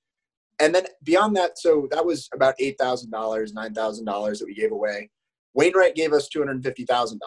And 0.59 0.73
then 0.73 0.85
beyond 1.03 1.35
that 1.35 1.57
so 1.57 1.87
that 1.91 2.05
was 2.05 2.29
about 2.33 2.55
$8000 2.61 3.09
$9000 3.09 4.39
that 4.39 4.45
we 4.45 4.53
gave 4.53 4.71
away. 4.71 5.09
Wainwright 5.53 5.95
gave 5.95 6.13
us 6.13 6.29
$250000 6.33 7.17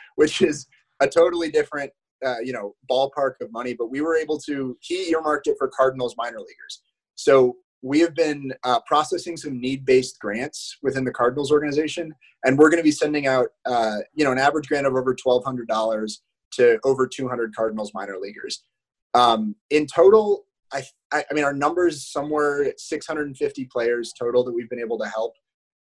which 0.16 0.40
is 0.42 0.66
a 1.00 1.08
totally 1.08 1.50
different 1.50 1.90
uh, 2.24 2.38
you 2.42 2.52
know 2.52 2.74
ballpark 2.90 3.32
of 3.40 3.52
money 3.52 3.74
but 3.74 3.90
we 3.90 4.00
were 4.00 4.16
able 4.16 4.38
to 4.38 4.76
he 4.80 5.10
earmarked 5.10 5.48
it 5.48 5.56
for 5.58 5.68
cardinals 5.68 6.14
minor 6.16 6.38
leaguers. 6.38 6.82
So 7.16 7.56
we 7.82 7.98
have 8.00 8.14
been 8.14 8.52
uh, 8.62 8.80
processing 8.86 9.36
some 9.36 9.60
need-based 9.60 10.18
grants 10.20 10.78
within 10.82 11.04
the 11.04 11.10
Cardinals 11.10 11.50
organization, 11.50 12.14
and 12.44 12.56
we're 12.56 12.70
going 12.70 12.78
to 12.78 12.84
be 12.84 12.92
sending 12.92 13.26
out, 13.26 13.48
uh, 13.66 13.98
you 14.14 14.24
know, 14.24 14.32
an 14.32 14.38
average 14.38 14.68
grant 14.68 14.86
of 14.86 14.94
over 14.94 15.14
twelve 15.14 15.44
hundred 15.44 15.68
dollars 15.68 16.22
to 16.52 16.78
over 16.84 17.06
two 17.06 17.28
hundred 17.28 17.54
Cardinals 17.54 17.92
minor 17.92 18.18
leaguers. 18.18 18.64
Um, 19.14 19.56
in 19.70 19.86
total, 19.86 20.46
I, 20.72 20.84
I, 21.12 21.24
mean, 21.32 21.44
our 21.44 21.52
numbers 21.52 22.06
somewhere 22.06 22.72
six 22.78 23.06
hundred 23.06 23.26
and 23.26 23.36
fifty 23.36 23.64
players 23.64 24.12
total 24.18 24.44
that 24.44 24.52
we've 24.52 24.70
been 24.70 24.80
able 24.80 24.98
to 24.98 25.06
help. 25.06 25.34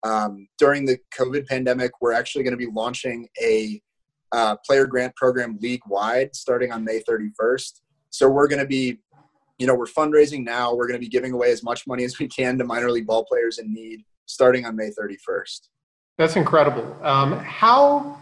Um, 0.02 0.48
during 0.58 0.84
the 0.84 0.98
COVID 1.18 1.46
pandemic, 1.46 1.92
we're 2.00 2.12
actually 2.12 2.44
going 2.44 2.52
to 2.52 2.58
be 2.58 2.70
launching 2.70 3.28
a 3.40 3.80
uh, 4.32 4.56
player 4.66 4.86
grant 4.86 5.14
program 5.16 5.56
league 5.62 5.80
wide 5.86 6.34
starting 6.34 6.72
on 6.72 6.84
May 6.84 7.00
31st. 7.08 7.80
So 8.10 8.28
we're 8.28 8.48
going 8.48 8.60
to 8.60 8.66
be 8.66 8.98
you 9.58 9.66
know, 9.66 9.74
we're 9.74 9.86
fundraising 9.86 10.44
now. 10.44 10.74
We're 10.74 10.86
going 10.86 10.98
to 10.98 11.04
be 11.04 11.08
giving 11.08 11.32
away 11.32 11.50
as 11.52 11.62
much 11.62 11.86
money 11.86 12.04
as 12.04 12.18
we 12.18 12.28
can 12.28 12.58
to 12.58 12.64
minor 12.64 12.90
league 12.90 13.06
ball 13.06 13.24
players 13.24 13.58
in 13.58 13.72
need 13.72 14.04
starting 14.26 14.64
on 14.64 14.76
May 14.76 14.90
31st. 14.90 15.68
That's 16.18 16.36
incredible. 16.36 16.96
Um, 17.02 17.38
how 17.38 18.18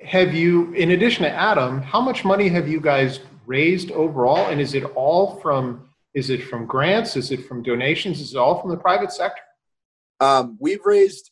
have 0.00 0.34
you, 0.34 0.72
in 0.72 0.92
addition 0.92 1.24
to 1.24 1.30
Adam, 1.30 1.82
how 1.82 2.00
much 2.00 2.24
money 2.24 2.48
have 2.48 2.68
you 2.68 2.80
guys 2.80 3.20
raised 3.46 3.90
overall? 3.92 4.50
And 4.50 4.60
is 4.60 4.74
it 4.74 4.84
all 4.94 5.36
from, 5.40 5.88
is 6.14 6.30
it 6.30 6.44
from 6.44 6.66
grants? 6.66 7.16
Is 7.16 7.30
it 7.30 7.46
from 7.46 7.62
donations? 7.62 8.20
Is 8.20 8.34
it 8.34 8.38
all 8.38 8.60
from 8.60 8.70
the 8.70 8.76
private 8.76 9.12
sector? 9.12 9.42
Um, 10.20 10.56
we've 10.60 10.84
raised 10.84 11.30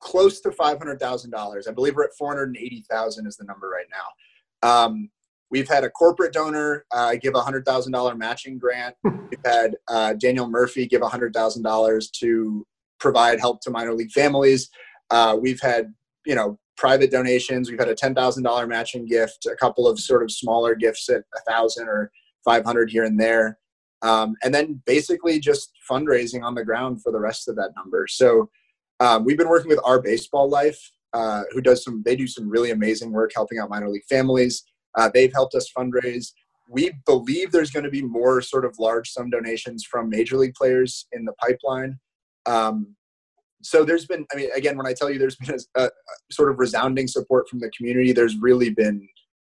close 0.00 0.40
to 0.40 0.50
$500,000. 0.50 1.68
I 1.68 1.72
believe 1.72 1.94
we're 1.94 2.04
at 2.04 2.14
480,000 2.18 3.26
is 3.26 3.36
the 3.36 3.44
number 3.44 3.68
right 3.68 3.86
now. 3.90 4.68
Um, 4.68 5.10
We've 5.52 5.68
had 5.68 5.84
a 5.84 5.90
corporate 5.90 6.32
donor 6.32 6.86
uh, 6.92 7.14
give 7.20 7.34
a 7.34 7.40
hundred 7.40 7.66
thousand 7.66 7.92
dollar 7.92 8.14
matching 8.14 8.58
grant. 8.58 8.96
We've 9.04 9.44
had 9.44 9.76
uh, 9.86 10.14
Daniel 10.14 10.48
Murphy 10.48 10.86
give 10.86 11.02
a 11.02 11.08
hundred 11.08 11.34
thousand 11.34 11.62
dollars 11.62 12.10
to 12.20 12.66
provide 12.98 13.38
help 13.38 13.60
to 13.62 13.70
minor 13.70 13.92
league 13.92 14.12
families. 14.12 14.70
Uh, 15.10 15.36
we've 15.38 15.60
had 15.60 15.92
you 16.24 16.34
know 16.34 16.58
private 16.78 17.10
donations. 17.10 17.70
We've 17.70 17.78
had 17.78 17.90
a 17.90 17.94
ten 17.94 18.14
thousand 18.14 18.44
dollar 18.44 18.66
matching 18.66 19.04
gift, 19.04 19.44
a 19.44 19.54
couple 19.54 19.86
of 19.86 20.00
sort 20.00 20.22
of 20.22 20.32
smaller 20.32 20.74
gifts 20.74 21.10
at 21.10 21.22
a 21.36 21.50
thousand 21.50 21.86
or 21.86 22.10
five 22.46 22.64
hundred 22.64 22.90
here 22.90 23.04
and 23.04 23.20
there, 23.20 23.58
um, 24.00 24.34
and 24.42 24.54
then 24.54 24.80
basically 24.86 25.38
just 25.38 25.72
fundraising 25.88 26.42
on 26.42 26.54
the 26.54 26.64
ground 26.64 27.02
for 27.02 27.12
the 27.12 27.20
rest 27.20 27.46
of 27.46 27.56
that 27.56 27.72
number. 27.76 28.06
So 28.08 28.48
um, 29.00 29.26
we've 29.26 29.36
been 29.36 29.50
working 29.50 29.68
with 29.68 29.80
our 29.84 30.00
baseball 30.00 30.48
life, 30.48 30.80
uh, 31.12 31.42
who 31.50 31.60
does 31.60 31.84
some. 31.84 32.02
They 32.06 32.16
do 32.16 32.26
some 32.26 32.48
really 32.48 32.70
amazing 32.70 33.12
work 33.12 33.32
helping 33.34 33.58
out 33.58 33.68
minor 33.68 33.90
league 33.90 34.06
families. 34.08 34.64
Uh, 34.96 35.10
they've 35.12 35.32
helped 35.32 35.54
us 35.54 35.70
fundraise. 35.76 36.32
We 36.68 36.92
believe 37.06 37.52
there's 37.52 37.70
going 37.70 37.84
to 37.84 37.90
be 37.90 38.02
more 38.02 38.40
sort 38.40 38.64
of 38.64 38.78
large 38.78 39.10
sum 39.10 39.30
donations 39.30 39.84
from 39.84 40.08
major 40.08 40.36
league 40.36 40.54
players 40.54 41.06
in 41.12 41.24
the 41.24 41.32
pipeline. 41.34 41.98
Um, 42.46 42.96
so 43.62 43.84
there's 43.84 44.06
been, 44.06 44.26
I 44.32 44.36
mean, 44.36 44.50
again, 44.54 44.76
when 44.76 44.86
I 44.86 44.92
tell 44.92 45.10
you 45.10 45.18
there's 45.18 45.36
been 45.36 45.56
a, 45.76 45.84
a 45.84 45.90
sort 46.30 46.50
of 46.50 46.58
resounding 46.58 47.06
support 47.06 47.48
from 47.48 47.60
the 47.60 47.70
community, 47.70 48.12
there's 48.12 48.36
really 48.36 48.70
been 48.70 49.08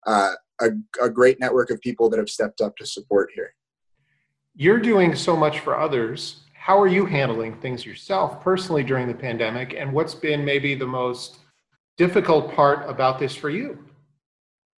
uh, 0.07 0.31
a, 0.61 0.69
a 1.01 1.09
great 1.09 1.39
network 1.39 1.69
of 1.69 1.79
people 1.81 2.09
that 2.09 2.17
have 2.17 2.29
stepped 2.29 2.61
up 2.61 2.75
to 2.77 2.85
support 2.85 3.29
here. 3.35 3.53
You're 4.55 4.79
doing 4.79 5.15
so 5.15 5.35
much 5.35 5.59
for 5.59 5.77
others. 5.77 6.41
How 6.53 6.79
are 6.81 6.87
you 6.87 7.05
handling 7.05 7.55
things 7.59 7.85
yourself 7.85 8.41
personally 8.41 8.83
during 8.83 9.07
the 9.07 9.13
pandemic? 9.13 9.73
And 9.77 9.93
what's 9.93 10.15
been 10.15 10.43
maybe 10.43 10.75
the 10.75 10.87
most 10.87 11.39
difficult 11.97 12.53
part 12.53 12.89
about 12.89 13.19
this 13.19 13.35
for 13.35 13.49
you? 13.49 13.88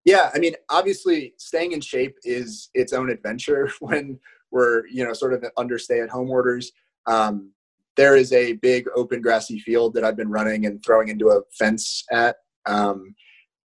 Yeah, 0.05 0.31
I 0.33 0.39
mean, 0.39 0.55
obviously, 0.69 1.33
staying 1.37 1.73
in 1.73 1.81
shape 1.81 2.15
is 2.23 2.69
its 2.73 2.93
own 2.93 3.09
adventure 3.09 3.71
when 3.79 4.19
we're 4.51 4.85
you 4.87 5.05
know 5.05 5.13
sort 5.13 5.33
of 5.33 5.43
under 5.57 5.77
stay-at-home 5.77 6.29
orders. 6.29 6.71
Um, 7.07 7.51
there 7.97 8.15
is 8.15 8.31
a 8.31 8.53
big 8.53 8.85
open 8.95 9.21
grassy 9.21 9.59
field 9.59 9.93
that 9.93 10.03
I've 10.03 10.15
been 10.15 10.31
running 10.31 10.65
and 10.65 10.83
throwing 10.83 11.09
into 11.09 11.29
a 11.29 11.41
fence 11.57 12.03
at. 12.11 12.37
Um, 12.65 13.15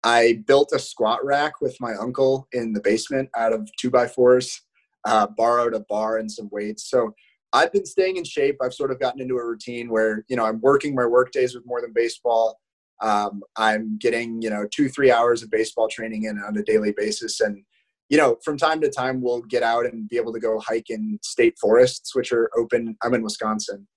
I 0.04 0.44
built 0.48 0.72
a 0.74 0.80
squat 0.80 1.24
rack 1.26 1.62
with 1.62 1.76
my 1.80 1.94
uncle 1.96 2.48
in 2.54 2.74
the 2.74 2.82
basement 2.82 3.30
out 3.36 3.54
of 3.54 3.70
two 3.78 3.90
by 3.90 4.08
fours, 4.08 4.62
uh, 5.06 5.28
borrowed 5.38 5.74
a 5.74 5.82
bar 5.82 6.18
and 6.18 6.32
some 6.32 6.50
weights. 6.52 6.90
So 6.90 7.14
I've 7.52 7.74
been 7.74 7.86
staying 7.86 8.18
in 8.18 8.24
shape. 8.24 8.58
I've 8.62 8.74
sort 8.74 8.92
of 8.92 9.00
gotten 9.00 9.22
into 9.22 9.38
a 9.38 9.46
routine 9.46 9.90
where 9.90 10.26
you 10.28 10.36
know 10.36 10.46
I'm 10.46 10.62
working 10.62 10.96
my 10.96 11.06
work 11.06 11.32
days 11.32 11.56
with 11.56 11.66
more 11.66 11.82
than 11.82 11.92
baseball. 11.94 12.60
Um, 13.02 13.42
I'm 13.56 13.98
getting, 13.98 14.42
you 14.42 14.50
know, 14.50 14.68
two, 14.72 14.90
three 14.90 15.12
hours 15.12 15.42
of 15.42 15.52
baseball 15.52 15.88
training 15.88 16.24
in 16.24 16.40
on 16.40 16.58
a 16.58 16.64
daily 16.64 16.94
basis. 16.96 17.40
And, 17.40 17.64
you 18.10 18.18
know, 18.18 18.38
from 18.44 18.58
time 18.58 18.82
to 18.82 18.90
time, 18.90 19.22
we'll 19.22 19.42
get 19.42 19.64
out 19.64 19.86
and 19.86 20.10
be 20.10 20.18
able 20.18 20.34
to 20.34 20.40
go 20.40 20.60
hike 20.60 20.90
in 20.90 21.20
state 21.24 21.58
forests, 21.60 22.16
which 22.16 22.32
are 22.34 22.50
open. 22.58 22.98
I'm 23.04 23.14
in 23.14 23.24
Wisconsin. 23.24 23.88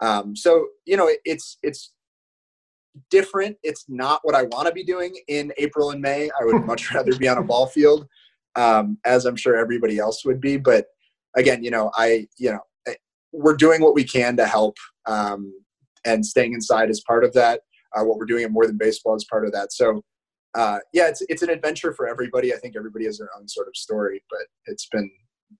Um, 0.00 0.36
so, 0.36 0.66
you 0.84 0.96
know, 0.96 1.10
it's, 1.24 1.58
it's 1.62 1.92
different. 3.10 3.56
It's 3.62 3.84
not 3.88 4.20
what 4.22 4.34
I 4.34 4.44
want 4.44 4.68
to 4.68 4.72
be 4.72 4.84
doing 4.84 5.14
in 5.28 5.52
April 5.58 5.90
and 5.90 6.00
May. 6.00 6.30
I 6.40 6.44
would 6.44 6.64
much 6.64 6.92
rather 6.94 7.14
be 7.16 7.28
on 7.28 7.38
a 7.38 7.42
ball 7.42 7.66
field, 7.66 8.06
um, 8.54 8.98
as 9.04 9.26
I'm 9.26 9.36
sure 9.36 9.56
everybody 9.56 9.98
else 9.98 10.24
would 10.24 10.40
be. 10.40 10.56
But 10.56 10.86
again, 11.36 11.62
you 11.62 11.70
know, 11.70 11.90
I, 11.94 12.26
you 12.38 12.52
know, 12.52 12.60
eh, 12.86 12.94
we're 13.32 13.56
doing 13.56 13.82
what 13.82 13.94
we 13.94 14.04
can 14.04 14.36
to 14.38 14.46
help 14.46 14.76
um, 15.06 15.52
and 16.04 16.24
staying 16.24 16.54
inside 16.54 16.88
is 16.88 17.02
part 17.02 17.24
of 17.24 17.32
that 17.34 17.60
uh, 17.94 18.04
what 18.04 18.18
we're 18.18 18.26
doing 18.26 18.44
at 18.44 18.50
More 18.50 18.66
Than 18.66 18.76
Baseball 18.76 19.14
is 19.14 19.24
part 19.24 19.46
of 19.46 19.52
that. 19.52 19.72
So, 19.72 20.02
uh, 20.54 20.78
yeah, 20.92 21.08
it's 21.08 21.22
it's 21.28 21.42
an 21.42 21.50
adventure 21.50 21.92
for 21.92 22.08
everybody. 22.08 22.54
I 22.54 22.56
think 22.56 22.76
everybody 22.76 23.04
has 23.04 23.18
their 23.18 23.28
own 23.38 23.48
sort 23.48 23.68
of 23.68 23.76
story, 23.76 24.22
but 24.30 24.42
it's 24.66 24.86
been 24.86 25.10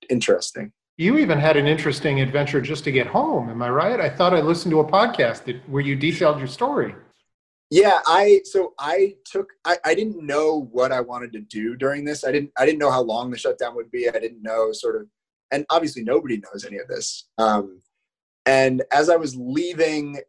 interesting. 0.08 0.72
You 0.96 1.18
even 1.18 1.38
had 1.38 1.58
an 1.58 1.66
interesting 1.66 2.20
adventure 2.20 2.60
just 2.60 2.84
to 2.84 2.90
get 2.90 3.06
home. 3.06 3.50
Am 3.50 3.60
I 3.60 3.68
right? 3.68 4.00
I 4.00 4.08
thought 4.08 4.32
I 4.32 4.40
listened 4.40 4.72
to 4.72 4.80
a 4.80 4.90
podcast 4.90 5.44
that, 5.44 5.56
where 5.68 5.82
you 5.82 5.94
detailed 5.94 6.38
your 6.38 6.46
story. 6.46 6.94
Yeah, 7.70 7.98
I 8.06 8.40
so 8.44 8.74
I 8.78 9.16
took 9.24 9.50
I, 9.64 9.76
I 9.84 9.94
didn't 9.94 10.24
know 10.24 10.68
what 10.70 10.92
I 10.92 11.00
wanted 11.00 11.32
to 11.32 11.40
do 11.40 11.76
during 11.76 12.04
this. 12.04 12.24
I 12.24 12.30
didn't 12.32 12.52
I 12.56 12.64
didn't 12.64 12.78
know 12.78 12.90
how 12.90 13.02
long 13.02 13.30
the 13.30 13.38
shutdown 13.38 13.74
would 13.74 13.90
be. 13.90 14.08
I 14.08 14.12
didn't 14.12 14.42
know 14.42 14.70
sort 14.72 14.96
of 14.96 15.08
and 15.50 15.66
obviously 15.70 16.02
nobody 16.02 16.38
knows 16.38 16.64
any 16.64 16.78
of 16.78 16.88
this. 16.88 17.28
Um, 17.38 17.80
and 18.46 18.82
as 18.92 19.10
I 19.10 19.16
was 19.16 19.36
leaving, 19.36 20.20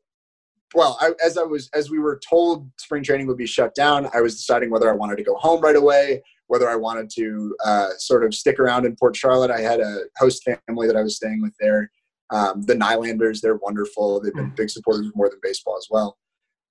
well, 0.73 0.97
I, 0.99 1.11
as 1.23 1.37
I 1.37 1.43
was 1.43 1.69
as 1.73 1.89
we 1.89 1.99
were 1.99 2.19
told 2.27 2.69
spring 2.77 3.03
training 3.03 3.27
would 3.27 3.37
be 3.37 3.45
shut 3.45 3.73
down, 3.75 4.09
I 4.13 4.21
was 4.21 4.35
deciding 4.35 4.69
whether 4.69 4.91
I 4.91 4.95
wanted 4.95 5.17
to 5.17 5.23
go 5.23 5.35
home 5.35 5.61
right 5.61 5.75
away, 5.75 6.21
whether 6.47 6.69
I 6.69 6.75
wanted 6.75 7.09
to 7.15 7.55
uh, 7.65 7.89
sort 7.97 8.25
of 8.25 8.33
stick 8.33 8.59
around 8.59 8.85
in 8.85 8.95
Port 8.95 9.15
Charlotte. 9.15 9.51
I 9.51 9.61
had 9.61 9.79
a 9.79 10.01
host 10.17 10.43
family 10.43 10.87
that 10.87 10.95
I 10.95 11.03
was 11.03 11.15
staying 11.15 11.41
with 11.41 11.53
there. 11.59 11.91
Um, 12.29 12.63
the 12.63 12.75
Nylanders, 12.75 13.39
they're 13.39 13.55
wonderful. 13.55 14.19
They've 14.19 14.33
been 14.33 14.49
hmm. 14.49 14.55
big 14.55 14.69
supporters 14.69 15.07
of 15.07 15.15
more 15.15 15.29
than 15.29 15.39
baseball 15.41 15.77
as 15.77 15.87
well. 15.89 16.17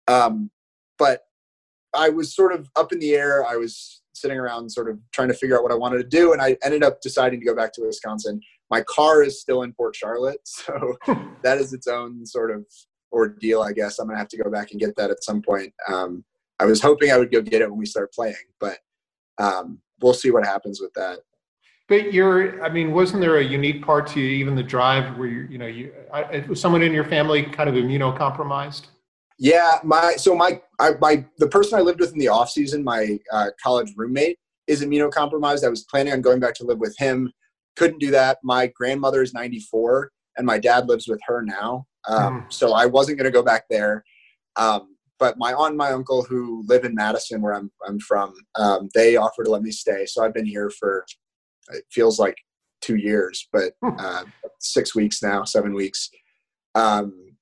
Um, 0.08 0.50
but 0.98 1.22
I 1.94 2.10
was 2.10 2.34
sort 2.34 2.52
of 2.52 2.68
up 2.76 2.92
in 2.92 2.98
the 2.98 3.14
air. 3.14 3.46
I 3.46 3.56
was 3.56 4.02
sitting 4.14 4.38
around 4.38 4.70
sort 4.70 4.90
of 4.90 4.98
trying 5.12 5.28
to 5.28 5.34
figure 5.34 5.56
out 5.56 5.62
what 5.62 5.72
I 5.72 5.76
wanted 5.76 5.98
to 5.98 6.08
do. 6.08 6.32
And 6.32 6.42
I 6.42 6.56
ended 6.62 6.82
up 6.82 7.00
deciding 7.00 7.40
to 7.40 7.46
go 7.46 7.54
back 7.54 7.72
to 7.74 7.82
Wisconsin. 7.82 8.40
My 8.70 8.82
car 8.82 9.22
is 9.22 9.40
still 9.40 9.62
in 9.62 9.72
Port 9.72 9.96
Charlotte. 9.96 10.40
So 10.46 10.96
that 11.42 11.58
is 11.58 11.72
its 11.72 11.86
own 11.86 12.26
sort 12.26 12.50
of 12.50 12.66
ordeal, 13.12 13.62
I 13.62 13.72
guess. 13.72 13.98
I'm 13.98 14.06
going 14.06 14.16
to 14.16 14.18
have 14.18 14.28
to 14.28 14.42
go 14.42 14.50
back 14.50 14.70
and 14.70 14.80
get 14.80 14.96
that 14.96 15.10
at 15.10 15.24
some 15.24 15.42
point. 15.42 15.72
Um, 15.88 16.24
I 16.58 16.64
was 16.64 16.80
hoping 16.80 17.10
I 17.10 17.18
would 17.18 17.30
go 17.30 17.40
get 17.42 17.62
it 17.62 17.70
when 17.70 17.78
we 17.78 17.86
start 17.86 18.12
playing, 18.12 18.34
but 18.60 18.78
um, 19.38 19.80
we'll 20.00 20.14
see 20.14 20.30
what 20.30 20.44
happens 20.44 20.80
with 20.80 20.92
that. 20.94 21.18
But 21.88 22.12
you're, 22.12 22.62
I 22.64 22.68
mean, 22.68 22.92
wasn't 22.92 23.20
there 23.20 23.38
a 23.38 23.44
unique 23.44 23.84
part 23.84 24.08
to 24.08 24.20
even 24.20 24.56
the 24.56 24.62
drive 24.62 25.16
where 25.16 25.28
you, 25.28 25.46
you 25.48 25.58
know, 25.58 25.66
you, 25.66 25.92
I, 26.12 26.44
was 26.48 26.60
someone 26.60 26.82
in 26.82 26.92
your 26.92 27.04
family 27.04 27.44
kind 27.44 27.68
of 27.68 27.76
immunocompromised? 27.76 28.86
Yeah, 29.38 29.78
my 29.84 30.14
so 30.16 30.34
my 30.34 30.60
I, 30.80 30.92
my 31.00 31.24
the 31.38 31.46
person 31.46 31.78
I 31.78 31.82
lived 31.82 32.00
with 32.00 32.12
in 32.12 32.18
the 32.18 32.28
off 32.28 32.50
season, 32.50 32.82
my 32.82 33.18
uh, 33.30 33.50
college 33.62 33.92
roommate, 33.94 34.38
is 34.66 34.82
immunocompromised. 34.82 35.64
I 35.64 35.68
was 35.68 35.84
planning 35.84 36.12
on 36.12 36.22
going 36.22 36.40
back 36.40 36.54
to 36.54 36.64
live 36.64 36.78
with 36.78 36.96
him. 36.98 37.30
Couldn't 37.76 37.98
do 37.98 38.10
that. 38.12 38.38
My 38.42 38.68
grandmother 38.68 39.22
is 39.22 39.34
94, 39.34 40.10
and 40.38 40.46
my 40.46 40.58
dad 40.58 40.88
lives 40.88 41.06
with 41.06 41.20
her 41.26 41.42
now. 41.42 41.86
Um, 42.08 42.42
mm. 42.42 42.52
So 42.52 42.72
I 42.72 42.86
wasn't 42.86 43.18
going 43.18 43.30
to 43.30 43.36
go 43.36 43.42
back 43.42 43.64
there. 43.68 44.04
Um, 44.56 44.96
but 45.18 45.38
my 45.38 45.52
aunt 45.52 45.70
and 45.70 45.78
my 45.78 45.92
uncle, 45.92 46.22
who 46.22 46.64
live 46.66 46.84
in 46.84 46.94
Madison, 46.94 47.40
where 47.40 47.54
I'm 47.54 47.70
I'm 47.86 47.98
from, 48.00 48.34
um, 48.56 48.88
they 48.94 49.16
offered 49.16 49.44
to 49.44 49.50
let 49.50 49.62
me 49.62 49.70
stay. 49.70 50.06
So 50.06 50.24
I've 50.24 50.34
been 50.34 50.46
here 50.46 50.70
for 50.70 51.06
it 51.70 51.84
feels 51.90 52.18
like 52.18 52.36
two 52.80 52.96
years, 52.96 53.48
but 53.52 53.72
hmm. 53.82 53.98
uh, 53.98 54.24
six 54.60 54.94
weeks 54.94 55.22
now, 55.22 55.44
seven 55.44 55.74
weeks. 55.74 56.10
Um, 56.74 57.36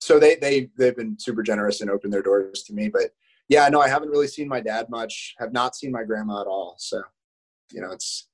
so 0.00 0.18
they 0.18 0.36
they 0.36 0.70
they've 0.78 0.96
been 0.96 1.18
super 1.18 1.42
generous 1.42 1.80
and 1.80 1.90
opened 1.90 2.12
their 2.12 2.22
doors 2.22 2.62
to 2.64 2.72
me. 2.72 2.88
But 2.88 3.10
yeah, 3.48 3.68
no, 3.68 3.80
I 3.80 3.88
haven't 3.88 4.10
really 4.10 4.28
seen 4.28 4.48
my 4.48 4.60
dad 4.60 4.88
much. 4.88 5.34
Have 5.38 5.52
not 5.52 5.76
seen 5.76 5.92
my 5.92 6.04
grandma 6.04 6.40
at 6.40 6.46
all. 6.46 6.76
So 6.78 7.02
you 7.72 7.80
know, 7.80 7.92
it's 7.92 8.28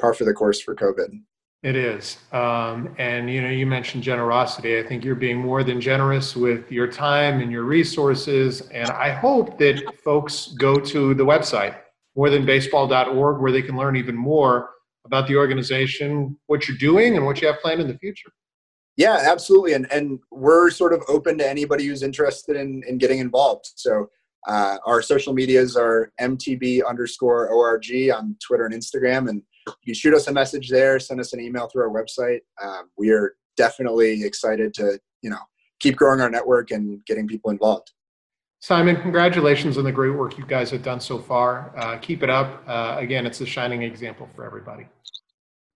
par 0.00 0.14
for 0.14 0.24
the 0.24 0.32
course 0.32 0.60
for 0.60 0.74
COVID. 0.74 1.20
It 1.66 1.74
is, 1.74 2.18
um, 2.30 2.94
and 2.96 3.28
you 3.28 3.42
know, 3.42 3.48
you 3.48 3.66
mentioned 3.66 4.04
generosity. 4.04 4.78
I 4.78 4.84
think 4.84 5.04
you're 5.04 5.16
being 5.16 5.38
more 5.38 5.64
than 5.64 5.80
generous 5.80 6.36
with 6.36 6.70
your 6.70 6.86
time 6.86 7.40
and 7.40 7.50
your 7.50 7.64
resources. 7.64 8.60
And 8.68 8.88
I 8.90 9.10
hope 9.10 9.58
that 9.58 9.82
folks 10.04 10.54
go 10.58 10.76
to 10.76 11.12
the 11.12 11.24
website 11.24 11.74
morethanbaseball.org 12.16 13.42
where 13.42 13.50
they 13.50 13.62
can 13.62 13.76
learn 13.76 13.96
even 13.96 14.14
more 14.14 14.70
about 15.06 15.26
the 15.26 15.34
organization, 15.34 16.38
what 16.46 16.68
you're 16.68 16.78
doing, 16.78 17.16
and 17.16 17.26
what 17.26 17.40
you 17.40 17.48
have 17.48 17.58
planned 17.60 17.80
in 17.80 17.88
the 17.88 17.98
future. 17.98 18.30
Yeah, 18.96 19.18
absolutely. 19.20 19.72
And 19.72 19.90
and 19.92 20.20
we're 20.30 20.70
sort 20.70 20.92
of 20.92 21.02
open 21.08 21.36
to 21.38 21.50
anybody 21.50 21.86
who's 21.86 22.04
interested 22.04 22.54
in 22.54 22.84
in 22.86 22.96
getting 22.96 23.18
involved. 23.18 23.72
So 23.74 24.08
uh, 24.46 24.78
our 24.86 25.02
social 25.02 25.32
medias 25.32 25.76
are 25.76 26.12
mtb 26.20 26.86
underscore 26.86 27.48
org 27.48 27.86
on 28.14 28.36
Twitter 28.40 28.66
and 28.66 28.72
Instagram, 28.72 29.28
and 29.28 29.42
you 29.82 29.94
shoot 29.94 30.14
us 30.14 30.28
a 30.28 30.32
message 30.32 30.68
there, 30.68 30.98
send 30.98 31.20
us 31.20 31.32
an 31.32 31.40
email 31.40 31.68
through 31.68 31.82
our 31.82 31.90
website. 31.90 32.40
Um, 32.62 32.90
we 32.96 33.10
are 33.10 33.36
definitely 33.56 34.24
excited 34.24 34.74
to 34.74 34.98
you 35.22 35.30
know 35.30 35.38
keep 35.80 35.96
growing 35.96 36.20
our 36.20 36.30
network 36.30 36.70
and 36.70 37.04
getting 37.06 37.26
people 37.26 37.50
involved. 37.50 37.92
Simon, 38.60 38.96
congratulations 38.96 39.76
on 39.78 39.84
the 39.84 39.92
great 39.92 40.10
work 40.10 40.38
you 40.38 40.46
guys 40.46 40.70
have 40.70 40.82
done 40.82 41.00
so 41.00 41.18
far. 41.18 41.72
Uh, 41.76 41.98
keep 41.98 42.22
it 42.22 42.30
up. 42.30 42.62
Uh, 42.66 42.96
again, 42.98 43.26
it's 43.26 43.40
a 43.40 43.46
shining 43.46 43.82
example 43.82 44.28
for 44.34 44.44
everybody. 44.44 44.86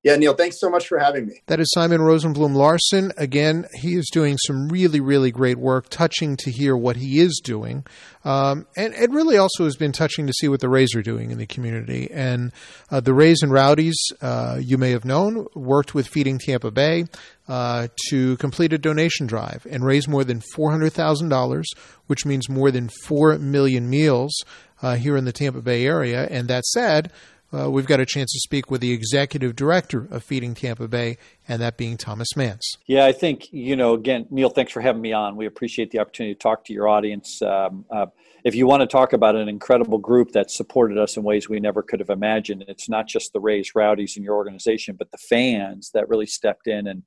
Yeah, 0.03 0.16
Neil, 0.16 0.32
thanks 0.32 0.59
so 0.59 0.70
much 0.70 0.88
for 0.88 0.98
having 0.98 1.26
me. 1.26 1.42
That 1.48 1.61
is 1.61 1.70
Simon 1.74 2.01
Rosenblum 2.01 2.55
Larson. 2.55 3.12
Again, 3.18 3.66
he 3.74 3.96
is 3.96 4.09
doing 4.11 4.38
some 4.38 4.68
really, 4.68 4.98
really 4.98 5.30
great 5.30 5.59
work. 5.59 5.90
Touching 5.90 6.38
to 6.38 6.51
hear 6.51 6.74
what 6.74 6.96
he 6.96 7.20
is 7.20 7.38
doing. 7.44 7.84
Um, 8.24 8.66
and 8.76 8.94
it 8.94 9.11
really 9.11 9.36
also 9.36 9.64
has 9.64 9.76
been 9.76 9.92
touching 9.92 10.26
to 10.26 10.32
see 10.32 10.48
what 10.48 10.61
the 10.61 10.70
Rays 10.70 10.94
are 10.94 11.03
doing 11.03 11.30
in 11.30 11.36
the 11.36 11.44
community. 11.44 12.11
And 12.11 12.51
uh, 12.90 13.01
the 13.01 13.12
Rays 13.12 13.42
and 13.42 13.53
Rowdies, 13.53 13.96
uh, 14.22 14.59
you 14.59 14.78
may 14.78 14.92
have 14.92 15.05
known, 15.05 15.46
worked 15.55 15.94
with 15.94 16.07
Feeding 16.07 16.38
Tampa 16.38 16.70
Bay 16.70 17.05
uh, 17.46 17.88
to 18.09 18.38
complete 18.38 18.72
a 18.72 18.78
donation 18.78 19.26
drive 19.26 19.66
and 19.70 19.84
raise 19.84 20.09
more 20.09 20.24
than 20.24 20.40
$400,000, 20.57 21.64
which 22.07 22.24
means 22.24 22.48
more 22.48 22.70
than 22.70 22.88
4 23.05 23.38
million 23.38 23.90
meals 23.90 24.32
uh, 24.80 24.96
here 24.96 25.18
in 25.18 25.26
the 25.26 25.32
Tampa 25.32 25.61
Bay 25.61 25.84
area. 25.84 26.26
And 26.30 26.48
that 26.48 26.64
said, 26.64 27.12
uh, 27.53 27.70
we've 27.70 27.86
got 27.86 28.01
a 28.01 28.07
chance 28.07 28.32
to 28.32 28.40
speak 28.40 28.70
with 28.70 28.80
the 28.80 28.92
executive 28.92 29.57
director 29.57 30.07
of 30.11 30.22
Feeding 30.22 30.55
Tampa 30.55 30.88
Bay, 30.88 31.18
and 31.48 31.61
that 31.61 31.76
being 31.76 31.96
Thomas 31.96 32.28
Mantz. 32.36 32.62
Yeah, 32.86 33.05
I 33.05 33.12
think, 33.12 33.53
you 33.53 33.76
know, 33.76 33.94
again, 33.94 34.26
Neil, 34.30 34.51
thanks 34.51 34.72
for 34.72 34.80
having 34.80 35.03
me 35.03 35.12
on. 35.12 35.36
We 35.36 35.46
appreciate 35.46 35.90
the 35.90 35.98
opportunity 35.98 36.34
to 36.34 36.38
talk 36.38 36.64
to 36.66 36.72
your 36.72 36.88
audience. 36.88 37.40
Um, 37.42 37.84
uh, 37.90 38.07
if 38.44 38.55
you 38.55 38.66
want 38.66 38.80
to 38.82 38.86
talk 38.86 39.12
about 39.12 39.36
an 39.36 39.48
incredible 39.48 39.98
group 39.98 40.32
that 40.32 40.51
supported 40.51 40.98
us 40.98 41.16
in 41.16 41.22
ways 41.22 41.48
we 41.48 41.61
never 41.61 41.82
could 41.82 42.01
have 42.01 42.11
imagined, 42.11 42.64
it's 42.68 42.88
not 42.88 43.07
just 43.07 43.32
the 43.32 43.40
Rays 43.40 43.72
Rowdies 43.74 44.16
in 44.16 44.22
your 44.22 44.36
organization, 44.36 44.96
but 44.96 45.11
the 45.11 45.18
fans 45.18 45.90
that 45.92 46.09
really 46.09 46.26
stepped 46.26 46.66
in 46.66 46.86
and 46.86 47.03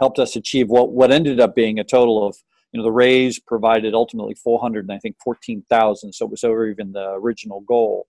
helped 0.00 0.18
us 0.18 0.36
achieve 0.36 0.68
what, 0.68 0.92
what 0.92 1.12
ended 1.12 1.40
up 1.40 1.54
being 1.54 1.78
a 1.78 1.84
total 1.84 2.26
of 2.26 2.36
you 2.72 2.78
know 2.78 2.84
the 2.84 2.92
Rays 2.92 3.38
provided 3.38 3.94
ultimately 3.94 4.34
400 4.34 4.84
and 4.84 4.92
I 4.92 4.98
think 4.98 5.16
14,000, 5.22 6.12
so 6.12 6.24
it 6.24 6.30
was 6.30 6.42
over 6.42 6.66
even 6.66 6.90
the 6.90 7.12
original 7.12 7.60
goal. 7.60 8.08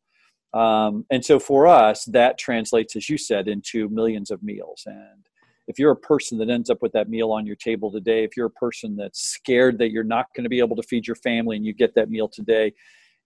Um, 0.56 1.06
and 1.12 1.24
so 1.24 1.38
for 1.38 1.68
us, 1.68 2.06
that 2.06 2.38
translates, 2.38 2.96
as 2.96 3.10
you 3.10 3.18
said, 3.18 3.48
into 3.48 3.90
millions 3.90 4.32
of 4.32 4.42
meals. 4.42 4.84
And 4.86 5.28
if 5.68 5.78
you're 5.78 5.92
a 5.92 5.98
person 5.98 6.38
that 6.38 6.50
ends 6.50 6.70
up 6.70 6.82
with 6.82 6.94
that 6.94 7.10
meal 7.10 7.32
on 7.32 7.46
your 7.46 7.58
table 7.58 7.92
today, 7.92 8.24
if 8.24 8.38
you're 8.38 8.46
a 8.46 8.52
person 8.52 8.96
that's 8.96 9.20
scared 9.20 9.78
that 9.80 9.92
you're 9.92 10.04
not 10.04 10.28
going 10.34 10.46
to 10.46 10.50
be 10.50 10.60
able 10.60 10.78
to 10.78 10.84
feed 10.84 11.06
your 11.06 11.18
family 11.18 11.58
and 11.58 11.66
you 11.66 11.74
get 11.74 11.94
that 11.96 12.10
meal 12.10 12.30
today, 12.30 12.72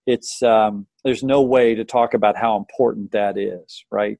it's 0.07 0.41
um, 0.41 0.87
there's 1.03 1.21
no 1.21 1.41
way 1.41 1.75
to 1.75 1.85
talk 1.85 2.15
about 2.15 2.35
how 2.35 2.57
important 2.57 3.11
that 3.11 3.37
is, 3.37 3.85
right? 3.91 4.17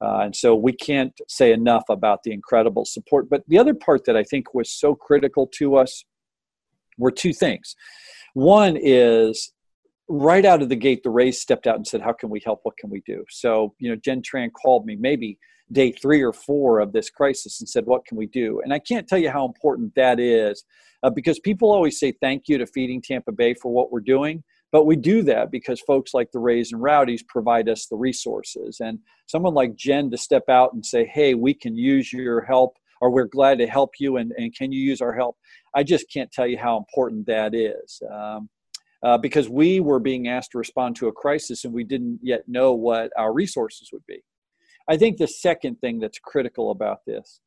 Uh, 0.00 0.20
and 0.20 0.36
so 0.36 0.54
we 0.54 0.72
can't 0.72 1.12
say 1.28 1.52
enough 1.52 1.84
about 1.90 2.22
the 2.22 2.32
incredible 2.32 2.84
support. 2.84 3.28
But 3.28 3.42
the 3.48 3.58
other 3.58 3.74
part 3.74 4.04
that 4.06 4.16
I 4.16 4.22
think 4.22 4.54
was 4.54 4.70
so 4.70 4.94
critical 4.94 5.46
to 5.54 5.76
us 5.76 6.04
were 6.96 7.10
two 7.10 7.32
things. 7.32 7.76
One 8.34 8.78
is 8.80 9.52
right 10.08 10.44
out 10.44 10.62
of 10.62 10.68
the 10.68 10.76
gate, 10.76 11.02
the 11.02 11.10
Rays 11.10 11.40
stepped 11.40 11.66
out 11.66 11.76
and 11.76 11.86
said, 11.86 12.00
"How 12.00 12.12
can 12.12 12.30
we 12.30 12.40
help? 12.44 12.60
What 12.62 12.76
can 12.76 12.90
we 12.90 13.02
do?" 13.06 13.24
So, 13.30 13.74
you 13.78 13.90
know, 13.90 13.96
Jen 13.96 14.22
Tran 14.22 14.50
called 14.52 14.86
me 14.86 14.96
maybe 14.96 15.38
day 15.72 15.90
three 15.92 16.22
or 16.22 16.32
four 16.32 16.80
of 16.80 16.92
this 16.92 17.10
crisis 17.10 17.60
and 17.60 17.68
said, 17.68 17.86
"What 17.86 18.04
can 18.06 18.16
we 18.16 18.26
do?" 18.26 18.60
And 18.62 18.72
I 18.72 18.78
can't 18.78 19.08
tell 19.08 19.18
you 19.18 19.30
how 19.30 19.44
important 19.46 19.94
that 19.96 20.20
is, 20.20 20.64
uh, 21.02 21.10
because 21.10 21.38
people 21.40 21.72
always 21.72 21.98
say 21.98 22.12
thank 22.12 22.48
you 22.48 22.58
to 22.58 22.66
Feeding 22.66 23.02
Tampa 23.02 23.32
Bay 23.32 23.54
for 23.54 23.72
what 23.72 23.90
we're 23.90 24.00
doing. 24.00 24.44
But 24.72 24.84
we 24.84 24.96
do 24.96 25.22
that 25.22 25.50
because 25.50 25.80
folks 25.80 26.12
like 26.12 26.32
the 26.32 26.40
Rays 26.40 26.72
and 26.72 26.82
Rowdies 26.82 27.22
provide 27.22 27.68
us 27.68 27.86
the 27.86 27.96
resources. 27.96 28.80
And 28.80 28.98
someone 29.26 29.54
like 29.54 29.76
Jen 29.76 30.10
to 30.10 30.18
step 30.18 30.48
out 30.48 30.72
and 30.72 30.84
say, 30.84 31.04
hey, 31.06 31.34
we 31.34 31.54
can 31.54 31.76
use 31.76 32.12
your 32.12 32.42
help, 32.42 32.76
or 33.00 33.10
we're 33.10 33.26
glad 33.26 33.58
to 33.58 33.66
help 33.66 33.92
you, 34.00 34.16
and, 34.16 34.32
and 34.36 34.54
can 34.54 34.72
you 34.72 34.80
use 34.80 35.00
our 35.00 35.14
help? 35.14 35.36
I 35.74 35.82
just 35.82 36.10
can't 36.12 36.32
tell 36.32 36.46
you 36.46 36.58
how 36.58 36.76
important 36.76 37.26
that 37.26 37.54
is. 37.54 38.02
Um, 38.12 38.48
uh, 39.06 39.16
because 39.16 39.48
we 39.48 39.78
were 39.78 40.00
being 40.00 40.26
asked 40.26 40.50
to 40.50 40.58
respond 40.58 40.96
to 40.96 41.06
a 41.06 41.12
crisis 41.12 41.64
and 41.64 41.72
we 41.72 41.84
didn't 41.84 42.18
yet 42.22 42.42
know 42.48 42.72
what 42.72 43.12
our 43.16 43.32
resources 43.32 43.90
would 43.92 44.04
be. 44.08 44.20
I 44.88 44.96
think 44.96 45.16
the 45.16 45.28
second 45.28 45.80
thing 45.80 46.00
that's 46.00 46.18
critical 46.18 46.72
about 46.72 47.04
this 47.06 47.38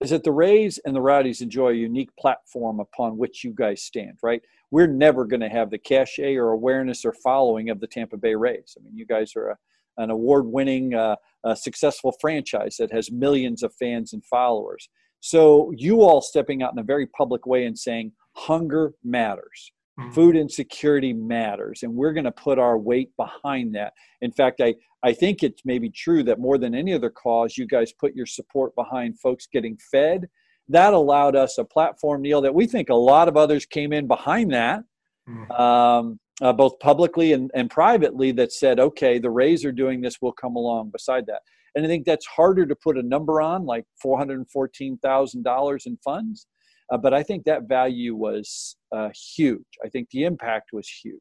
is 0.00 0.10
that 0.10 0.24
the 0.24 0.32
Rays 0.32 0.80
and 0.84 0.94
the 0.94 1.00
Rowdies 1.00 1.40
enjoy 1.40 1.68
a 1.68 1.74
unique 1.74 2.10
platform 2.18 2.80
upon 2.80 3.16
which 3.16 3.44
you 3.44 3.52
guys 3.54 3.80
stand, 3.80 4.18
right? 4.24 4.42
We're 4.72 4.88
never 4.88 5.24
going 5.24 5.42
to 5.42 5.48
have 5.48 5.70
the 5.70 5.78
cachet 5.78 6.34
or 6.34 6.50
awareness 6.50 7.04
or 7.04 7.12
following 7.12 7.70
of 7.70 7.78
the 7.78 7.86
Tampa 7.86 8.16
Bay 8.16 8.34
Rays. 8.34 8.76
I 8.76 8.82
mean, 8.82 8.96
you 8.96 9.06
guys 9.06 9.36
are 9.36 9.50
a, 9.50 9.56
an 9.98 10.10
award 10.10 10.46
winning, 10.46 10.94
uh, 10.94 11.14
successful 11.54 12.12
franchise 12.20 12.74
that 12.80 12.90
has 12.90 13.12
millions 13.12 13.62
of 13.62 13.72
fans 13.72 14.14
and 14.14 14.24
followers. 14.24 14.88
So, 15.20 15.72
you 15.76 16.02
all 16.02 16.20
stepping 16.20 16.60
out 16.60 16.72
in 16.72 16.78
a 16.80 16.82
very 16.82 17.06
public 17.06 17.46
way 17.46 17.66
and 17.66 17.78
saying, 17.78 18.12
hunger 18.32 18.94
matters. 19.04 19.70
Mm-hmm. 19.98 20.10
Food 20.10 20.36
insecurity 20.36 21.12
matters, 21.12 21.84
and 21.84 21.94
we're 21.94 22.12
going 22.12 22.24
to 22.24 22.32
put 22.32 22.58
our 22.58 22.76
weight 22.76 23.10
behind 23.16 23.76
that. 23.76 23.92
In 24.22 24.32
fact, 24.32 24.60
I, 24.60 24.74
I 25.04 25.12
think 25.12 25.44
it's 25.44 25.62
maybe 25.64 25.88
true 25.88 26.24
that 26.24 26.40
more 26.40 26.58
than 26.58 26.74
any 26.74 26.92
other 26.92 27.10
cause, 27.10 27.56
you 27.56 27.66
guys 27.66 27.92
put 27.92 28.16
your 28.16 28.26
support 28.26 28.74
behind 28.74 29.20
folks 29.20 29.46
getting 29.46 29.78
fed. 29.92 30.28
That 30.68 30.94
allowed 30.94 31.36
us 31.36 31.58
a 31.58 31.64
platform, 31.64 32.22
Neil, 32.22 32.40
that 32.40 32.54
we 32.54 32.66
think 32.66 32.88
a 32.88 32.94
lot 32.94 33.28
of 33.28 33.36
others 33.36 33.66
came 33.66 33.92
in 33.92 34.08
behind 34.08 34.52
that. 34.52 34.82
Mm-hmm. 35.28 35.52
Um, 35.52 36.18
uh, 36.42 36.52
both 36.52 36.78
publicly 36.80 37.32
and, 37.32 37.50
and 37.54 37.70
privately, 37.70 38.32
that 38.32 38.52
said, 38.52 38.80
okay, 38.80 39.20
the 39.20 39.30
Rays 39.30 39.64
are 39.64 39.72
doing 39.72 40.00
this, 40.00 40.16
we'll 40.20 40.32
come 40.32 40.56
along 40.56 40.90
beside 40.90 41.26
that. 41.26 41.42
And 41.76 41.84
I 41.84 41.88
think 41.88 42.04
that's 42.04 42.26
harder 42.26 42.66
to 42.66 42.74
put 42.74 42.98
a 42.98 43.02
number 43.02 43.40
on, 43.40 43.64
like 43.64 43.84
$414,000 44.04 45.86
in 45.86 45.98
funds. 46.04 46.46
Uh, 46.90 46.98
but 46.98 47.14
I 47.14 47.22
think 47.22 47.44
that 47.44 47.62
value 47.68 48.14
was 48.14 48.76
uh, 48.92 49.10
huge. 49.34 49.64
I 49.84 49.88
think 49.88 50.10
the 50.10 50.24
impact 50.24 50.70
was 50.72 50.88
huge. 50.88 51.20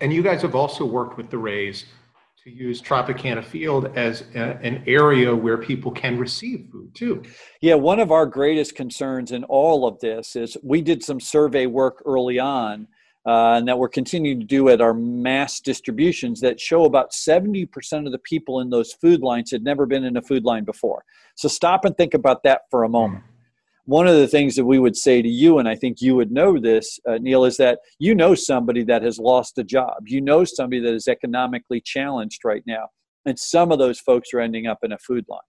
And 0.00 0.12
you 0.12 0.22
guys 0.22 0.42
have 0.42 0.54
also 0.54 0.84
worked 0.84 1.16
with 1.16 1.30
the 1.30 1.38
Rays 1.38 1.86
to 2.44 2.50
use 2.50 2.80
Tropicana 2.80 3.44
Field 3.44 3.96
as 3.96 4.24
a, 4.34 4.58
an 4.62 4.84
area 4.86 5.34
where 5.34 5.58
people 5.58 5.90
can 5.90 6.18
receive 6.18 6.68
food 6.70 6.94
too. 6.94 7.22
Yeah, 7.60 7.74
one 7.74 7.98
of 7.98 8.12
our 8.12 8.26
greatest 8.26 8.74
concerns 8.74 9.32
in 9.32 9.44
all 9.44 9.86
of 9.86 9.98
this 10.00 10.36
is 10.36 10.56
we 10.62 10.80
did 10.80 11.02
some 11.02 11.20
survey 11.20 11.66
work 11.66 12.02
early 12.06 12.38
on. 12.38 12.88
Uh, 13.26 13.58
and 13.58 13.68
that 13.68 13.78
we're 13.78 13.88
continuing 13.88 14.40
to 14.40 14.46
do 14.46 14.70
at 14.70 14.80
our 14.80 14.94
mass 14.94 15.60
distributions 15.60 16.40
that 16.40 16.58
show 16.58 16.84
about 16.84 17.10
70% 17.12 18.06
of 18.06 18.12
the 18.12 18.18
people 18.20 18.60
in 18.60 18.70
those 18.70 18.94
food 18.94 19.20
lines 19.20 19.50
had 19.50 19.62
never 19.62 19.84
been 19.84 20.02
in 20.04 20.16
a 20.16 20.22
food 20.22 20.44
line 20.44 20.64
before. 20.64 21.04
So 21.34 21.46
stop 21.46 21.84
and 21.84 21.94
think 21.94 22.14
about 22.14 22.42
that 22.44 22.62
for 22.70 22.84
a 22.84 22.88
moment. 22.88 23.24
One 23.88 24.06
of 24.06 24.16
the 24.16 24.28
things 24.28 24.54
that 24.56 24.66
we 24.66 24.78
would 24.78 24.98
say 24.98 25.22
to 25.22 25.28
you, 25.28 25.58
and 25.58 25.66
I 25.66 25.74
think 25.74 26.02
you 26.02 26.14
would 26.14 26.30
know 26.30 26.60
this, 26.60 27.00
uh, 27.08 27.16
Neil, 27.16 27.46
is 27.46 27.56
that 27.56 27.78
you 27.98 28.14
know 28.14 28.34
somebody 28.34 28.84
that 28.84 29.02
has 29.02 29.18
lost 29.18 29.56
a 29.56 29.64
job. 29.64 30.02
You 30.04 30.20
know 30.20 30.44
somebody 30.44 30.82
that 30.82 30.92
is 30.92 31.08
economically 31.08 31.80
challenged 31.80 32.44
right 32.44 32.62
now. 32.66 32.88
And 33.24 33.38
some 33.38 33.72
of 33.72 33.78
those 33.78 33.98
folks 33.98 34.34
are 34.34 34.40
ending 34.40 34.66
up 34.66 34.80
in 34.82 34.92
a 34.92 34.98
food 34.98 35.24
line 35.26 35.40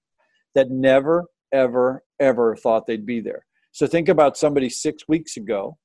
that 0.55 0.69
never, 0.69 1.25
ever, 1.51 2.01
ever 2.21 2.55
thought 2.55 2.87
they'd 2.87 3.05
be 3.05 3.19
there. 3.19 3.45
So 3.73 3.87
think 3.87 4.07
about 4.07 4.37
somebody 4.37 4.69
six 4.69 5.03
weeks 5.09 5.35
ago 5.35 5.77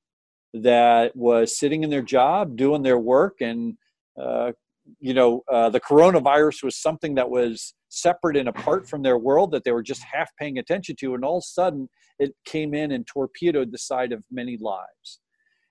that 0.53 1.17
was 1.17 1.59
sitting 1.59 1.83
in 1.83 1.91
their 1.91 2.03
job, 2.03 2.57
doing 2.57 2.83
their 2.85 3.01
work, 3.01 3.41
and 3.41 3.75
uh, 4.17 4.53
you 5.01 5.15
know 5.15 5.43
uh, 5.53 5.71
the 5.71 5.81
coronavirus 5.81 6.63
was 6.63 6.77
something 6.77 7.15
that 7.15 7.29
was 7.29 7.75
separate 7.89 8.37
and 8.37 8.49
apart 8.49 8.89
from 8.89 9.03
their 9.03 9.19
world 9.19 9.51
that 9.53 9.65
they 9.65 9.73
were 9.73 9.83
just 9.83 10.03
half 10.03 10.31
paying 10.39 10.59
attention 10.59 10.97
to 10.97 11.15
and 11.15 11.25
all 11.25 11.39
of 11.39 11.43
a 11.43 11.47
sudden 11.47 11.89
it 12.19 12.33
came 12.45 12.75
in 12.75 12.93
and 12.93 13.07
torpedoed 13.07 13.73
the 13.73 13.79
side 13.79 14.13
of 14.13 14.25
many 14.31 14.57
lives. 14.61 15.21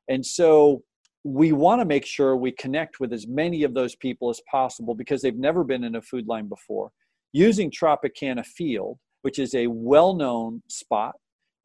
And 0.10 0.26
so 0.26 0.84
we 1.24 1.54
want 1.54 1.80
to 1.80 1.86
make 1.86 2.06
sure 2.06 2.36
we 2.36 2.52
connect 2.52 3.00
with 3.00 3.14
as 3.14 3.28
many 3.28 3.64
of 3.64 3.74
those 3.74 3.96
people 3.96 4.30
as 4.30 4.42
possible 4.52 4.94
because 4.94 5.22
they've 5.22 5.38
never 5.38 5.64
been 5.64 5.84
in 5.84 5.96
a 5.96 6.02
food 6.02 6.28
line 6.28 6.48
before. 6.48 6.92
Using 7.32 7.72
tropicana 7.72 8.46
field 8.46 9.00
which 9.24 9.40
is 9.40 9.56
a 9.56 9.68
well-known 9.68 10.62
spot 10.70 11.16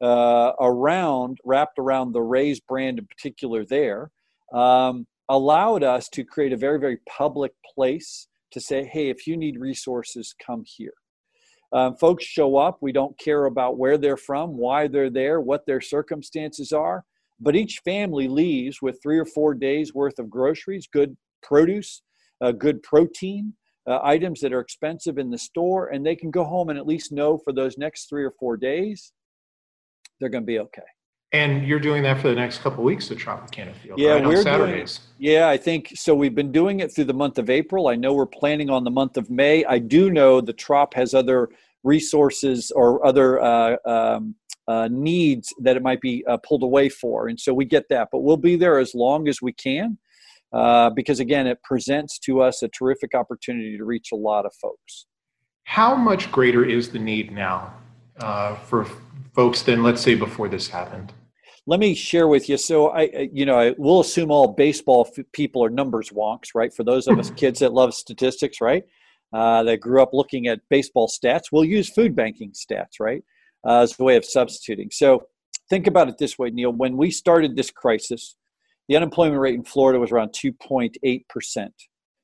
uh, 0.01 0.53
around 0.59 1.37
wrapped 1.45 1.77
around 1.77 2.13
the 2.13 2.21
rays 2.21 2.59
brand 2.59 2.97
in 2.97 3.05
particular 3.05 3.63
there 3.65 4.09
um, 4.53 5.05
allowed 5.29 5.83
us 5.83 6.09
to 6.09 6.23
create 6.23 6.53
a 6.53 6.57
very 6.57 6.79
very 6.79 6.97
public 7.07 7.53
place 7.75 8.27
to 8.51 8.59
say, 8.59 8.83
hey, 8.83 9.09
if 9.09 9.27
you 9.27 9.37
need 9.37 9.59
resources, 9.59 10.33
come 10.43 10.63
here. 10.65 10.93
Um, 11.71 11.95
folks 11.97 12.25
show 12.25 12.57
up. 12.57 12.79
We 12.81 12.91
don't 12.91 13.17
care 13.19 13.45
about 13.45 13.77
where 13.77 13.97
they're 13.97 14.17
from, 14.17 14.57
why 14.57 14.87
they're 14.87 15.11
there, 15.11 15.39
what 15.39 15.65
their 15.67 15.81
circumstances 15.81 16.71
are. 16.71 17.05
But 17.39 17.55
each 17.55 17.81
family 17.85 18.27
leaves 18.27 18.81
with 18.81 18.99
three 19.01 19.19
or 19.19 19.25
four 19.25 19.53
days 19.53 19.93
worth 19.93 20.17
of 20.17 20.29
groceries, 20.29 20.87
good 20.91 21.15
produce, 21.43 22.01
uh, 22.41 22.51
good 22.51 22.81
protein, 22.81 23.53
uh, 23.87 23.99
items 24.03 24.41
that 24.41 24.51
are 24.51 24.59
expensive 24.59 25.17
in 25.17 25.29
the 25.29 25.37
store, 25.37 25.87
and 25.87 26.05
they 26.05 26.15
can 26.15 26.31
go 26.31 26.43
home 26.43 26.69
and 26.69 26.77
at 26.77 26.87
least 26.87 27.11
know 27.11 27.37
for 27.37 27.53
those 27.53 27.77
next 27.77 28.09
three 28.09 28.23
or 28.23 28.33
four 28.39 28.57
days 28.57 29.13
they're 30.19 30.29
going 30.29 30.43
to 30.43 30.47
be 30.47 30.59
okay. 30.59 30.81
And 31.31 31.65
you're 31.65 31.79
doing 31.79 32.01
that 32.03 32.19
for 32.19 32.29
the 32.29 32.35
next 32.35 32.59
couple 32.59 32.79
of 32.79 32.85
weeks 32.85 33.11
at 33.11 33.17
Tropicana 33.17 33.75
Field, 33.75 33.99
yeah, 33.99 34.13
right? 34.13 34.25
we're 34.25 34.37
on 34.37 34.43
Saturdays. 34.43 34.97
Doing, 35.19 35.33
yeah, 35.33 35.47
I 35.47 35.57
think 35.57 35.91
so. 35.95 36.15
We've 36.15 36.33
been 36.33 36.51
doing 36.51 36.79
it 36.79 36.93
through 36.93 37.03
the 37.03 37.13
month 37.13 37.37
of 37.37 37.51
April. 37.51 37.87
I 37.87 37.95
know 37.95 38.13
we're 38.13 38.25
planning 38.25 38.71
on 38.71 38.83
the 38.83 38.89
month 38.89 39.15
of 39.15 39.29
May. 39.29 39.63
I 39.65 39.77
do 39.77 40.09
know 40.09 40.41
the 40.41 40.53
Trop 40.53 40.95
has 40.95 41.13
other 41.13 41.49
resources 41.83 42.71
or 42.71 43.05
other 43.05 43.39
uh, 43.39 43.75
um, 43.85 44.35
uh, 44.67 44.87
needs 44.91 45.53
that 45.59 45.77
it 45.77 45.83
might 45.83 46.01
be 46.01 46.25
uh, 46.25 46.37
pulled 46.37 46.63
away 46.63 46.89
for, 46.89 47.27
and 47.27 47.39
so 47.39 47.53
we 47.53 47.63
get 47.65 47.87
that. 47.89 48.09
But 48.11 48.19
we'll 48.19 48.37
be 48.37 48.55
there 48.55 48.79
as 48.79 48.95
long 48.95 49.27
as 49.27 49.39
we 49.39 49.53
can, 49.53 49.99
uh, 50.51 50.89
because 50.89 51.19
again, 51.19 51.45
it 51.45 51.61
presents 51.61 52.17
to 52.19 52.41
us 52.41 52.63
a 52.63 52.67
terrific 52.69 53.13
opportunity 53.13 53.77
to 53.77 53.85
reach 53.85 54.11
a 54.11 54.15
lot 54.15 54.47
of 54.47 54.53
folks. 54.59 55.05
How 55.65 55.95
much 55.95 56.31
greater 56.31 56.65
is 56.65 56.89
the 56.89 56.97
need 56.97 57.31
now 57.31 57.71
uh, 58.19 58.55
for 58.55 58.87
folks 59.35 59.61
than 59.61 59.83
let's 59.83 60.01
say 60.01 60.15
before 60.15 60.49
this 60.49 60.67
happened? 60.67 61.13
Let 61.69 61.79
me 61.79 61.93
share 61.93 62.27
with 62.27 62.49
you. 62.49 62.57
So 62.57 62.89
I, 62.89 63.29
you 63.31 63.45
know, 63.45 63.59
I 63.59 63.75
will 63.77 63.99
assume 63.99 64.31
all 64.31 64.47
baseball 64.47 65.07
f- 65.15 65.23
people 65.33 65.63
are 65.63 65.69
numbers 65.69 66.09
wonks, 66.09 66.55
right? 66.55 66.73
For 66.73 66.83
those 66.83 67.07
of 67.07 67.19
us 67.19 67.29
kids 67.35 67.59
that 67.59 67.73
love 67.73 67.93
statistics, 67.93 68.59
right? 68.59 68.83
Uh, 69.31 69.61
that 69.61 69.79
grew 69.79 70.01
up 70.01 70.09
looking 70.11 70.47
at 70.47 70.61
baseball 70.71 71.07
stats, 71.07 71.51
we'll 71.51 71.63
use 71.63 71.87
food 71.87 72.15
banking 72.15 72.51
stats, 72.53 72.99
right, 72.99 73.23
uh, 73.67 73.81
as 73.81 73.99
a 73.99 74.03
way 74.03 74.15
of 74.15 74.25
substituting. 74.25 74.89
So 74.91 75.27
think 75.69 75.85
about 75.85 76.09
it 76.09 76.17
this 76.17 76.39
way, 76.39 76.49
Neil. 76.49 76.71
When 76.71 76.97
we 76.97 77.11
started 77.11 77.55
this 77.55 77.69
crisis, 77.69 78.35
the 78.87 78.95
unemployment 78.95 79.39
rate 79.39 79.53
in 79.53 79.63
Florida 79.63 79.99
was 79.99 80.11
around 80.11 80.29
2.8 80.29 81.29
percent. 81.29 81.75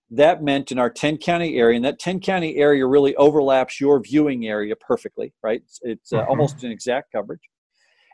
That 0.10 0.42
meant 0.42 0.72
in 0.72 0.80
our 0.80 0.90
10 0.90 1.18
county 1.18 1.60
area, 1.60 1.76
and 1.76 1.86
that 1.86 2.00
10 2.00 2.20
county 2.20 2.56
area 2.56 2.88
really 2.88 3.16
overlaps 3.18 3.80
your 3.80 4.00
viewing 4.00 4.48
area 4.48 4.76
perfectly, 4.76 5.36
right? 5.44 5.62
It's, 5.64 5.80
it's 5.84 6.14
uh, 6.14 6.22
mm-hmm. 6.22 6.30
almost 6.32 6.64
an 6.64 6.72
exact 6.72 7.12
coverage. 7.12 7.42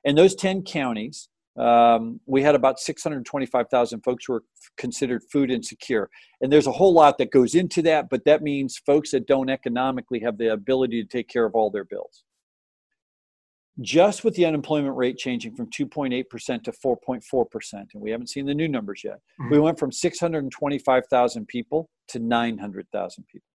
In 0.04 0.16
those 0.16 0.36
10 0.36 0.64
counties, 0.64 1.30
um, 1.58 2.20
we 2.26 2.41
had 2.41 2.56
about 2.56 2.80
625,000 2.80 4.02
folks 4.02 4.26
who 4.26 4.34
were 4.34 4.43
considered 4.78 5.22
food 5.32 5.52
insecure. 5.52 6.10
And 6.39 6.52
there's 6.52 6.68
a 6.68 6.72
whole 6.72 6.93
lot 6.93 7.18
that 7.18 7.32
goes 7.32 7.56
into 7.56 7.82
that, 7.84 8.10
but 8.10 8.24
that 8.26 8.41
means 8.41 8.78
folks 8.86 9.12
that 9.12 9.28
don't 9.28 9.49
economically 9.49 10.22
have 10.22 10.38
the 10.38 10.54
ability 10.54 11.04
to 11.04 11.08
take 11.08 11.28
care 11.28 11.45
of 11.45 11.54
all 11.54 11.70
their 11.70 11.86
bills. 11.86 12.24
Just 13.80 14.24
with 14.24 14.36
the 14.36 14.45
unemployment 14.45 14.95
rate 14.95 15.18
changing 15.18 15.56
from 15.56 15.70
2.8% 15.70 16.64
to 16.64 16.72
4.4%, 16.72 17.74
and 17.74 17.88
we 17.95 18.12
haven't 18.12 18.30
seen 18.30 18.45
the 18.45 18.54
new 18.54 18.68
numbers 18.68 19.02
yet, 19.04 19.20
mm-hmm. 19.39 19.52
we 19.52 19.60
went 19.60 19.80
from 19.80 19.91
625,000 19.91 21.47
people 21.47 21.89
to 22.10 22.20
900,000 22.20 23.24
people. 23.28 23.47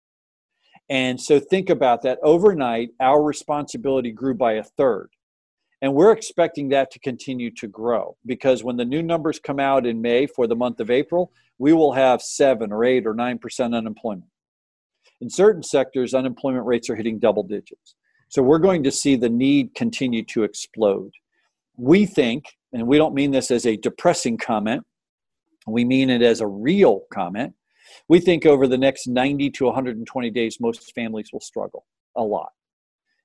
And 0.89 1.21
so 1.21 1.41
think 1.41 1.71
about 1.71 2.03
that. 2.03 2.19
Overnight, 2.23 2.91
our 3.01 3.23
responsibility 3.23 4.13
grew 4.13 4.35
by 4.35 4.55
a 4.55 4.63
third. 4.63 5.11
And 5.83 5.93
we're 5.93 6.13
expecting 6.13 6.71
that 6.71 6.91
to 6.93 6.99
continue 6.99 7.51
to 7.53 7.69
grow 7.69 8.17
because 8.25 8.65
when 8.65 8.77
the 8.77 8.85
new 8.85 9.03
numbers 9.03 9.39
come 9.39 9.61
out 9.61 9.87
in 9.87 10.01
May 10.01 10.27
for 10.27 10.47
the 10.47 10.57
month 10.57 10.81
of 10.81 10.91
April, 10.91 11.33
we 11.59 11.73
will 11.73 11.93
have 11.93 12.23
seven 12.23 12.73
or 12.73 12.85
eight 12.85 13.07
or 13.07 13.15
nine 13.15 13.39
percent 13.39 13.75
unemployment. 13.75 14.31
In 15.21 15.31
certain 15.31 15.63
sectors, 15.63 16.15
unemployment 16.15 16.67
rates 16.67 16.91
are 16.91 16.97
hitting 16.97 17.19
double 17.19 17.43
digits. 17.43 17.95
So 18.29 18.43
we're 18.43 18.59
going 18.59 18.83
to 18.85 18.91
see 18.91 19.17
the 19.17 19.29
need 19.29 19.75
continue 19.75 20.25
to 20.27 20.45
explode. 20.45 21.13
We 21.77 22.07
think, 22.07 22.45
and 22.73 22.87
we 22.87 22.99
don't 22.99 23.15
mean 23.15 23.31
this 23.31 23.51
as 23.51 23.67
a 23.67 23.77
depressing 23.77 24.39
comment, 24.39 24.85
we 25.67 25.85
mean 25.85 26.11
it 26.11 26.23
as 26.23 26.41
a 26.41 26.47
real 26.47 27.03
comment. 27.13 27.55
We 28.09 28.21
think 28.21 28.47
over 28.47 28.67
the 28.67 28.79
next 28.79 29.07
90 29.07 29.51
to 29.51 29.67
120 29.67 30.31
days, 30.31 30.59
most 30.61 30.93
families 30.95 31.31
will 31.33 31.41
struggle 31.41 31.87
a 32.17 32.23
lot. 32.23 32.51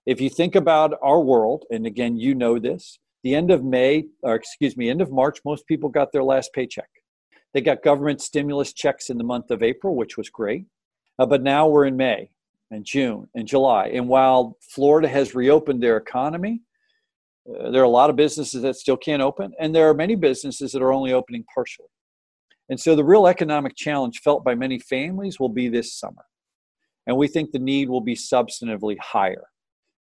If 0.06 0.20
you 0.20 0.30
think 0.30 0.56
about 0.56 0.97
our 1.02 1.22
world, 1.22 1.66
and 1.70 1.86
again, 1.86 2.18
you 2.18 2.34
know 2.34 2.58
this, 2.58 2.97
the 3.24 3.36
end 3.36 3.52
of 3.52 3.64
May, 3.64 4.06
or 4.24 4.34
excuse 4.34 4.76
me, 4.76 4.89
end 4.89 5.02
of 5.02 5.12
March, 5.12 5.39
most 5.45 5.68
people 5.68 5.89
got 5.89 6.12
their 6.12 6.24
last 6.24 6.52
paycheck. 6.54 6.89
They 7.54 7.62
got 7.62 7.84
government 7.84 8.22
stimulus 8.22 8.74
checks 8.74 9.10
in 9.12 9.18
the 9.18 9.24
month 9.24 9.52
of 9.52 9.62
April, 9.62 9.95
which 9.95 10.18
was 10.18 10.30
great. 10.30 10.66
Uh, 11.20 11.28
but 11.28 11.43
now 11.43 11.68
we're 11.68 11.86
in 11.86 11.97
May 11.97 12.32
and 12.72 12.84
June 12.84 13.28
and 13.36 13.47
July. 13.47 13.88
And 13.88 14.08
while 14.08 14.58
Florida 14.62 15.08
has 15.08 15.36
reopened 15.36 15.84
their 15.84 15.97
economy, 15.97 16.62
uh, 17.47 17.70
there 17.70 17.82
are 17.82 17.86
a 17.86 17.89
lot 17.89 18.10
of 18.10 18.16
businesses 18.16 18.64
that 18.64 18.78
still 18.78 18.97
can't 18.97 19.22
open, 19.22 19.52
and 19.60 19.76
there 19.76 19.88
are 19.89 19.93
many 19.93 20.16
businesses 20.16 20.72
that 20.72 20.82
are 20.82 20.93
only 20.93 21.14
opening 21.14 21.43
partially. 21.54 21.88
And 22.70 22.80
so 22.80 22.95
the 22.95 23.04
real 23.04 23.28
economic 23.28 23.76
challenge 23.76 24.22
felt 24.24 24.43
by 24.43 24.56
many 24.56 24.80
families 24.80 25.39
will 25.39 25.49
be 25.49 25.68
this 25.68 25.93
summer. 25.93 26.24
And 27.06 27.18
we 27.18 27.28
think 27.28 27.52
the 27.52 27.60
need 27.60 27.89
will 27.89 28.02
be 28.02 28.16
substantively 28.16 28.97
higher 28.99 29.43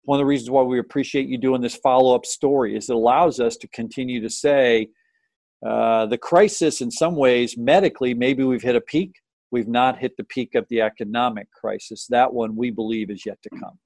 one 0.04 0.20
of 0.20 0.22
the 0.22 0.26
reasons 0.26 0.50
why 0.50 0.64
we 0.64 0.80
appreciate 0.80 1.28
you 1.28 1.38
doing 1.38 1.62
this 1.62 1.76
follow-up 1.76 2.26
story 2.26 2.76
is 2.76 2.90
it 2.90 2.96
allows 2.96 3.40
us 3.40 3.58
to 3.58 3.68
continue 3.68 4.22
to 4.22 4.30
say 4.30 4.88
uh, 5.66 6.06
the 6.06 6.18
crisis 6.18 6.82
in 6.82 6.90
some 6.90 7.16
ways 7.16 7.58
medically 7.58 8.14
maybe 8.14 8.44
we've 8.44 8.62
hit 8.62 8.76
a 8.76 8.82
peak. 8.82 9.16
We've 9.52 9.68
not 9.68 9.98
hit 9.98 10.16
the 10.16 10.24
peak 10.24 10.56
of 10.56 10.68
the 10.70 10.82
economic 10.82 11.52
crisis. 11.52 12.06
That 12.08 12.34
one 12.34 12.56
we 12.56 12.70
believe 12.70 13.10
is 13.10 13.26
yet 13.26 13.42
to 13.44 13.50
come. 13.50 13.80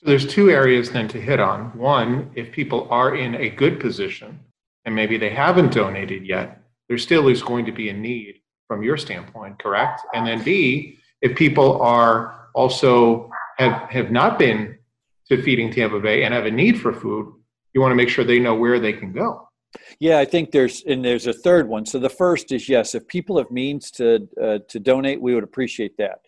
So 0.00 0.06
there's 0.06 0.26
two 0.26 0.50
areas 0.50 0.90
then 0.90 1.08
to 1.08 1.20
hit 1.20 1.40
on. 1.40 1.76
One 1.78 2.30
if 2.34 2.52
people 2.52 2.88
are 2.90 3.14
in 3.14 3.34
a 3.36 3.48
good 3.50 3.80
position 3.80 4.40
and 4.84 4.94
maybe 4.94 5.16
they 5.16 5.30
haven't 5.30 5.72
donated 5.72 6.26
yet 6.26 6.60
there 6.88 6.98
still 6.98 7.28
is 7.28 7.42
going 7.42 7.64
to 7.64 7.72
be 7.72 7.88
a 7.88 7.92
need 7.92 8.40
from 8.66 8.82
your 8.82 8.96
standpoint 8.96 9.58
correct? 9.58 10.02
And 10.14 10.26
then 10.26 10.42
b 10.42 10.98
if 11.22 11.36
people 11.36 11.80
are 11.80 12.48
also 12.54 13.30
have 13.58 13.88
have 13.90 14.10
not 14.10 14.38
been 14.38 14.78
to 15.28 15.42
feeding 15.42 15.72
Tampa 15.72 16.00
Bay 16.00 16.24
and 16.24 16.34
have 16.34 16.46
a 16.46 16.50
need 16.50 16.80
for 16.80 16.92
food, 16.92 17.32
you 17.72 17.80
want 17.80 17.92
to 17.92 17.96
make 17.96 18.08
sure 18.08 18.24
they 18.24 18.38
know 18.38 18.54
where 18.54 18.78
they 18.78 18.92
can 18.92 19.12
go. 19.12 19.48
Yeah, 19.98 20.18
I 20.18 20.24
think 20.24 20.52
there's 20.52 20.84
and 20.84 21.04
there's 21.04 21.26
a 21.26 21.32
third 21.32 21.68
one. 21.68 21.86
So 21.86 21.98
the 21.98 22.08
first 22.08 22.52
is 22.52 22.68
yes, 22.68 22.94
if 22.94 23.06
people 23.08 23.38
have 23.38 23.50
means 23.50 23.90
to 23.92 24.28
uh, 24.40 24.58
to 24.68 24.78
donate, 24.78 25.20
we 25.20 25.34
would 25.34 25.44
appreciate 25.44 25.96
that. 25.98 26.20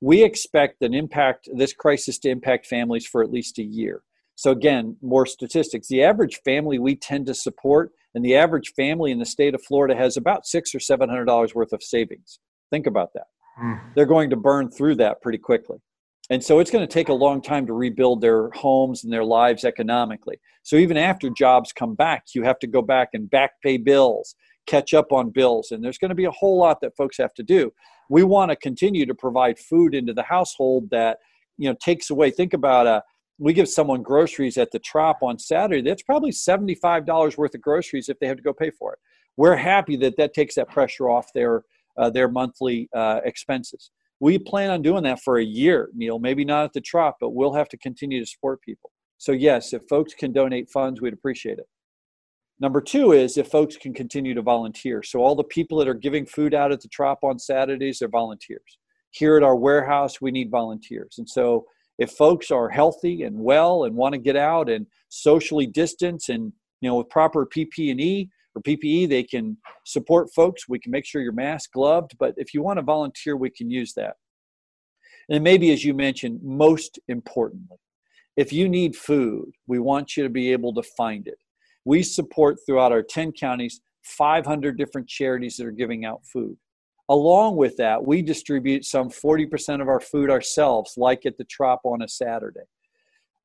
We 0.00 0.24
expect 0.24 0.82
an 0.82 0.94
impact 0.94 1.48
this 1.54 1.72
crisis 1.72 2.18
to 2.20 2.30
impact 2.30 2.66
families 2.66 3.06
for 3.06 3.22
at 3.22 3.30
least 3.30 3.58
a 3.58 3.62
year. 3.62 4.02
So 4.34 4.50
again, 4.50 4.96
more 5.02 5.26
statistics. 5.26 5.88
The 5.88 6.02
average 6.02 6.40
family 6.44 6.78
we 6.78 6.94
tend 6.94 7.26
to 7.26 7.34
support, 7.34 7.92
and 8.14 8.24
the 8.24 8.36
average 8.36 8.72
family 8.74 9.10
in 9.10 9.18
the 9.18 9.26
state 9.26 9.54
of 9.54 9.62
Florida 9.62 9.96
has 9.96 10.16
about 10.16 10.46
six 10.46 10.74
or 10.74 10.80
seven 10.80 11.08
hundred 11.08 11.26
dollars 11.26 11.54
worth 11.54 11.72
of 11.72 11.82
savings. 11.82 12.38
Think 12.70 12.86
about 12.86 13.12
that. 13.14 13.26
Mm. 13.62 13.80
They're 13.94 14.06
going 14.06 14.30
to 14.30 14.36
burn 14.36 14.70
through 14.70 14.96
that 14.96 15.22
pretty 15.22 15.38
quickly. 15.38 15.78
And 16.30 16.42
so 16.42 16.58
it's 16.58 16.70
going 16.70 16.86
to 16.86 16.92
take 16.92 17.08
a 17.08 17.14
long 17.14 17.40
time 17.40 17.66
to 17.66 17.72
rebuild 17.72 18.20
their 18.20 18.50
homes 18.50 19.04
and 19.04 19.12
their 19.12 19.24
lives 19.24 19.64
economically. 19.64 20.40
So 20.62 20.76
even 20.76 20.96
after 20.96 21.30
jobs 21.30 21.72
come 21.72 21.94
back, 21.94 22.24
you 22.34 22.42
have 22.42 22.58
to 22.60 22.66
go 22.66 22.82
back 22.82 23.10
and 23.12 23.30
back 23.30 23.52
pay 23.62 23.76
bills, 23.76 24.34
catch 24.66 24.92
up 24.92 25.12
on 25.12 25.30
bills, 25.30 25.70
and 25.70 25.84
there's 25.84 25.98
going 25.98 26.08
to 26.08 26.16
be 26.16 26.24
a 26.24 26.32
whole 26.32 26.58
lot 26.58 26.80
that 26.80 26.96
folks 26.96 27.16
have 27.18 27.34
to 27.34 27.44
do. 27.44 27.72
We 28.10 28.24
want 28.24 28.50
to 28.50 28.56
continue 28.56 29.06
to 29.06 29.14
provide 29.14 29.58
food 29.58 29.94
into 29.94 30.12
the 30.12 30.24
household 30.24 30.90
that, 30.90 31.18
you 31.58 31.68
know, 31.68 31.76
takes 31.80 32.10
away. 32.10 32.30
Think 32.30 32.54
about 32.54 32.86
a 32.86 33.02
we 33.38 33.52
give 33.52 33.68
someone 33.68 34.02
groceries 34.02 34.56
at 34.56 34.70
the 34.70 34.78
Trop 34.78 35.22
on 35.22 35.38
Saturday. 35.38 35.82
That's 35.82 36.02
probably 36.02 36.30
$75 36.30 37.36
worth 37.36 37.54
of 37.54 37.60
groceries 37.60 38.08
if 38.08 38.18
they 38.18 38.26
have 38.26 38.38
to 38.38 38.42
go 38.42 38.54
pay 38.54 38.70
for 38.70 38.94
it. 38.94 38.98
We're 39.36 39.56
happy 39.56 39.96
that 39.96 40.16
that 40.16 40.32
takes 40.32 40.54
that 40.54 40.70
pressure 40.70 41.10
off 41.10 41.32
their 41.34 41.64
uh, 41.98 42.10
their 42.10 42.28
monthly 42.28 42.88
uh, 42.94 43.20
expenses. 43.24 43.90
We 44.20 44.38
plan 44.38 44.70
on 44.70 44.82
doing 44.82 45.02
that 45.04 45.20
for 45.22 45.38
a 45.38 45.44
year, 45.44 45.90
Neil. 45.94 46.18
Maybe 46.18 46.44
not 46.44 46.64
at 46.64 46.72
the 46.72 46.80
Trop, 46.80 47.16
but 47.20 47.30
we'll 47.30 47.52
have 47.52 47.68
to 47.70 47.76
continue 47.76 48.20
to 48.20 48.26
support 48.26 48.62
people. 48.62 48.90
So, 49.18 49.32
yes, 49.32 49.72
if 49.72 49.82
folks 49.88 50.14
can 50.14 50.32
donate 50.32 50.70
funds, 50.70 51.00
we'd 51.00 51.12
appreciate 51.12 51.58
it. 51.58 51.66
Number 52.58 52.80
two 52.80 53.12
is 53.12 53.36
if 53.36 53.48
folks 53.48 53.76
can 53.76 53.92
continue 53.92 54.32
to 54.34 54.42
volunteer. 54.42 55.02
So, 55.02 55.20
all 55.20 55.34
the 55.34 55.44
people 55.44 55.78
that 55.78 55.88
are 55.88 55.94
giving 55.94 56.24
food 56.24 56.54
out 56.54 56.72
at 56.72 56.80
the 56.80 56.88
Trop 56.88 57.22
on 57.22 57.38
Saturdays, 57.38 57.98
they're 57.98 58.08
volunteers. 58.08 58.78
Here 59.10 59.36
at 59.36 59.42
our 59.42 59.56
warehouse, 59.56 60.20
we 60.20 60.30
need 60.30 60.50
volunteers. 60.50 61.16
And 61.18 61.28
so, 61.28 61.66
if 61.98 62.12
folks 62.12 62.50
are 62.50 62.68
healthy 62.68 63.22
and 63.22 63.38
well 63.38 63.84
and 63.84 63.94
want 63.94 64.14
to 64.14 64.18
get 64.18 64.36
out 64.36 64.68
and 64.68 64.86
socially 65.08 65.66
distance 65.66 66.28
and 66.28 66.52
you 66.80 66.88
know 66.88 66.96
with 66.96 67.08
proper 67.10 67.46
PPE, 67.46 68.28
for 68.56 68.62
PPE, 68.62 69.10
they 69.10 69.22
can 69.22 69.58
support 69.84 70.32
folks. 70.34 70.66
We 70.66 70.78
can 70.78 70.90
make 70.90 71.04
sure 71.04 71.20
you're 71.20 71.32
mask 71.32 71.72
gloved, 71.72 72.12
but 72.18 72.32
if 72.38 72.54
you 72.54 72.62
want 72.62 72.78
to 72.78 72.82
volunteer, 72.82 73.36
we 73.36 73.50
can 73.50 73.70
use 73.70 73.92
that. 73.94 74.16
And 75.28 75.44
maybe, 75.44 75.72
as 75.72 75.84
you 75.84 75.92
mentioned, 75.92 76.40
most 76.42 76.98
importantly, 77.08 77.76
if 78.34 78.54
you 78.54 78.66
need 78.66 78.96
food, 78.96 79.50
we 79.66 79.78
want 79.78 80.16
you 80.16 80.22
to 80.22 80.30
be 80.30 80.52
able 80.52 80.72
to 80.72 80.82
find 80.82 81.28
it. 81.28 81.38
We 81.84 82.02
support 82.02 82.56
throughout 82.64 82.92
our 82.92 83.02
10 83.02 83.32
counties 83.32 83.82
500 84.04 84.78
different 84.78 85.06
charities 85.06 85.58
that 85.58 85.66
are 85.66 85.70
giving 85.70 86.06
out 86.06 86.22
food. 86.24 86.56
Along 87.10 87.56
with 87.56 87.76
that, 87.76 88.06
we 88.06 88.22
distribute 88.22 88.86
some 88.86 89.10
40% 89.10 89.82
of 89.82 89.88
our 89.88 90.00
food 90.00 90.30
ourselves, 90.30 90.94
like 90.96 91.26
at 91.26 91.36
the 91.36 91.44
Trop 91.44 91.82
on 91.84 92.00
a 92.00 92.08
Saturday. 92.08 92.64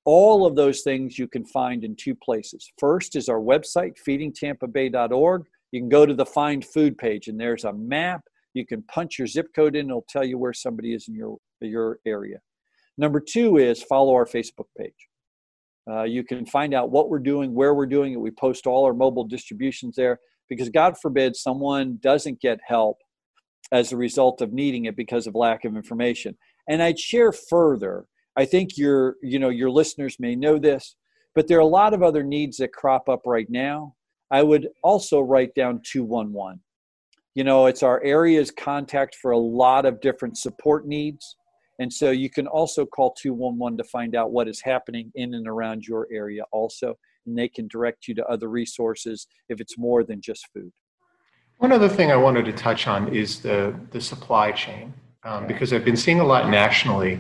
All 0.05 0.45
of 0.45 0.55
those 0.55 0.81
things 0.81 1.19
you 1.19 1.27
can 1.27 1.45
find 1.45 1.83
in 1.83 1.95
two 1.95 2.15
places. 2.15 2.71
First 2.79 3.15
is 3.15 3.29
our 3.29 3.39
website, 3.39 3.93
feedingtampabay.org. 4.07 5.45
You 5.71 5.79
can 5.79 5.89
go 5.89 6.05
to 6.05 6.13
the 6.13 6.25
Find 6.25 6.65
Food 6.65 6.97
page, 6.97 7.27
and 7.27 7.39
there's 7.39 7.65
a 7.65 7.73
map. 7.73 8.21
You 8.53 8.65
can 8.65 8.81
punch 8.83 9.17
your 9.17 9.27
zip 9.27 9.47
code 9.55 9.75
in, 9.75 9.89
it'll 9.89 10.05
tell 10.09 10.25
you 10.25 10.37
where 10.37 10.53
somebody 10.53 10.93
is 10.93 11.07
in 11.07 11.15
your, 11.15 11.37
your 11.61 11.99
area. 12.05 12.39
Number 12.97 13.19
two 13.19 13.57
is 13.57 13.81
follow 13.83 14.13
our 14.13 14.25
Facebook 14.25 14.67
page. 14.77 15.07
Uh, 15.89 16.03
you 16.03 16.23
can 16.23 16.45
find 16.45 16.73
out 16.73 16.91
what 16.91 17.09
we're 17.09 17.19
doing, 17.19 17.53
where 17.53 17.73
we're 17.73 17.85
doing 17.85 18.13
it. 18.13 18.19
We 18.19 18.31
post 18.31 18.67
all 18.67 18.85
our 18.85 18.93
mobile 18.93 19.23
distributions 19.23 19.95
there 19.95 20.19
because, 20.49 20.69
God 20.69 20.97
forbid, 21.01 21.35
someone 21.35 21.97
doesn't 22.01 22.41
get 22.41 22.59
help 22.65 22.97
as 23.71 23.91
a 23.91 23.97
result 23.97 24.41
of 24.41 24.51
needing 24.51 24.85
it 24.85 24.95
because 24.95 25.27
of 25.27 25.35
lack 25.35 25.63
of 25.63 25.75
information. 25.75 26.37
And 26.67 26.83
I'd 26.83 26.99
share 26.99 27.31
further 27.31 28.05
I 28.37 28.45
think 28.45 28.77
your 28.77 29.15
you 29.21 29.39
know 29.39 29.49
your 29.49 29.69
listeners 29.69 30.17
may 30.19 30.35
know 30.35 30.57
this, 30.57 30.95
but 31.35 31.47
there 31.47 31.57
are 31.57 31.61
a 31.61 31.65
lot 31.65 31.93
of 31.93 32.03
other 32.03 32.23
needs 32.23 32.57
that 32.57 32.73
crop 32.73 33.09
up 33.09 33.21
right 33.25 33.49
now. 33.49 33.95
I 34.31 34.43
would 34.43 34.69
also 34.83 35.19
write 35.19 35.53
down 35.55 35.81
211. 35.83 36.61
You 37.35 37.43
know, 37.43 37.65
it's 37.65 37.83
our 37.83 38.01
area's 38.03 38.51
contact 38.51 39.15
for 39.15 39.31
a 39.31 39.37
lot 39.37 39.85
of 39.85 40.01
different 40.01 40.37
support 40.37 40.85
needs. 40.87 41.35
And 41.79 41.91
so 41.91 42.11
you 42.11 42.29
can 42.29 42.47
also 42.47 42.85
call 42.85 43.13
211 43.13 43.77
to 43.77 43.83
find 43.85 44.15
out 44.15 44.31
what 44.31 44.47
is 44.47 44.61
happening 44.61 45.11
in 45.15 45.33
and 45.33 45.47
around 45.47 45.85
your 45.85 46.07
area 46.11 46.43
also. 46.51 46.95
And 47.25 47.37
they 47.37 47.47
can 47.47 47.67
direct 47.67 48.07
you 48.07 48.15
to 48.15 48.25
other 48.27 48.49
resources 48.49 49.27
if 49.49 49.59
it's 49.59 49.77
more 49.77 50.03
than 50.03 50.21
just 50.21 50.47
food. 50.53 50.71
One 51.57 51.71
other 51.71 51.89
thing 51.89 52.11
I 52.11 52.15
wanted 52.15 52.45
to 52.45 52.53
touch 52.53 52.87
on 52.87 53.13
is 53.13 53.39
the, 53.39 53.75
the 53.91 54.01
supply 54.01 54.51
chain, 54.51 54.93
um, 55.23 55.47
because 55.47 55.73
I've 55.73 55.85
been 55.85 55.97
seeing 55.97 56.19
a 56.19 56.25
lot 56.25 56.49
nationally 56.49 57.19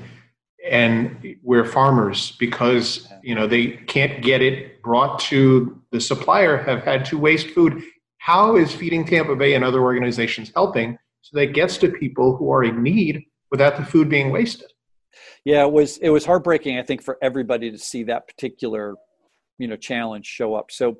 and 0.69 1.35
where 1.41 1.65
farmers 1.65 2.31
because 2.33 3.07
you 3.23 3.35
know 3.35 3.47
they 3.47 3.67
can't 3.67 4.21
get 4.21 4.41
it 4.41 4.81
brought 4.83 5.19
to 5.19 5.81
the 5.91 5.99
supplier 5.99 6.57
have 6.57 6.83
had 6.83 7.05
to 7.05 7.17
waste 7.17 7.47
food. 7.47 7.81
How 8.17 8.55
is 8.55 8.73
feeding 8.73 9.05
tampa 9.05 9.35
bay 9.35 9.55
and 9.55 9.63
other 9.63 9.81
organizations 9.81 10.51
helping 10.53 10.97
so 11.21 11.37
that 11.37 11.47
gets 11.47 11.77
to 11.77 11.89
people 11.89 12.35
who 12.35 12.51
are 12.51 12.63
in 12.63 12.81
need 12.83 13.25
without 13.49 13.77
the 13.77 13.85
food 13.85 14.09
being 14.09 14.31
wasted? 14.31 14.71
Yeah 15.43 15.63
it 15.63 15.71
was 15.71 15.97
it 15.97 16.09
was 16.09 16.25
heartbreaking 16.25 16.77
i 16.77 16.83
think 16.83 17.01
for 17.01 17.17
everybody 17.21 17.71
to 17.71 17.77
see 17.77 18.03
that 18.03 18.27
particular 18.27 18.95
you 19.61 19.67
know 19.67 19.77
challenge 19.77 20.25
show 20.25 20.55
up. 20.55 20.71
So 20.71 20.97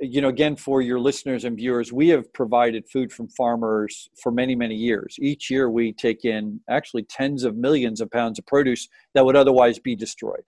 you 0.00 0.20
know, 0.20 0.28
again, 0.28 0.56
for 0.56 0.82
your 0.82 0.98
listeners 0.98 1.44
and 1.44 1.56
viewers, 1.56 1.92
we 1.92 2.08
have 2.08 2.32
provided 2.32 2.88
food 2.88 3.12
from 3.12 3.28
farmers 3.28 4.08
for 4.20 4.32
many, 4.32 4.54
many 4.54 4.74
years. 4.74 5.16
Each 5.20 5.50
year, 5.50 5.70
we 5.70 5.92
take 5.92 6.24
in 6.24 6.60
actually 6.68 7.04
tens 7.04 7.44
of 7.44 7.56
millions 7.56 8.00
of 8.00 8.10
pounds 8.10 8.38
of 8.38 8.46
produce 8.46 8.88
that 9.14 9.24
would 9.24 9.36
otherwise 9.36 9.78
be 9.78 9.94
destroyed. 9.94 10.42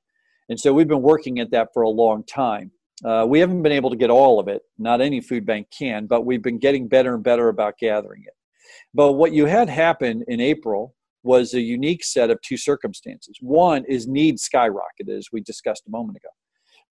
And 0.49 0.59
so 0.59 0.72
we've 0.72 0.88
been 0.88 1.03
working 1.03 1.38
at 1.38 1.51
that 1.53 1.68
for 1.72 1.82
a 1.82 1.88
long 1.88 2.24
time. 2.24 2.70
Uh, 3.05 3.26
we 3.28 3.38
haven't 3.40 3.62
been 3.62 3.72
able 3.72 3.90
to 3.90 3.97
get 3.97 4.11
all 4.11 4.40
of 4.40 4.49
it, 4.49 4.62
not 4.78 5.01
any 5.01 5.20
food 5.20 5.44
bank 5.44 5.68
can, 5.76 6.07
but 6.07 6.24
we've 6.24 6.42
been 6.42 6.59
getting 6.59 6.88
better 6.88 7.14
and 7.14 7.22
better 7.22 7.49
about 7.49 7.78
gathering 7.78 8.22
it. 8.26 8.32
But 8.94 9.14
what 9.14 9.32
you 9.32 9.47
had 9.47 9.68
happen 9.68 10.24
in 10.28 10.40
April 10.40 10.94
was 11.22 11.55
a 11.55 11.61
unique 11.61 12.05
set 12.05 12.30
of 12.30 12.40
two 12.40 12.57
circumstances. 12.57 13.36
One 13.40 13.84
is 13.86 14.07
need 14.07 14.36
skyrocketed, 14.36 15.16
as 15.16 15.28
we 15.32 15.40
discussed 15.40 15.84
a 15.86 15.90
moment 15.90 16.16
ago. 16.16 16.28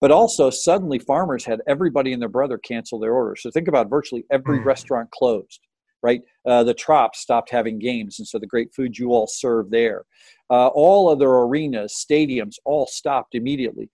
But 0.00 0.10
also, 0.10 0.50
suddenly 0.50 0.98
farmers 0.98 1.44
had 1.44 1.60
everybody 1.66 2.12
and 2.12 2.20
their 2.20 2.28
brother 2.28 2.58
cancel 2.58 2.98
their 2.98 3.14
orders. 3.14 3.42
So 3.42 3.50
think 3.50 3.68
about 3.68 3.88
virtually 3.88 4.24
every 4.30 4.58
mm. 4.58 4.64
restaurant 4.64 5.10
closed, 5.10 5.60
right? 6.02 6.20
Uh, 6.46 6.64
the 6.64 6.74
Trop 6.74 7.16
stopped 7.16 7.50
having 7.50 7.78
games, 7.78 8.18
and 8.18 8.28
so 8.28 8.38
the 8.38 8.46
great 8.46 8.74
food 8.74 8.98
you 8.98 9.10
all 9.10 9.26
serve 9.26 9.70
there. 9.70 10.04
Uh, 10.50 10.68
all 10.68 11.08
other 11.08 11.28
arenas, 11.28 12.04
stadiums, 12.08 12.56
all 12.64 12.86
stopped 12.86 13.34
immediately. 13.34 13.88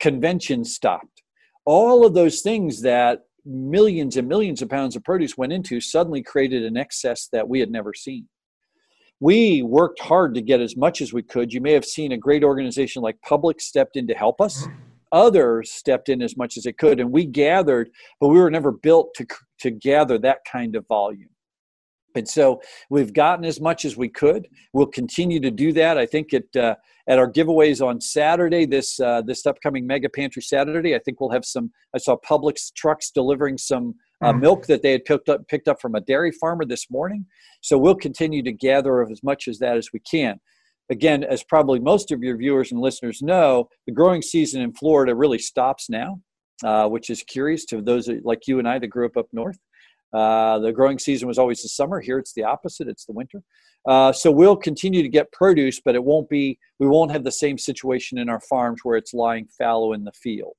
Conventions 0.00 0.74
stopped. 0.74 1.22
All 1.64 2.04
of 2.04 2.14
those 2.14 2.40
things 2.40 2.82
that 2.82 3.20
millions 3.46 4.16
and 4.16 4.26
millions 4.26 4.60
of 4.60 4.68
pounds 4.68 4.96
of 4.96 5.04
produce 5.04 5.38
went 5.38 5.52
into 5.52 5.80
suddenly 5.80 6.22
created 6.22 6.64
an 6.64 6.76
excess 6.76 7.28
that 7.32 7.48
we 7.48 7.60
had 7.60 7.70
never 7.70 7.94
seen 7.94 8.26
we 9.20 9.62
worked 9.62 10.00
hard 10.00 10.34
to 10.34 10.42
get 10.42 10.60
as 10.60 10.76
much 10.76 11.00
as 11.00 11.12
we 11.12 11.22
could. 11.22 11.52
You 11.52 11.60
may 11.60 11.72
have 11.72 11.84
seen 11.84 12.12
a 12.12 12.16
great 12.16 12.44
organization 12.44 13.00
like 13.00 13.16
Publix 13.24 13.62
stepped 13.62 13.96
in 13.96 14.06
to 14.08 14.14
help 14.14 14.40
us. 14.40 14.66
Others 15.14 15.70
stepped 15.70 16.08
in 16.08 16.20
as 16.20 16.36
much 16.36 16.56
as 16.56 16.64
they 16.64 16.72
could 16.72 17.00
and 17.00 17.10
we 17.10 17.24
gathered 17.24 17.88
but 18.20 18.28
we 18.28 18.38
were 18.38 18.50
never 18.50 18.72
built 18.72 19.14
to 19.14 19.26
to 19.60 19.70
gather 19.70 20.18
that 20.18 20.38
kind 20.50 20.76
of 20.76 20.86
volume. 20.88 21.30
And 22.16 22.28
so 22.28 22.60
we've 22.90 23.12
gotten 23.12 23.44
as 23.44 23.60
much 23.60 23.84
as 23.84 23.96
we 23.96 24.08
could. 24.08 24.46
We'll 24.72 24.86
continue 24.86 25.40
to 25.40 25.50
do 25.50 25.72
that. 25.72 25.98
I 25.98 26.06
think 26.06 26.34
at 26.34 26.56
uh, 26.56 26.74
at 27.08 27.18
our 27.18 27.30
giveaways 27.30 27.86
on 27.86 28.00
saturday 28.00 28.64
this 28.64 28.98
uh, 28.98 29.22
this 29.22 29.44
upcoming 29.46 29.86
mega 29.86 30.08
pantry 30.08 30.40
saturday 30.40 30.94
i 30.94 30.98
think 30.98 31.20
we'll 31.20 31.28
have 31.28 31.44
some 31.44 31.70
i 31.94 31.98
saw 31.98 32.16
publix 32.26 32.72
trucks 32.72 33.10
delivering 33.10 33.58
some 33.58 33.94
uh, 34.24 34.32
mm. 34.32 34.40
milk 34.40 34.66
that 34.66 34.82
they 34.82 34.92
had 34.92 35.04
picked 35.04 35.28
up 35.28 35.46
picked 35.48 35.68
up 35.68 35.80
from 35.80 35.94
a 35.94 36.00
dairy 36.00 36.32
farmer 36.32 36.64
this 36.64 36.90
morning. 36.90 37.26
So 37.60 37.78
we'll 37.78 37.94
continue 37.94 38.42
to 38.42 38.52
gather 38.52 39.02
as 39.02 39.22
much 39.22 39.48
as 39.48 39.58
that 39.58 39.76
as 39.76 39.90
we 39.92 40.00
can 40.00 40.40
again, 40.90 41.24
as 41.24 41.42
probably 41.42 41.80
most 41.80 42.10
of 42.12 42.22
your 42.22 42.36
viewers 42.36 42.72
and 42.72 42.80
listeners 42.80 43.22
know, 43.22 43.68
the 43.86 43.92
growing 43.92 44.22
season 44.22 44.62
in 44.62 44.72
Florida 44.72 45.14
really 45.14 45.38
stops 45.38 45.88
now, 45.88 46.20
uh, 46.62 46.88
which 46.88 47.10
is 47.10 47.22
curious 47.22 47.64
to 47.66 47.82
those 47.82 48.08
like 48.22 48.46
you 48.46 48.58
and 48.58 48.68
I 48.68 48.78
that 48.78 48.88
grew 48.88 49.06
up 49.06 49.16
up 49.16 49.26
north. 49.32 49.58
Uh, 50.12 50.60
the 50.60 50.72
growing 50.72 50.98
season 50.98 51.26
was 51.26 51.38
always 51.38 51.62
the 51.62 51.68
summer. 51.68 52.00
Here 52.00 52.18
it's 52.18 52.32
the 52.34 52.44
opposite, 52.44 52.88
it's 52.88 53.04
the 53.04 53.12
winter. 53.12 53.42
Uh, 53.86 54.12
so 54.12 54.30
we'll 54.30 54.56
continue 54.56 55.02
to 55.02 55.08
get 55.08 55.30
produce, 55.32 55.80
but 55.84 55.94
it 55.94 56.04
won't 56.04 56.28
be, 56.28 56.58
we 56.78 56.86
won't 56.86 57.10
have 57.10 57.24
the 57.24 57.32
same 57.32 57.58
situation 57.58 58.16
in 58.18 58.28
our 58.28 58.40
farms 58.40 58.80
where 58.82 58.96
it's 58.96 59.12
lying 59.12 59.46
fallow 59.58 59.92
in 59.92 60.04
the 60.04 60.12
field. 60.12 60.54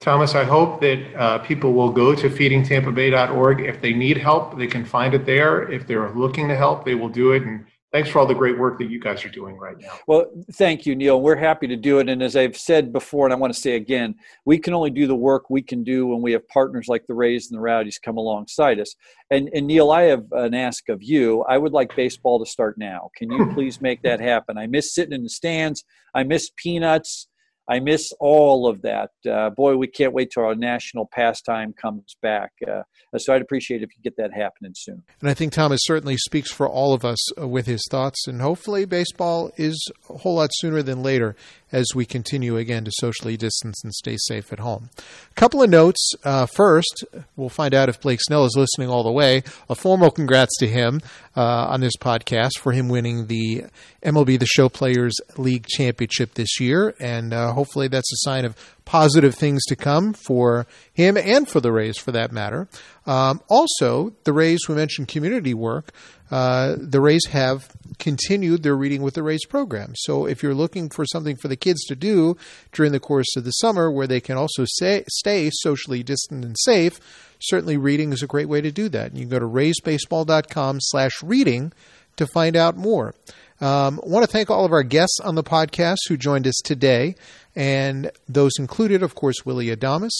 Thomas, 0.00 0.34
I 0.34 0.44
hope 0.44 0.80
that 0.80 1.14
uh, 1.16 1.38
people 1.38 1.72
will 1.72 1.90
go 1.90 2.14
to 2.14 2.30
feedingtampabay.org. 2.30 3.60
If 3.60 3.80
they 3.80 3.92
need 3.92 4.16
help, 4.16 4.56
they 4.56 4.68
can 4.68 4.84
find 4.84 5.12
it 5.12 5.26
there. 5.26 5.70
If 5.70 5.86
they're 5.86 6.10
looking 6.14 6.48
to 6.48 6.56
help, 6.56 6.84
they 6.84 6.94
will 6.94 7.08
do 7.08 7.32
it. 7.32 7.42
And 7.42 7.66
thanks 7.92 8.08
for 8.08 8.18
all 8.18 8.26
the 8.26 8.34
great 8.34 8.58
work 8.58 8.78
that 8.78 8.90
you 8.90 9.00
guys 9.00 9.24
are 9.24 9.30
doing 9.30 9.56
right 9.56 9.78
now. 9.78 9.98
Well, 10.06 10.26
thank 10.52 10.84
you, 10.86 10.94
Neil. 10.94 11.20
We're 11.20 11.36
happy 11.36 11.66
to 11.68 11.76
do 11.76 11.98
it. 11.98 12.08
And 12.08 12.22
as 12.22 12.36
I've 12.36 12.56
said 12.56 12.92
before, 12.92 13.26
and 13.26 13.32
I 13.32 13.36
want 13.36 13.52
to 13.52 13.58
say 13.58 13.76
again, 13.76 14.14
we 14.44 14.58
can 14.58 14.74
only 14.74 14.90
do 14.90 15.06
the 15.06 15.14
work 15.16 15.50
we 15.50 15.62
can 15.62 15.84
do 15.84 16.06
when 16.06 16.20
we 16.20 16.32
have 16.32 16.46
partners 16.48 16.86
like 16.88 17.06
the 17.06 17.14
Rays 17.14 17.50
and 17.50 17.56
the 17.56 17.62
Rowdies 17.62 17.98
come 17.98 18.16
alongside 18.16 18.78
us. 18.80 18.94
And, 19.30 19.48
and 19.54 19.66
Neil, 19.66 19.90
I 19.90 20.02
have 20.02 20.24
an 20.32 20.54
ask 20.54 20.88
of 20.88 21.02
you. 21.02 21.42
I 21.48 21.58
would 21.58 21.72
like 21.72 21.94
baseball 21.96 22.38
to 22.38 22.50
start 22.50 22.76
now. 22.78 23.10
Can 23.16 23.30
you 23.30 23.50
please 23.54 23.80
make 23.80 24.02
that 24.02 24.20
happen? 24.20 24.58
I 24.58 24.66
miss 24.66 24.94
sitting 24.94 25.14
in 25.14 25.22
the 25.22 25.30
stands. 25.30 25.84
I 26.14 26.24
miss 26.24 26.50
peanuts. 26.56 27.28
I 27.68 27.80
miss 27.80 28.10
all 28.18 28.66
of 28.66 28.82
that. 28.82 29.10
Uh, 29.30 29.50
boy, 29.50 29.76
we 29.76 29.88
can't 29.88 30.14
wait 30.14 30.30
till 30.32 30.44
our 30.44 30.54
national 30.54 31.06
pastime 31.06 31.74
comes 31.74 32.16
back. 32.22 32.52
Uh, 32.66 32.82
so 33.18 33.34
I'd 33.34 33.42
appreciate 33.42 33.82
if 33.82 33.90
you 33.96 34.02
get 34.02 34.16
that 34.16 34.32
happening 34.32 34.72
soon. 34.74 35.02
And 35.20 35.28
I 35.28 35.34
think 35.34 35.52
Thomas 35.52 35.80
certainly 35.84 36.16
speaks 36.16 36.50
for 36.50 36.68
all 36.68 36.94
of 36.94 37.04
us 37.04 37.18
uh, 37.38 37.46
with 37.46 37.66
his 37.66 37.86
thoughts. 37.90 38.26
And 38.26 38.40
hopefully, 38.40 38.86
baseball 38.86 39.52
is 39.56 39.78
a 40.08 40.18
whole 40.18 40.36
lot 40.36 40.50
sooner 40.54 40.82
than 40.82 41.02
later 41.02 41.36
as 41.70 41.86
we 41.94 42.06
continue 42.06 42.56
again 42.56 42.84
to 42.84 42.90
socially 42.94 43.36
distance 43.36 43.82
and 43.84 43.92
stay 43.92 44.16
safe 44.18 44.52
at 44.52 44.60
home. 44.60 44.88
A 45.30 45.34
couple 45.34 45.62
of 45.62 45.68
notes. 45.68 46.12
Uh, 46.24 46.46
first, 46.46 47.04
we'll 47.36 47.48
find 47.48 47.74
out 47.74 47.88
if 47.88 48.00
Blake 48.00 48.20
Snell 48.22 48.46
is 48.46 48.56
listening 48.56 48.88
all 48.88 49.02
the 49.02 49.12
way. 49.12 49.42
A 49.68 49.74
formal 49.74 50.10
congrats 50.10 50.56
to 50.58 50.66
him 50.66 51.02
uh, 51.36 51.66
on 51.66 51.80
this 51.80 51.96
podcast 52.00 52.58
for 52.58 52.72
him 52.72 52.88
winning 52.88 53.26
the 53.26 53.64
MLB 54.02 54.38
The 54.38 54.46
Show 54.46 54.68
Players 54.68 55.14
League 55.36 55.66
Championship 55.66 56.34
this 56.34 56.58
year. 56.58 56.94
And 56.98 57.34
uh, 57.34 57.52
hopefully, 57.58 57.88
that's 57.88 58.12
a 58.12 58.22
sign 58.28 58.44
of 58.44 58.54
positive 58.84 59.34
things 59.34 59.64
to 59.66 59.76
come 59.76 60.12
for 60.12 60.66
him 60.92 61.16
and 61.16 61.48
for 61.48 61.60
the 61.60 61.72
Rays 61.72 61.98
for 61.98 62.12
that 62.12 62.30
matter. 62.32 62.68
Um, 63.04 63.40
also, 63.48 64.14
the 64.24 64.32
Rays, 64.32 64.60
we 64.68 64.76
mentioned 64.76 65.08
community 65.08 65.54
work. 65.54 65.92
Uh, 66.30 66.76
the 66.78 67.00
Rays 67.00 67.26
have 67.30 67.68
continued 67.98 68.62
their 68.62 68.76
Reading 68.76 69.02
with 69.02 69.14
the 69.14 69.22
Rays 69.22 69.44
program. 69.46 69.92
So 69.96 70.26
if 70.26 70.42
you're 70.42 70.54
looking 70.54 70.88
for 70.88 71.04
something 71.06 71.36
for 71.36 71.48
the 71.48 71.56
kids 71.56 71.84
to 71.86 71.96
do 71.96 72.36
during 72.72 72.92
the 72.92 73.00
course 73.00 73.34
of 73.36 73.44
the 73.44 73.50
summer 73.50 73.90
where 73.90 74.06
they 74.06 74.20
can 74.20 74.36
also 74.36 74.64
say, 74.66 75.04
stay 75.10 75.50
socially 75.52 76.02
distant 76.02 76.44
and 76.44 76.56
safe, 76.60 77.00
certainly 77.40 77.76
reading 77.76 78.12
is 78.12 78.22
a 78.22 78.26
great 78.26 78.48
way 78.48 78.60
to 78.60 78.70
do 78.70 78.88
that. 78.90 79.14
You 79.14 79.20
can 79.20 79.30
go 79.30 79.38
to 79.38 79.46
raysbaseball.com 79.46 80.78
slash 80.80 81.22
reading 81.22 81.72
to 82.16 82.26
find 82.26 82.56
out 82.56 82.76
more. 82.76 83.14
Um, 83.60 84.00
I 84.04 84.08
want 84.08 84.24
to 84.24 84.30
thank 84.30 84.50
all 84.50 84.64
of 84.64 84.72
our 84.72 84.84
guests 84.84 85.18
on 85.20 85.34
the 85.34 85.42
podcast 85.42 85.96
who 86.08 86.16
joined 86.16 86.46
us 86.46 86.60
today, 86.64 87.16
and 87.58 88.12
those 88.28 88.52
included, 88.56 89.02
of 89.02 89.16
course, 89.16 89.44
Willy 89.44 89.66
Adames, 89.74 90.12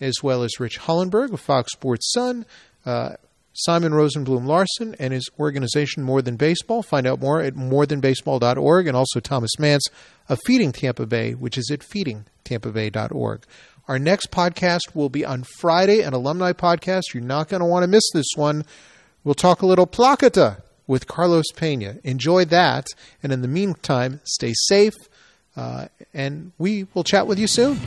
as 0.00 0.14
well 0.22 0.42
as 0.42 0.58
Rich 0.58 0.80
Hollenberg 0.80 1.30
of 1.30 1.40
Fox 1.40 1.70
Sports 1.72 2.10
Sun, 2.10 2.46
uh, 2.86 3.16
Simon 3.52 3.92
Rosenblum 3.92 4.46
Larson 4.46 4.96
and 4.98 5.12
his 5.12 5.28
organization 5.38 6.02
More 6.02 6.22
Than 6.22 6.36
Baseball. 6.36 6.82
Find 6.82 7.06
out 7.06 7.20
more 7.20 7.42
at 7.42 7.54
morethanbaseball.org 7.54 8.86
and 8.86 8.96
also 8.96 9.20
Thomas 9.20 9.56
Mantz 9.58 9.90
of 10.30 10.38
Feeding 10.46 10.72
Tampa 10.72 11.04
Bay, 11.04 11.34
which 11.34 11.58
is 11.58 11.70
at 11.70 11.80
feedingtampabay.org. 11.80 13.44
Our 13.88 13.98
next 13.98 14.30
podcast 14.30 14.94
will 14.94 15.10
be 15.10 15.24
on 15.24 15.44
Friday, 15.58 16.00
an 16.00 16.14
alumni 16.14 16.52
podcast. 16.54 17.12
You're 17.12 17.22
not 17.22 17.50
going 17.50 17.60
to 17.60 17.66
want 17.66 17.82
to 17.82 17.88
miss 17.88 18.10
this 18.14 18.32
one. 18.36 18.64
We'll 19.22 19.34
talk 19.34 19.60
a 19.60 19.66
little 19.66 19.86
placata 19.86 20.62
with 20.86 21.06
Carlos 21.06 21.52
Pena. 21.54 21.96
Enjoy 22.04 22.46
that. 22.46 22.86
And 23.22 23.34
in 23.34 23.42
the 23.42 23.48
meantime, 23.48 24.20
stay 24.24 24.54
safe. 24.68 24.94
Uh, 25.56 25.88
and 26.12 26.52
we 26.58 26.86
will 26.94 27.04
chat 27.04 27.26
with 27.26 27.38
you 27.38 27.46
soon. 27.46 27.78